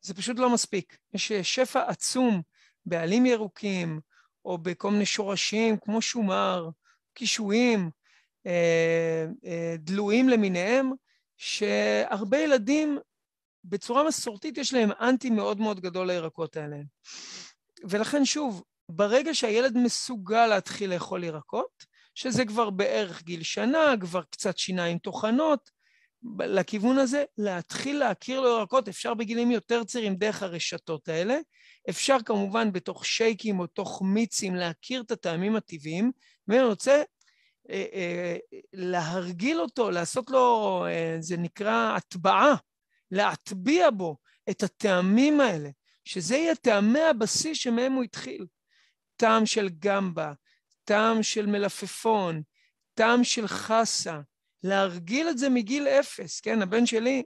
זה 0.00 0.14
פשוט 0.14 0.38
לא 0.38 0.50
מספיק. 0.50 0.96
יש 1.14 1.32
שפע 1.32 1.90
עצום 1.90 2.42
בעלים 2.86 3.26
ירוקים, 3.26 4.00
או 4.44 4.58
בכל 4.58 4.90
מיני 4.90 5.06
שורשים 5.06 5.76
כמו 5.76 6.02
שומר, 6.02 6.68
קישואים, 7.14 7.90
אה, 8.46 9.26
אה, 9.44 9.74
דלויים 9.78 10.28
למיניהם, 10.28 10.92
שהרבה 11.36 12.38
ילדים 12.38 12.98
בצורה 13.64 14.04
מסורתית 14.08 14.58
יש 14.58 14.74
להם 14.74 14.90
אנטי 15.00 15.30
מאוד 15.30 15.60
מאוד 15.60 15.80
גדול 15.80 16.06
לירקות 16.06 16.56
האלה. 16.56 16.76
ולכן 17.84 18.24
שוב, 18.24 18.62
ברגע 18.88 19.34
שהילד 19.34 19.76
מסוגל 19.76 20.46
להתחיל 20.46 20.94
לאכול 20.94 21.24
ירקות, 21.24 21.86
שזה 22.14 22.44
כבר 22.44 22.70
בערך 22.70 23.22
גיל 23.22 23.42
שנה, 23.42 23.94
כבר 24.00 24.22
קצת 24.22 24.58
שיניים 24.58 24.98
טוחנות, 24.98 25.70
לכיוון 26.38 26.98
הזה, 26.98 27.24
להתחיל 27.38 27.98
להכיר 27.98 28.40
לו 28.40 28.48
ירקות, 28.58 28.88
אפשר 28.88 29.14
בגילים 29.14 29.50
יותר 29.50 29.84
צעירים 29.84 30.14
דרך 30.14 30.42
הרשתות 30.42 31.08
האלה, 31.08 31.38
אפשר 31.90 32.16
כמובן 32.24 32.72
בתוך 32.72 33.06
שייקים 33.06 33.60
או 33.60 33.66
תוך 33.66 34.02
מיצים 34.04 34.54
להכיר 34.54 35.00
את 35.00 35.10
הטעמים 35.10 35.56
הטבעיים, 35.56 36.12
ואני 36.48 36.62
רוצה 36.62 37.02
אה, 37.70 37.84
אה, 37.92 38.36
להרגיל 38.72 39.60
אותו, 39.60 39.90
לעשות 39.90 40.30
לו, 40.30 40.84
אה, 40.88 41.16
זה 41.20 41.36
נקרא 41.36 41.96
הטבעה, 41.96 42.54
להטביע 43.10 43.90
בו 43.90 44.16
את 44.50 44.62
הטעמים 44.62 45.40
האלה, 45.40 45.70
שזה 46.04 46.36
יהיה 46.36 46.54
טעמי 46.54 47.00
הבסיס 47.00 47.58
שמהם 47.58 47.92
הוא 47.92 48.04
התחיל. 48.04 48.46
טעם 49.16 49.46
של 49.46 49.68
גמבה, 49.78 50.32
טעם 50.84 51.22
של 51.22 51.46
מלפפון, 51.46 52.42
טעם 52.94 53.24
של 53.24 53.46
חסה, 53.46 54.20
להרגיל 54.62 55.28
את 55.28 55.38
זה 55.38 55.48
מגיל 55.48 55.88
אפס, 55.88 56.40
כן? 56.40 56.62
הבן 56.62 56.86
שלי, 56.86 57.22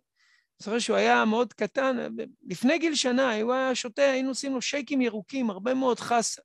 זוכר 0.59 0.79
שהוא 0.79 0.97
היה 0.97 1.25
מאוד 1.25 1.53
קטן, 1.53 1.97
לפני 2.43 2.79
גיל 2.79 2.95
שנה, 2.95 3.41
הוא 3.41 3.53
היה 3.53 3.75
שותה, 3.75 4.03
היינו 4.03 4.29
עושים 4.29 4.55
לו 4.55 4.63
שייקים 4.63 5.01
ירוקים, 5.01 5.51
הרבה 5.51 5.75
מאוד 5.75 6.01
חסה. 6.01 6.43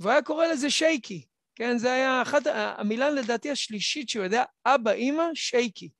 והוא 0.00 0.12
היה 0.12 0.22
קורא 0.22 0.46
לזה 0.46 0.70
שייקי, 0.70 1.26
כן? 1.54 1.78
זה 1.78 1.92
היה 1.92 2.22
אחת, 2.22 2.42
המילה 2.54 3.10
לדעתי 3.10 3.50
השלישית 3.50 4.08
שהוא 4.08 4.24
יודע, 4.24 4.44
אבא, 4.66 4.90
אימא, 4.90 5.24
שייקי. 5.34 5.90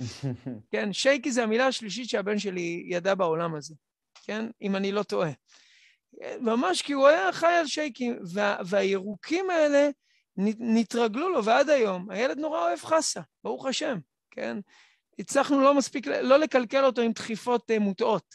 כן, 0.72 0.92
שייקי 0.92 1.32
זה 1.32 1.42
המילה 1.42 1.66
השלישית 1.66 2.08
שהבן 2.08 2.38
שלי 2.38 2.84
ידע 2.86 3.14
בעולם 3.14 3.54
הזה, 3.54 3.74
כן? 4.24 4.46
אם 4.62 4.76
אני 4.76 4.92
לא 4.92 5.02
טועה. 5.02 5.30
ממש 6.40 6.82
כי 6.82 6.92
הוא 6.92 7.08
היה 7.08 7.32
חי 7.32 7.46
על 7.46 7.66
שייקים, 7.66 8.18
וה, 8.32 8.56
והירוקים 8.66 9.50
האלה 9.50 9.88
נתרגלו 10.36 11.28
לו, 11.28 11.44
ועד 11.44 11.70
היום 11.70 12.10
הילד 12.10 12.38
נורא 12.38 12.60
אוהב 12.60 12.78
חסה, 12.78 13.20
ברוך 13.44 13.66
השם, 13.66 13.98
כן? 14.30 14.56
הצלחנו 15.18 15.60
לא 15.60 15.74
מספיק, 15.74 16.06
לא 16.06 16.38
לקלקל 16.38 16.84
אותו 16.84 17.02
עם 17.02 17.12
דחיפות 17.12 17.70
uh, 17.70 17.78
מוטעות, 17.78 18.34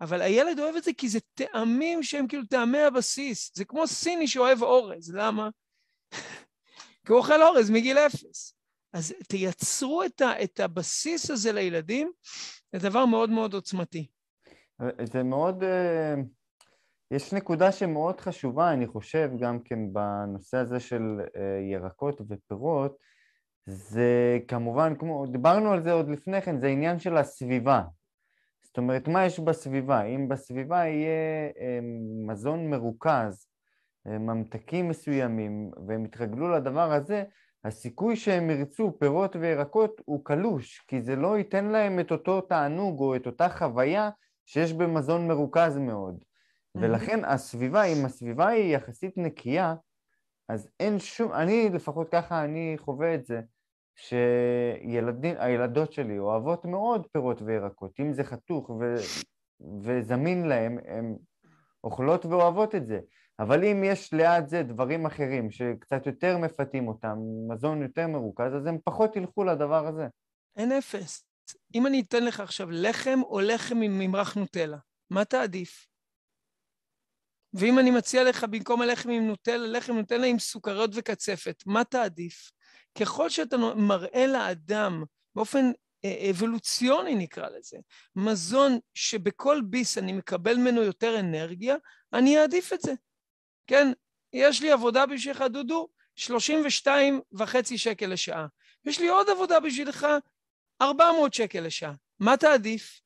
אבל 0.00 0.22
הילד 0.22 0.58
אוהב 0.58 0.76
את 0.76 0.84
זה 0.84 0.92
כי 0.92 1.08
זה 1.08 1.18
טעמים 1.34 2.02
שהם 2.02 2.26
כאילו 2.26 2.42
טעמי 2.50 2.78
הבסיס, 2.78 3.52
זה 3.54 3.64
כמו 3.64 3.86
סיני 3.86 4.28
שאוהב 4.28 4.62
אורז, 4.62 5.14
למה? 5.14 5.48
כי 7.06 7.12
הוא 7.12 7.18
אוכל 7.18 7.42
אורז 7.42 7.70
מגיל 7.70 7.98
אפס. 7.98 8.56
אז 8.92 9.14
תייצרו 9.28 10.02
את, 10.02 10.20
ה, 10.20 10.42
את 10.42 10.60
הבסיס 10.60 11.30
הזה 11.30 11.52
לילדים, 11.52 12.12
זה 12.72 12.88
דבר 12.88 13.06
מאוד 13.06 13.30
מאוד 13.30 13.54
עוצמתי. 13.54 14.06
זה 15.12 15.22
מאוד... 15.22 15.62
Uh... 15.62 16.39
יש 17.10 17.32
נקודה 17.34 17.72
שמאוד 17.72 18.20
חשובה, 18.20 18.72
אני 18.72 18.86
חושב, 18.86 19.30
גם 19.40 19.60
כן 19.60 19.78
בנושא 19.92 20.56
הזה 20.56 20.80
של 20.80 21.20
ירקות 21.70 22.20
ופירות, 22.28 22.96
זה 23.66 24.38
כמובן, 24.48 24.94
כמו, 24.98 25.26
דיברנו 25.26 25.72
על 25.72 25.82
זה 25.82 25.92
עוד 25.92 26.08
לפני 26.08 26.42
כן, 26.42 26.60
זה 26.60 26.66
עניין 26.66 26.98
של 26.98 27.16
הסביבה. 27.16 27.82
זאת 28.62 28.78
אומרת, 28.78 29.08
מה 29.08 29.26
יש 29.26 29.40
בסביבה? 29.40 30.02
אם 30.02 30.28
בסביבה 30.28 30.86
יהיה 30.86 31.50
מזון 32.26 32.70
מרוכז, 32.70 33.46
ממתקים 34.06 34.88
מסוימים, 34.88 35.70
והם 35.86 36.04
יתרגלו 36.04 36.48
לדבר 36.48 36.92
הזה, 36.92 37.24
הסיכוי 37.64 38.16
שהם 38.16 38.50
ירצו 38.50 38.98
פירות 38.98 39.36
וירקות 39.36 40.00
הוא 40.04 40.24
קלוש, 40.24 40.84
כי 40.88 41.02
זה 41.02 41.16
לא 41.16 41.38
ייתן 41.38 41.64
להם 41.64 42.00
את 42.00 42.12
אותו 42.12 42.40
תענוג 42.40 43.00
או 43.00 43.16
את 43.16 43.26
אותה 43.26 43.48
חוויה 43.48 44.10
שיש 44.46 44.72
במזון 44.72 45.28
מרוכז 45.28 45.78
מאוד. 45.78 46.24
ולכן 46.74 47.24
הסביבה, 47.24 47.84
אם 47.84 48.04
הסביבה 48.04 48.48
היא 48.48 48.76
יחסית 48.76 49.16
נקייה, 49.16 49.74
אז 50.48 50.68
אין 50.80 50.98
שום, 50.98 51.32
אני 51.32 51.70
לפחות 51.74 52.08
ככה 52.12 52.44
אני 52.44 52.74
חווה 52.78 53.14
את 53.14 53.24
זה, 53.24 53.40
שהילדות 53.94 55.92
שלי 55.92 56.18
אוהבות 56.18 56.64
מאוד 56.64 57.06
פירות 57.12 57.42
וירקות, 57.42 58.00
אם 58.00 58.12
זה 58.12 58.24
חתוך 58.24 58.70
ו, 58.70 58.94
וזמין 59.82 60.48
להם, 60.48 60.78
הן 60.88 61.16
אוכלות 61.84 62.26
ואוהבות 62.26 62.74
את 62.74 62.86
זה. 62.86 63.00
אבל 63.38 63.64
אם 63.64 63.84
יש 63.84 64.12
ליד 64.12 64.48
זה 64.48 64.62
דברים 64.62 65.06
אחרים 65.06 65.50
שקצת 65.50 66.06
יותר 66.06 66.38
מפתים 66.38 66.88
אותם, 66.88 67.16
מזון 67.48 67.82
יותר 67.82 68.06
מרוכז, 68.06 68.54
אז 68.56 68.66
הם 68.66 68.78
פחות 68.84 69.16
ילכו 69.16 69.44
לדבר 69.44 69.86
הזה. 69.86 70.06
אין 70.56 70.72
אפס. 70.72 71.24
אם 71.74 71.86
אני 71.86 72.02
אתן 72.08 72.24
לך 72.24 72.40
עכשיו 72.40 72.70
לחם 72.70 73.18
או 73.22 73.40
לחם 73.40 73.76
עם 73.82 73.98
ממרח 73.98 74.34
נוטלה, 74.34 74.76
מה 75.10 75.24
תעדיף? 75.24 75.89
ואם 77.54 77.78
אני 77.78 77.90
מציע 77.90 78.24
לך 78.24 78.44
במקום 78.44 78.82
הלחם 78.82 79.10
עם 79.10 79.26
נוטלה, 79.26 79.66
לחם 79.66 79.92
נוטלה 79.92 80.26
עם 80.26 80.38
סוכריות 80.38 80.90
וקצפת, 80.94 81.62
מה 81.66 81.84
תעדיף? 81.84 82.50
ככל 82.98 83.30
שאתה 83.30 83.56
מראה 83.76 84.26
לאדם 84.26 85.04
באופן 85.34 85.70
אה, 86.04 86.30
אבולוציוני 86.30 87.14
נקרא 87.14 87.48
לזה, 87.48 87.76
מזון 88.16 88.78
שבכל 88.94 89.60
ביס 89.64 89.98
אני 89.98 90.12
מקבל 90.12 90.56
ממנו 90.56 90.82
יותר 90.82 91.20
אנרגיה, 91.20 91.76
אני 92.12 92.38
אעדיף 92.38 92.72
את 92.72 92.80
זה. 92.80 92.92
כן, 93.66 93.92
יש 94.32 94.62
לי 94.62 94.70
עבודה 94.70 95.06
בשבילך, 95.06 95.44
דודו, 95.50 95.88
32 96.16 97.20
וחצי 97.32 97.78
שקל 97.78 98.06
לשעה. 98.06 98.46
יש 98.84 99.00
לי 99.00 99.08
עוד 99.08 99.30
עבודה 99.30 99.60
בשבילך, 99.60 100.06
400 100.82 101.34
שקל 101.34 101.60
לשעה. 101.60 101.92
מה 102.20 102.36
תעדיף? 102.36 103.00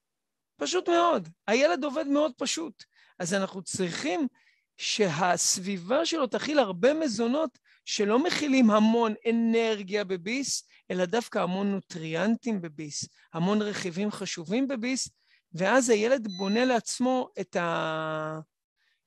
פשוט 0.57 0.89
מאוד. 0.89 1.29
הילד 1.47 1.85
עובד 1.85 2.07
מאוד 2.07 2.33
פשוט. 2.39 2.85
אז 3.19 3.35
אנחנו 3.35 3.63
צריכים 3.63 4.27
שהסביבה 4.77 6.07
שלו 6.07 6.27
תכיל 6.27 6.59
הרבה 6.59 6.95
מזונות 6.95 7.59
שלא 7.85 8.19
מכילים 8.19 8.71
המון 8.71 9.15
אנרגיה 9.31 10.05
בביס, 10.05 10.69
אלא 10.91 11.05
דווקא 11.05 11.39
המון 11.39 11.71
נוטריאנטים 11.71 12.61
בביס, 12.61 13.09
המון 13.33 13.63
רכיבים 13.63 14.11
חשובים 14.11 14.69
בביס, 14.69 15.09
ואז 15.53 15.91
הילד 15.91 16.29
בונה 16.39 16.65
לעצמו 16.65 17.29
את, 17.41 17.57
ה... 17.57 18.41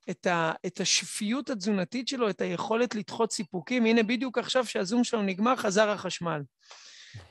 את, 0.10 0.28
ה... 0.28 0.52
את 0.66 0.82
השפיות 0.82 1.50
התזונתית 1.50 2.08
שלו, 2.08 2.30
את 2.30 2.42
היכולת 2.42 2.96
לדחות 2.96 3.32
סיפוקים. 3.32 3.86
הנה, 3.86 4.04
בדיוק 4.04 4.38
עכשיו 4.38 4.66
שהזום 4.66 5.04
שלנו 5.04 5.24
נגמר, 5.24 5.56
חזר 5.56 5.90
החשמל. 5.90 6.42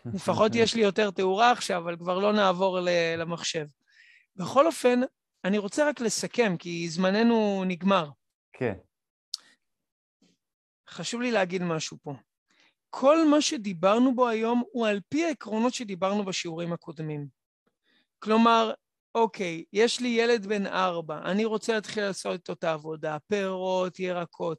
לפחות 0.14 0.54
יש 0.54 0.74
לי 0.74 0.80
יותר 0.82 1.10
תאורה 1.10 1.50
עכשיו, 1.50 1.82
אבל 1.82 1.96
כבר 1.96 2.18
לא 2.18 2.32
נעבור 2.32 2.78
למחשב. 3.18 3.66
בכל 4.36 4.66
אופן, 4.66 5.00
אני 5.46 5.58
רוצה 5.58 5.88
רק 5.88 6.00
לסכם, 6.00 6.56
כי 6.56 6.88
זמננו 6.88 7.64
נגמר. 7.66 8.10
כן. 8.52 8.74
חשוב 10.88 11.20
לי 11.20 11.30
להגיד 11.30 11.62
משהו 11.62 11.96
פה. 12.02 12.14
כל 12.90 13.28
מה 13.30 13.40
שדיברנו 13.40 14.14
בו 14.14 14.28
היום 14.28 14.62
הוא 14.72 14.86
על 14.86 15.00
פי 15.08 15.24
העקרונות 15.24 15.74
שדיברנו 15.74 16.24
בשיעורים 16.24 16.72
הקודמים. 16.72 17.26
כלומר, 18.18 18.72
אוקיי, 19.14 19.64
יש 19.72 20.00
לי 20.00 20.08
ילד 20.08 20.46
בן 20.46 20.66
ארבע, 20.66 21.18
אני 21.24 21.44
רוצה 21.44 21.74
להתחיל 21.74 22.02
לעשות 22.02 22.40
את 22.40 22.48
אותה 22.50 22.72
עבודה, 22.72 23.16
פירות, 23.26 23.98
ירקות, 23.98 24.58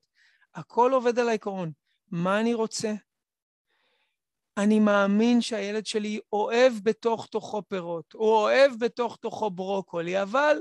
הכל 0.55 0.91
עובד 0.93 1.19
על 1.19 1.29
העקרון. 1.29 1.71
מה 2.11 2.39
אני 2.39 2.53
רוצה? 2.53 2.93
אני 4.57 4.79
מאמין 4.79 5.41
שהילד 5.41 5.85
שלי 5.85 6.19
אוהב 6.33 6.73
בתוך 6.83 7.25
תוכו 7.25 7.61
פירות, 7.67 8.13
הוא 8.13 8.29
אוהב 8.29 8.71
בתוך 8.79 9.15
תוכו 9.15 9.51
ברוקולי, 9.51 10.21
אבל 10.21 10.57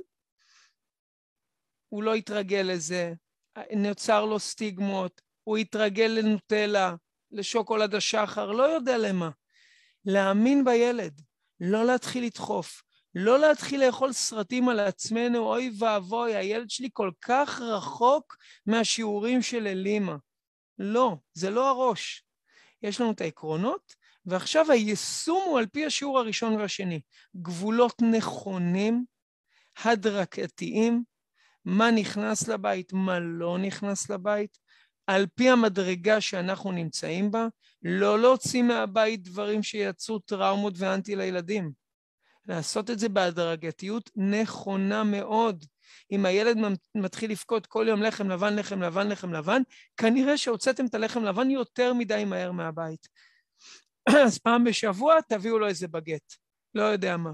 הוא 1.89 2.03
לא 2.03 2.17
יתרגל 2.17 2.71
לזה, 2.73 3.13
נוצר 3.77 4.25
לו 4.25 4.39
סטיגמות, 4.39 5.21
הוא 5.45 5.59
יתרגל 5.59 6.19
לנוטלה, 6.19 6.95
לשוקולד 7.31 7.95
השחר, 7.95 8.53
לא 8.53 8.63
יודע 8.63 8.99
למה. 8.99 9.31
להאמין 10.05 10.65
בילד, 10.65 11.21
לא 11.61 11.85
להתחיל 11.85 12.25
לדחוף, 12.25 12.83
לא 13.15 13.39
להתחיל 13.39 13.87
לאכול 13.87 14.13
סרטים 14.13 14.69
על 14.69 14.81
עצמנו, 14.81 15.39
אוי 15.39 15.71
ואבוי, 15.79 16.37
הילד 16.37 16.71
שלי 16.71 16.89
כל 16.93 17.11
כך 17.21 17.61
רחוק 17.61 18.37
מהשיעורים 18.67 19.43
של 19.43 19.67
אלימה. 19.67 20.17
לא, 20.79 21.17
זה 21.33 21.51
לא 21.51 21.69
הראש. 21.69 22.25
יש 22.83 23.01
לנו 23.01 23.11
את 23.11 23.21
העקרונות, 23.21 23.95
ועכשיו 24.27 24.73
היישום 24.73 25.43
הוא 25.47 25.59
על 25.59 25.67
פי 25.67 25.87
השיעור 25.87 26.19
הראשון 26.19 26.55
והשני. 26.55 27.01
גבולות 27.37 28.03
נכונים, 28.03 29.05
הדרקתיים, 29.85 31.05
מה 31.67 31.91
נכנס 31.91 32.49
לבית, 32.49 32.93
מה 32.93 33.19
לא 33.21 33.59
נכנס 33.59 34.11
לבית, 34.11 34.59
על 35.07 35.27
פי 35.35 35.51
המדרגה 35.51 36.21
שאנחנו 36.21 36.73
נמצאים 36.73 37.31
בה, 37.31 37.47
לא 37.83 38.21
להוציא 38.21 38.63
מהבית 38.63 39.23
דברים 39.23 39.63
שיצרו 39.63 40.19
טראומות 40.19 40.75
ואנטי 40.77 41.17
לילדים. 41.17 41.73
לעשות 42.49 42.91
את 42.91 42.99
זה 42.99 43.09
בהדרגתיות 43.09 44.11
נכונה 44.17 45.05
מאוד. 45.05 45.65
אם 46.13 46.27
הילד 46.27 46.57
מתחיל 46.95 47.31
לבכות 47.31 47.67
כל 47.67 47.87
יום 47.89 48.03
לחם 48.03 48.31
לבן, 48.31 48.57
לחם 48.57 48.83
לבן, 48.83 49.09
לחם 49.09 49.33
לבן, 49.33 49.63
כנראה 49.97 50.37
שהוצאתם 50.37 50.87
את 50.87 50.95
הלחם 50.95 51.25
לבן 51.25 51.51
יותר 51.51 51.95
מדי 51.95 52.25
מהר 52.25 52.53
מהבית. 52.53 53.09
אז 54.27 54.39
פעם 54.39 54.65
בשבוע 54.65 55.21
תביאו 55.21 55.59
לו 55.59 55.69
איזה 55.69 55.89
בגט, 55.89 56.35
לא 56.75 56.83
יודע 56.83 57.17
מה. 57.17 57.31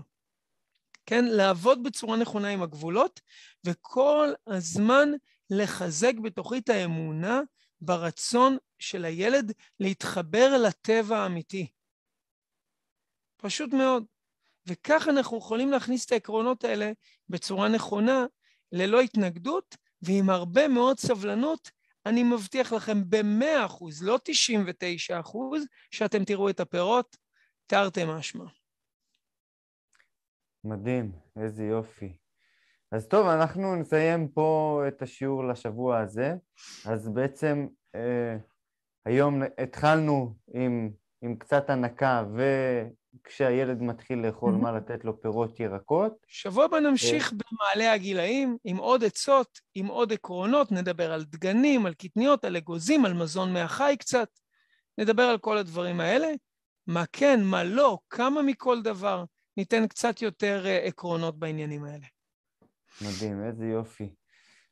כן? 1.06 1.24
לעבוד 1.24 1.82
בצורה 1.82 2.16
נכונה 2.16 2.48
עם 2.48 2.62
הגבולות, 2.62 3.20
וכל 3.66 4.32
הזמן 4.46 5.08
לחזק 5.50 6.12
בתוכי 6.22 6.58
את 6.58 6.68
האמונה 6.68 7.40
ברצון 7.80 8.56
של 8.78 9.04
הילד 9.04 9.52
להתחבר 9.80 10.56
לטבע 10.58 11.18
האמיתי. 11.18 11.70
פשוט 13.36 13.72
מאוד. 13.72 14.04
וכך 14.66 15.08
אנחנו 15.08 15.38
יכולים 15.38 15.70
להכניס 15.70 16.06
את 16.06 16.12
העקרונות 16.12 16.64
האלה 16.64 16.92
בצורה 17.28 17.68
נכונה, 17.68 18.26
ללא 18.72 19.00
התנגדות 19.00 19.76
ועם 20.02 20.30
הרבה 20.30 20.68
מאוד 20.68 20.98
סבלנות. 20.98 21.70
אני 22.06 22.22
מבטיח 22.22 22.72
לכם 22.72 23.10
במאה 23.10 23.66
אחוז, 23.66 24.02
לא 24.02 24.18
99 24.24 25.20
אחוז, 25.20 25.64
שאתם 25.90 26.24
תראו 26.24 26.50
את 26.50 26.60
הפירות, 26.60 27.16
תרתי 27.66 28.04
משמע. 28.06 28.44
מדהים, 30.64 31.12
איזה 31.36 31.64
יופי. 31.64 32.16
אז 32.92 33.06
טוב, 33.06 33.26
אנחנו 33.26 33.76
נסיים 33.76 34.28
פה 34.28 34.82
את 34.88 35.02
השיעור 35.02 35.44
לשבוע 35.44 35.98
הזה. 35.98 36.34
אז 36.86 37.08
בעצם 37.08 37.66
אה, 37.94 38.36
היום 39.06 39.42
התחלנו 39.58 40.34
עם, 40.54 40.90
עם 41.22 41.36
קצת 41.36 41.70
הנקה, 41.70 42.24
וכשהילד 42.34 43.82
מתחיל 43.82 44.18
לאכול, 44.18 44.54
מה 44.54 44.72
לתת 44.72 45.04
לו 45.04 45.20
פירות 45.20 45.60
ירקות. 45.60 46.16
שבוע 46.26 46.64
הבא 46.64 46.80
נמשיך 46.80 47.32
אה, 47.32 47.38
במעלה 47.38 47.92
הגילאים 47.92 48.56
עם 48.64 48.76
עוד 48.76 49.04
עצות, 49.04 49.60
עם 49.74 49.86
עוד 49.86 50.12
עקרונות, 50.12 50.72
נדבר 50.72 51.12
על 51.12 51.24
דגנים, 51.24 51.86
על 51.86 51.94
קטניות, 51.94 52.44
על 52.44 52.56
אגוזים, 52.56 53.04
על 53.04 53.14
מזון 53.14 53.52
מהחי 53.52 53.96
קצת. 53.98 54.28
נדבר 54.98 55.22
על 55.22 55.38
כל 55.38 55.58
הדברים 55.58 56.00
האלה. 56.00 56.28
מה 56.86 57.04
כן, 57.12 57.40
מה 57.44 57.64
לא, 57.64 57.98
כמה 58.10 58.42
מכל 58.42 58.82
דבר. 58.82 59.24
ניתן 59.56 59.86
קצת 59.86 60.22
יותר 60.22 60.66
אה, 60.66 60.78
עקרונות 60.78 61.38
בעניינים 61.38 61.84
האלה. 61.84 62.06
מדהים, 63.02 63.44
איזה 63.44 63.66
יופי. 63.66 64.14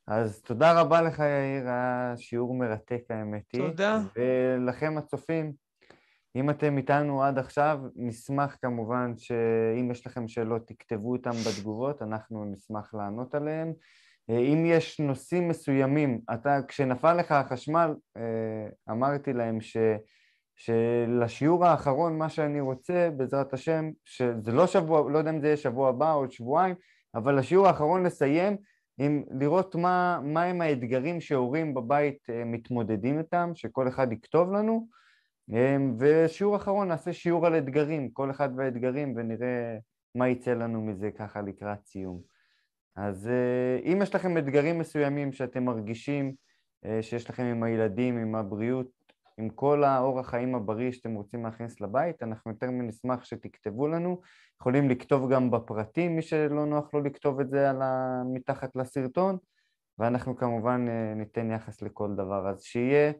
אז 0.07 0.41
תודה 0.41 0.81
רבה 0.81 1.01
לך, 1.01 1.19
יאיר, 1.19 1.67
היה 1.67 2.13
שיעור 2.17 2.53
מרתק, 2.53 3.01
האמת 3.09 3.51
היא. 3.53 3.61
תודה. 3.61 3.99
ולכם 4.15 4.97
הצופים, 4.97 5.53
אם 6.35 6.49
אתם 6.49 6.77
איתנו 6.77 7.23
עד 7.23 7.37
עכשיו, 7.37 7.79
נשמח 7.95 8.57
כמובן 8.61 9.13
שאם 9.17 9.91
יש 9.91 10.07
לכם 10.07 10.27
שאלות, 10.27 10.67
תכתבו 10.67 11.11
אותם 11.11 11.31
בתגובות, 11.31 12.01
אנחנו 12.01 12.45
נשמח 12.45 12.93
לענות 12.93 13.35
עליהן. 13.35 13.73
אה, 14.29 14.37
אם 14.37 14.65
יש 14.65 14.99
נושאים 14.99 15.47
מסוימים, 15.47 16.21
אתה, 16.33 16.59
כשנפל 16.67 17.13
לך 17.13 17.31
החשמל, 17.31 17.95
אה, 18.17 18.93
אמרתי 18.93 19.33
להם 19.33 19.61
ש... 19.61 19.77
שלשיעור 20.61 21.65
האחרון, 21.65 22.17
מה 22.17 22.29
שאני 22.29 22.59
רוצה, 22.59 23.09
בעזרת 23.17 23.53
השם, 23.53 23.89
שזה 24.05 24.51
לא 24.51 24.67
שבוע, 24.67 25.11
לא 25.11 25.17
יודע 25.17 25.29
אם 25.29 25.41
זה 25.41 25.47
יהיה 25.47 25.57
שבוע 25.57 25.89
הבא 25.89 26.13
או 26.13 26.19
עוד 26.19 26.31
שבועיים, 26.31 26.75
אבל 27.15 27.39
לשיעור 27.39 27.67
האחרון 27.67 28.03
לסיים 28.03 28.57
עם 28.97 29.23
לראות 29.39 29.75
מה, 29.75 30.19
מה 30.23 30.43
הם 30.43 30.61
האתגרים 30.61 31.21
שהורים 31.21 31.73
בבית 31.73 32.27
מתמודדים 32.45 33.19
איתם, 33.19 33.51
שכל 33.55 33.87
אחד 33.87 34.11
יכתוב 34.11 34.51
לנו, 34.51 34.87
ושיעור 35.99 36.55
אחרון 36.55 36.87
נעשה 36.87 37.13
שיעור 37.13 37.45
על 37.47 37.57
אתגרים, 37.57 38.09
כל 38.09 38.31
אחד 38.31 38.49
והאתגרים, 38.55 39.13
ונראה 39.15 39.77
מה 40.15 40.29
יצא 40.29 40.53
לנו 40.53 40.81
מזה 40.81 41.11
ככה 41.11 41.41
לקראת 41.41 41.85
סיום. 41.85 42.21
אז 42.95 43.29
אם 43.83 43.99
יש 44.01 44.15
לכם 44.15 44.37
אתגרים 44.37 44.79
מסוימים 44.79 45.31
שאתם 45.31 45.63
מרגישים 45.63 46.33
שיש 47.01 47.29
לכם 47.29 47.43
עם 47.43 47.63
הילדים, 47.63 48.17
עם 48.17 48.35
הבריאות, 48.35 48.87
עם 49.37 49.49
כל 49.49 49.83
האורח 49.83 50.29
חיים 50.29 50.55
הבריא 50.55 50.91
שאתם 50.91 51.13
רוצים 51.13 51.45
להכניס 51.45 51.81
לבית, 51.81 52.23
אנחנו 52.23 52.51
יותר 52.51 52.71
מנשמח 52.71 53.25
שתכתבו 53.25 53.87
לנו. 53.87 54.21
יכולים 54.61 54.89
לכתוב 54.89 55.33
גם 55.33 55.51
בפרטים, 55.51 56.15
מי 56.15 56.21
שלא 56.21 56.65
נוח 56.65 56.93
לו 56.93 57.01
לכתוב 57.01 57.39
את 57.39 57.49
זה 57.49 57.69
על 57.69 57.81
ה... 57.81 58.21
מתחת 58.33 58.75
לסרטון, 58.75 59.37
ואנחנו 59.99 60.37
כמובן 60.37 60.85
אה, 60.89 61.13
ניתן 61.15 61.51
יחס 61.51 61.81
לכל 61.81 62.15
דבר. 62.15 62.49
אז 62.49 62.63
שיהיה 62.63 63.11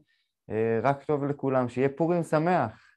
אה, 0.49 0.79
רק 0.83 1.03
טוב 1.03 1.25
לכולם, 1.25 1.69
שיהיה 1.69 1.89
פורים 1.89 2.23
שמח. 2.23 2.87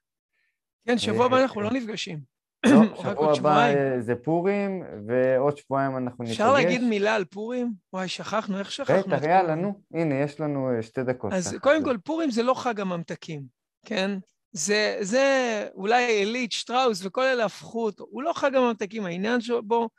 כן, 0.87 0.97
שבוע 0.97 1.25
הבא 1.25 1.41
אנחנו 1.41 1.61
לא 1.61 1.69
נפגשים. 1.73 2.34
לא, 2.65 2.81
שבוע 3.03 3.33
הבא 3.37 3.71
זה 3.99 4.15
פורים, 4.15 4.83
ועוד 5.07 5.57
שבועיים 5.57 5.97
אנחנו 5.97 6.23
ניפגש. 6.23 6.41
אפשר 6.41 6.53
להגיד 6.53 6.83
מילה 6.83 7.15
על 7.15 7.25
פורים? 7.25 7.73
וואי, 7.93 8.07
שכחנו, 8.07 8.59
איך 8.59 8.71
שכחנו? 8.71 9.15
בטח, 9.15 9.23
יאללה, 9.23 9.55
נו, 9.55 9.73
הנה, 9.93 10.15
יש 10.15 10.39
לנו 10.39 10.69
אה, 10.69 10.81
שתי 10.81 11.03
דקות. 11.03 11.33
אז 11.33 11.55
קודם 11.61 11.83
כל, 11.83 11.97
פורים 12.03 12.31
זה 12.31 12.43
לא 12.43 12.53
חג 12.53 12.79
הממתקים, 12.79 13.43
כן? 13.85 14.17
זה, 14.51 14.97
זה 15.01 15.67
אולי 15.75 16.23
אליט, 16.23 16.51
שטראוס 16.51 17.05
וכל 17.05 17.23
אלה 17.23 17.45
הפכו 17.45 17.85
אותו. 17.85 18.05
הוא 18.09 18.23
לא 18.23 18.33
חג 18.33 18.55
הממתקים, 18.55 19.05
העניין 19.05 19.41
שבו 19.41 19.89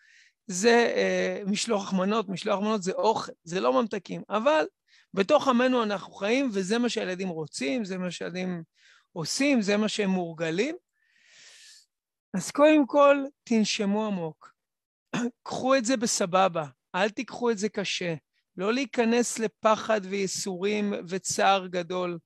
זה 0.47 0.93
אה, 0.97 1.43
משלוח 1.47 1.93
מנות, 1.93 2.29
משלוח 2.29 2.61
מנות 2.61 2.83
זה 2.83 2.93
אוכל, 2.93 3.33
זה 3.45 3.61
לא 3.61 3.83
ממתקים. 3.83 4.23
אבל 4.31 4.65
בתוך 5.15 5.49
עמנו 5.49 5.83
אנחנו 5.83 6.13
חיים, 6.13 6.51
וזה 6.53 6.79
מה 6.79 6.89
שהילדים 6.89 7.29
רוצים, 7.29 7.85
זה 7.85 7.99
מה 7.99 8.11
שהילדים 8.11 8.63
עושים, 9.13 9.63
זה 9.63 9.77
מה 9.77 9.89
שהם 9.89 10.11
מורגלים. 10.11 10.77
אז 12.37 12.51
קודם 12.51 12.87
כל, 12.87 13.25
תנשמו 13.45 14.07
עמוק. 14.07 14.53
קחו 15.43 15.77
את 15.77 15.85
זה 15.85 15.97
בסבבה, 15.97 16.65
אל 16.95 17.09
תיקחו 17.09 17.51
את 17.51 17.59
זה 17.59 17.69
קשה. 17.69 18.15
לא 18.57 18.73
להיכנס 18.73 19.39
לפחד 19.39 20.01
וייסורים 20.05 20.95
וצער 21.09 21.67
גדול 21.67 22.19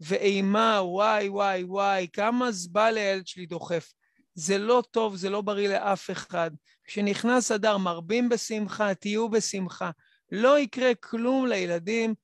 ואימה, 0.00 0.80
וואי, 0.82 1.28
וואי, 1.28 1.64
וואי, 1.64 2.06
כמה 2.12 2.52
זבל 2.52 2.96
הילד 2.96 3.26
שלי 3.26 3.46
דוחף. 3.46 3.92
זה 4.34 4.58
לא 4.58 4.82
טוב, 4.90 5.16
זה 5.16 5.30
לא 5.30 5.40
בריא 5.40 5.68
לאף 5.68 6.10
אחד. 6.10 6.50
כשנכנס 6.84 7.52
אדר, 7.52 7.76
מרבים 7.76 8.28
בשמחה, 8.28 8.94
תהיו 8.94 9.28
בשמחה. 9.28 9.90
לא 10.32 10.58
יקרה 10.58 10.94
כלום 10.94 11.46
לילדים 11.46 12.14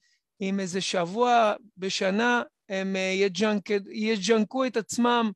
אם 0.41 0.61
איזה 0.61 0.81
שבוע 0.81 1.55
בשנה 1.77 2.43
הם 2.69 2.97
אה, 2.97 3.15
יג'נקו 3.91 4.65
את 4.67 4.77
עצמם 4.77 5.31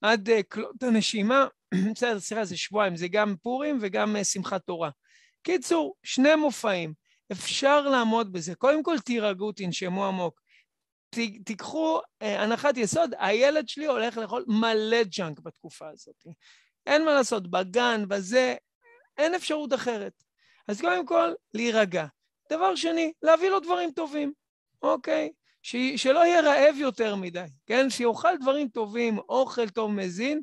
עד 0.00 0.30
אה, 0.30 0.42
כלות 0.42 0.82
הנשימה, 0.82 1.46
בסדר, 1.94 2.20
סליחה, 2.20 2.44
זה 2.44 2.56
שבועיים, 2.56 2.96
זה 2.96 3.08
גם 3.08 3.34
פורים 3.42 3.78
וגם 3.80 4.16
אה, 4.16 4.24
שמחת 4.24 4.62
תורה. 4.66 4.90
קיצור, 5.42 5.94
שני 6.02 6.34
מופעים, 6.34 6.94
אפשר 7.32 7.80
לעמוד 7.80 8.32
בזה. 8.32 8.54
קודם 8.54 8.82
כל 8.82 8.98
תירגעו, 8.98 9.52
תנשמו 9.52 10.06
עמוק. 10.06 10.40
תיקחו 11.44 12.00
אה, 12.22 12.42
הנחת 12.42 12.76
יסוד, 12.76 13.14
הילד 13.18 13.68
שלי 13.68 13.86
הולך 13.86 14.16
לאכול 14.16 14.44
מלא 14.48 15.02
ג'אנק 15.02 15.40
בתקופה 15.40 15.88
הזאת. 15.88 16.26
אין 16.86 17.04
מה 17.04 17.14
לעשות, 17.14 17.50
בגן, 17.50 18.08
בזה, 18.08 18.54
אין 19.18 19.34
אפשרות 19.34 19.74
אחרת. 19.74 20.12
אז 20.68 20.80
קודם 20.80 21.06
כל, 21.06 21.32
להירגע. 21.54 22.06
דבר 22.52 22.74
שני, 22.76 23.12
להביא 23.22 23.50
לו 23.50 23.60
דברים 23.60 23.90
טובים, 23.92 24.32
אוקיי? 24.82 25.30
ש... 25.62 25.76
שלא 25.96 26.26
יהיה 26.26 26.40
רעב 26.40 26.76
יותר 26.76 27.16
מדי, 27.16 27.44
כן? 27.66 27.90
שיאכל 27.90 28.36
דברים 28.40 28.68
טובים, 28.68 29.18
אוכל 29.18 29.68
טוב 29.68 29.90
מזין, 29.90 30.40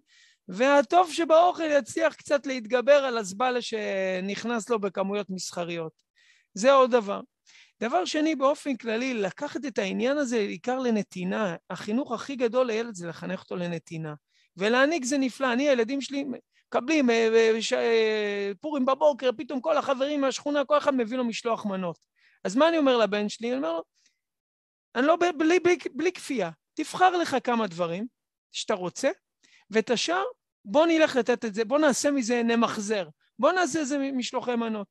והטוב 0.48 1.12
שבאוכל 1.12 1.64
יצליח 1.64 2.14
קצת 2.14 2.46
להתגבר 2.46 3.06
על 3.06 3.18
הזבלה 3.18 3.62
שנכנס 3.62 4.70
לו 4.70 4.80
בכמויות 4.80 5.30
מסחריות. 5.30 5.92
זה 6.54 6.74
עוד 6.74 6.92
דבר. 6.92 7.22
דבר 7.82 8.06
שני, 8.06 8.36
באופן 8.36 8.76
כללי, 8.76 9.14
לקחת 9.14 9.66
את 9.66 9.78
העניין 9.78 10.18
הזה 10.18 10.38
בעיקר 10.38 10.80
לנתינה. 10.80 11.56
החינוך 11.70 12.12
הכי 12.12 12.36
גדול 12.36 12.68
לילד 12.68 12.96
זה 12.96 13.08
לחנך 13.08 13.40
אותו 13.40 13.56
לנתינה. 13.56 14.14
ולהעניק 14.58 15.06
זה 15.06 15.18
נפלא. 15.18 15.54
אני, 15.54 15.70
הילדים 15.70 16.02
שלי 16.02 16.26
מקבלים 16.68 17.10
אה, 17.10 17.30
אה, 17.34 17.60
אה, 17.74 18.52
פורים 18.62 18.86
בבוקר, 18.86 19.30
פתאום 19.38 19.62
כל 19.62 19.78
החברים 19.78 20.22
מהשכונה, 20.22 20.66
כל 20.66 20.78
אחד 20.78 20.96
מביא 20.96 21.18
לו 21.18 21.24
משלוח 21.24 21.66
מנות. 21.66 21.98
אז 22.44 22.56
מה 22.56 22.70
אני 22.70 22.78
אומר 22.78 22.98
לבן 22.98 23.30
שלי? 23.30 23.48
אני 23.50 23.58
אומר 23.58 23.74
לו, 23.74 23.84
אני 24.98 25.08
לא, 25.08 25.16
בלי, 25.16 25.60
בלי, 25.60 25.78
בלי 25.94 26.12
כפייה. 26.12 26.50
תבחר 26.74 27.18
לך 27.18 27.38
כמה 27.44 27.68
דברים 27.68 28.08
שאתה 28.52 28.74
רוצה, 28.74 29.10
ואת 29.70 29.90
השאר, 29.90 30.24
בוא 30.66 30.86
נלך 30.86 31.16
לתת 31.16 31.46
את 31.46 31.54
זה, 31.54 31.66
בוא 31.66 31.80
נעשה 31.80 32.12
מזה 32.12 32.44
נמחזר. 32.44 33.08
בוא 33.40 33.52
נעשה 33.52 33.80
איזה 33.80 33.98
משלוחי 33.98 34.56
מנות. 34.56 34.88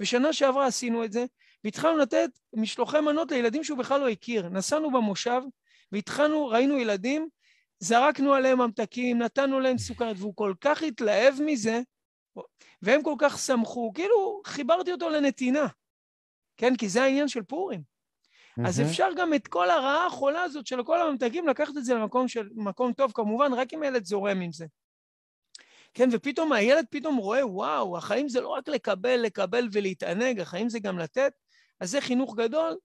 בשנה 0.00 0.32
שעברה 0.32 0.66
עשינו 0.66 1.04
את 1.04 1.12
זה, 1.12 1.24
והתחלנו 1.64 1.96
לתת 1.96 2.30
משלוחי 2.52 3.00
מנות 3.00 3.30
לילדים 3.30 3.64
שהוא 3.64 3.78
בכלל 3.78 4.00
לא 4.00 4.08
הכיר. 4.08 4.48
נסענו 4.48 4.90
במושב, 4.90 5.40
והתחלנו, 5.92 6.46
ראינו 6.46 6.78
ילדים, 6.78 7.28
זרקנו 7.78 8.34
עליהם 8.34 8.58
ממתקים, 8.58 9.18
נתנו 9.18 9.60
להם 9.60 9.78
סוכרת, 9.78 10.16
והוא 10.18 10.36
כל 10.36 10.54
כך 10.60 10.82
התלהב 10.82 11.34
מזה, 11.42 11.80
והם 12.82 13.02
כל 13.02 13.14
כך 13.18 13.38
שמחו, 13.38 13.92
כאילו 13.94 14.42
חיברתי 14.44 14.92
אותו 14.92 15.10
לנתינה. 15.10 15.66
כן, 16.56 16.76
כי 16.76 16.88
זה 16.88 17.02
העניין 17.02 17.28
של 17.28 17.42
פורים. 17.42 17.89
אז 18.66 18.80
אפשר 18.80 19.08
גם 19.16 19.34
את 19.34 19.48
כל 19.48 19.70
הרעה 19.70 20.06
החולה 20.06 20.42
הזאת 20.42 20.66
של 20.66 20.82
כל 20.82 21.00
הממתקים 21.00 21.48
לקחת 21.48 21.76
את 21.76 21.84
זה 21.84 21.94
למקום 21.94 22.28
של, 22.28 22.48
מקום 22.54 22.92
טוב, 22.92 23.12
כמובן, 23.14 23.52
רק 23.52 23.74
אם 23.74 23.82
הילד 23.82 24.04
זורם 24.04 24.40
עם 24.40 24.52
זה. 24.52 24.66
כן, 25.94 26.08
ופתאום 26.12 26.52
הילד 26.52 26.84
פתאום 26.90 27.16
רואה, 27.16 27.46
וואו, 27.46 27.98
החיים 27.98 28.28
זה 28.28 28.40
לא 28.40 28.48
רק 28.48 28.68
לקבל, 28.68 29.16
לקבל 29.16 29.68
ולהתענג, 29.72 30.40
החיים 30.40 30.68
זה 30.68 30.78
גם 30.78 30.98
לתת, 30.98 31.32
אז 31.80 31.90
זה 31.90 32.00
חינוך 32.00 32.36
גדול. 32.36 32.76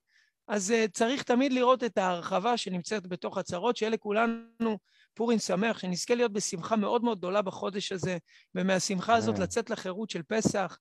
אז 0.47 0.71
uh, 0.71 0.91
צריך 0.91 1.23
תמיד 1.23 1.53
לראות 1.53 1.83
את 1.83 1.97
ההרחבה 1.97 2.57
שנמצאת 2.57 3.07
בתוך 3.07 3.37
הצרות, 3.37 3.77
שיהיה 3.77 3.89
לכולנו 3.89 4.77
פורים 5.13 5.39
שמח, 5.39 5.79
שנזכה 5.79 6.15
להיות 6.15 6.33
בשמחה 6.33 6.75
מאוד 6.75 7.03
מאוד 7.03 7.17
גדולה 7.17 7.41
בחודש 7.41 7.91
הזה, 7.91 8.17
ומהשמחה 8.55 9.15
הזאת 9.15 9.39
לצאת 9.39 9.69
לחירות 9.69 10.09
של 10.09 10.23
פסח. 10.23 10.77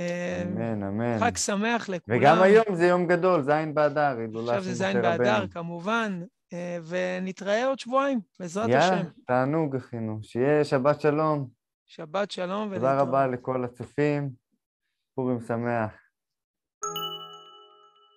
אמן, 0.00 0.82
אמן. 0.82 1.18
חג 1.18 1.36
שמח 1.36 1.88
לכולם. 1.88 2.18
וגם 2.18 2.42
היום 2.42 2.64
זה 2.74 2.86
יום 2.86 3.06
גדול, 3.06 3.42
ז' 3.42 3.50
באדר, 3.74 4.16
הילולה 4.18 4.56
עכשיו 4.56 4.72
זה 4.72 4.74
ז' 4.74 4.96
באדר, 4.96 5.46
כמובן, 5.46 6.20
אה, 6.52 6.78
ונתראה 6.84 7.66
עוד 7.66 7.78
שבועיים, 7.78 8.20
בעזרת 8.40 8.68
יאללה, 8.68 8.84
השם. 8.84 8.94
יאללה, 8.94 9.10
תענוג, 9.26 9.76
אחינו. 9.76 10.18
שיהיה 10.22 10.64
שבת 10.64 11.00
שלום. 11.00 11.48
שבת 11.86 12.30
שלום 12.30 12.68
ולהתראות. 12.70 12.80
תודה 12.80 13.00
רבה 13.00 13.26
לכל 13.26 13.64
הצופים, 13.64 14.30
פורים 15.14 15.40
שמח. 15.40 15.99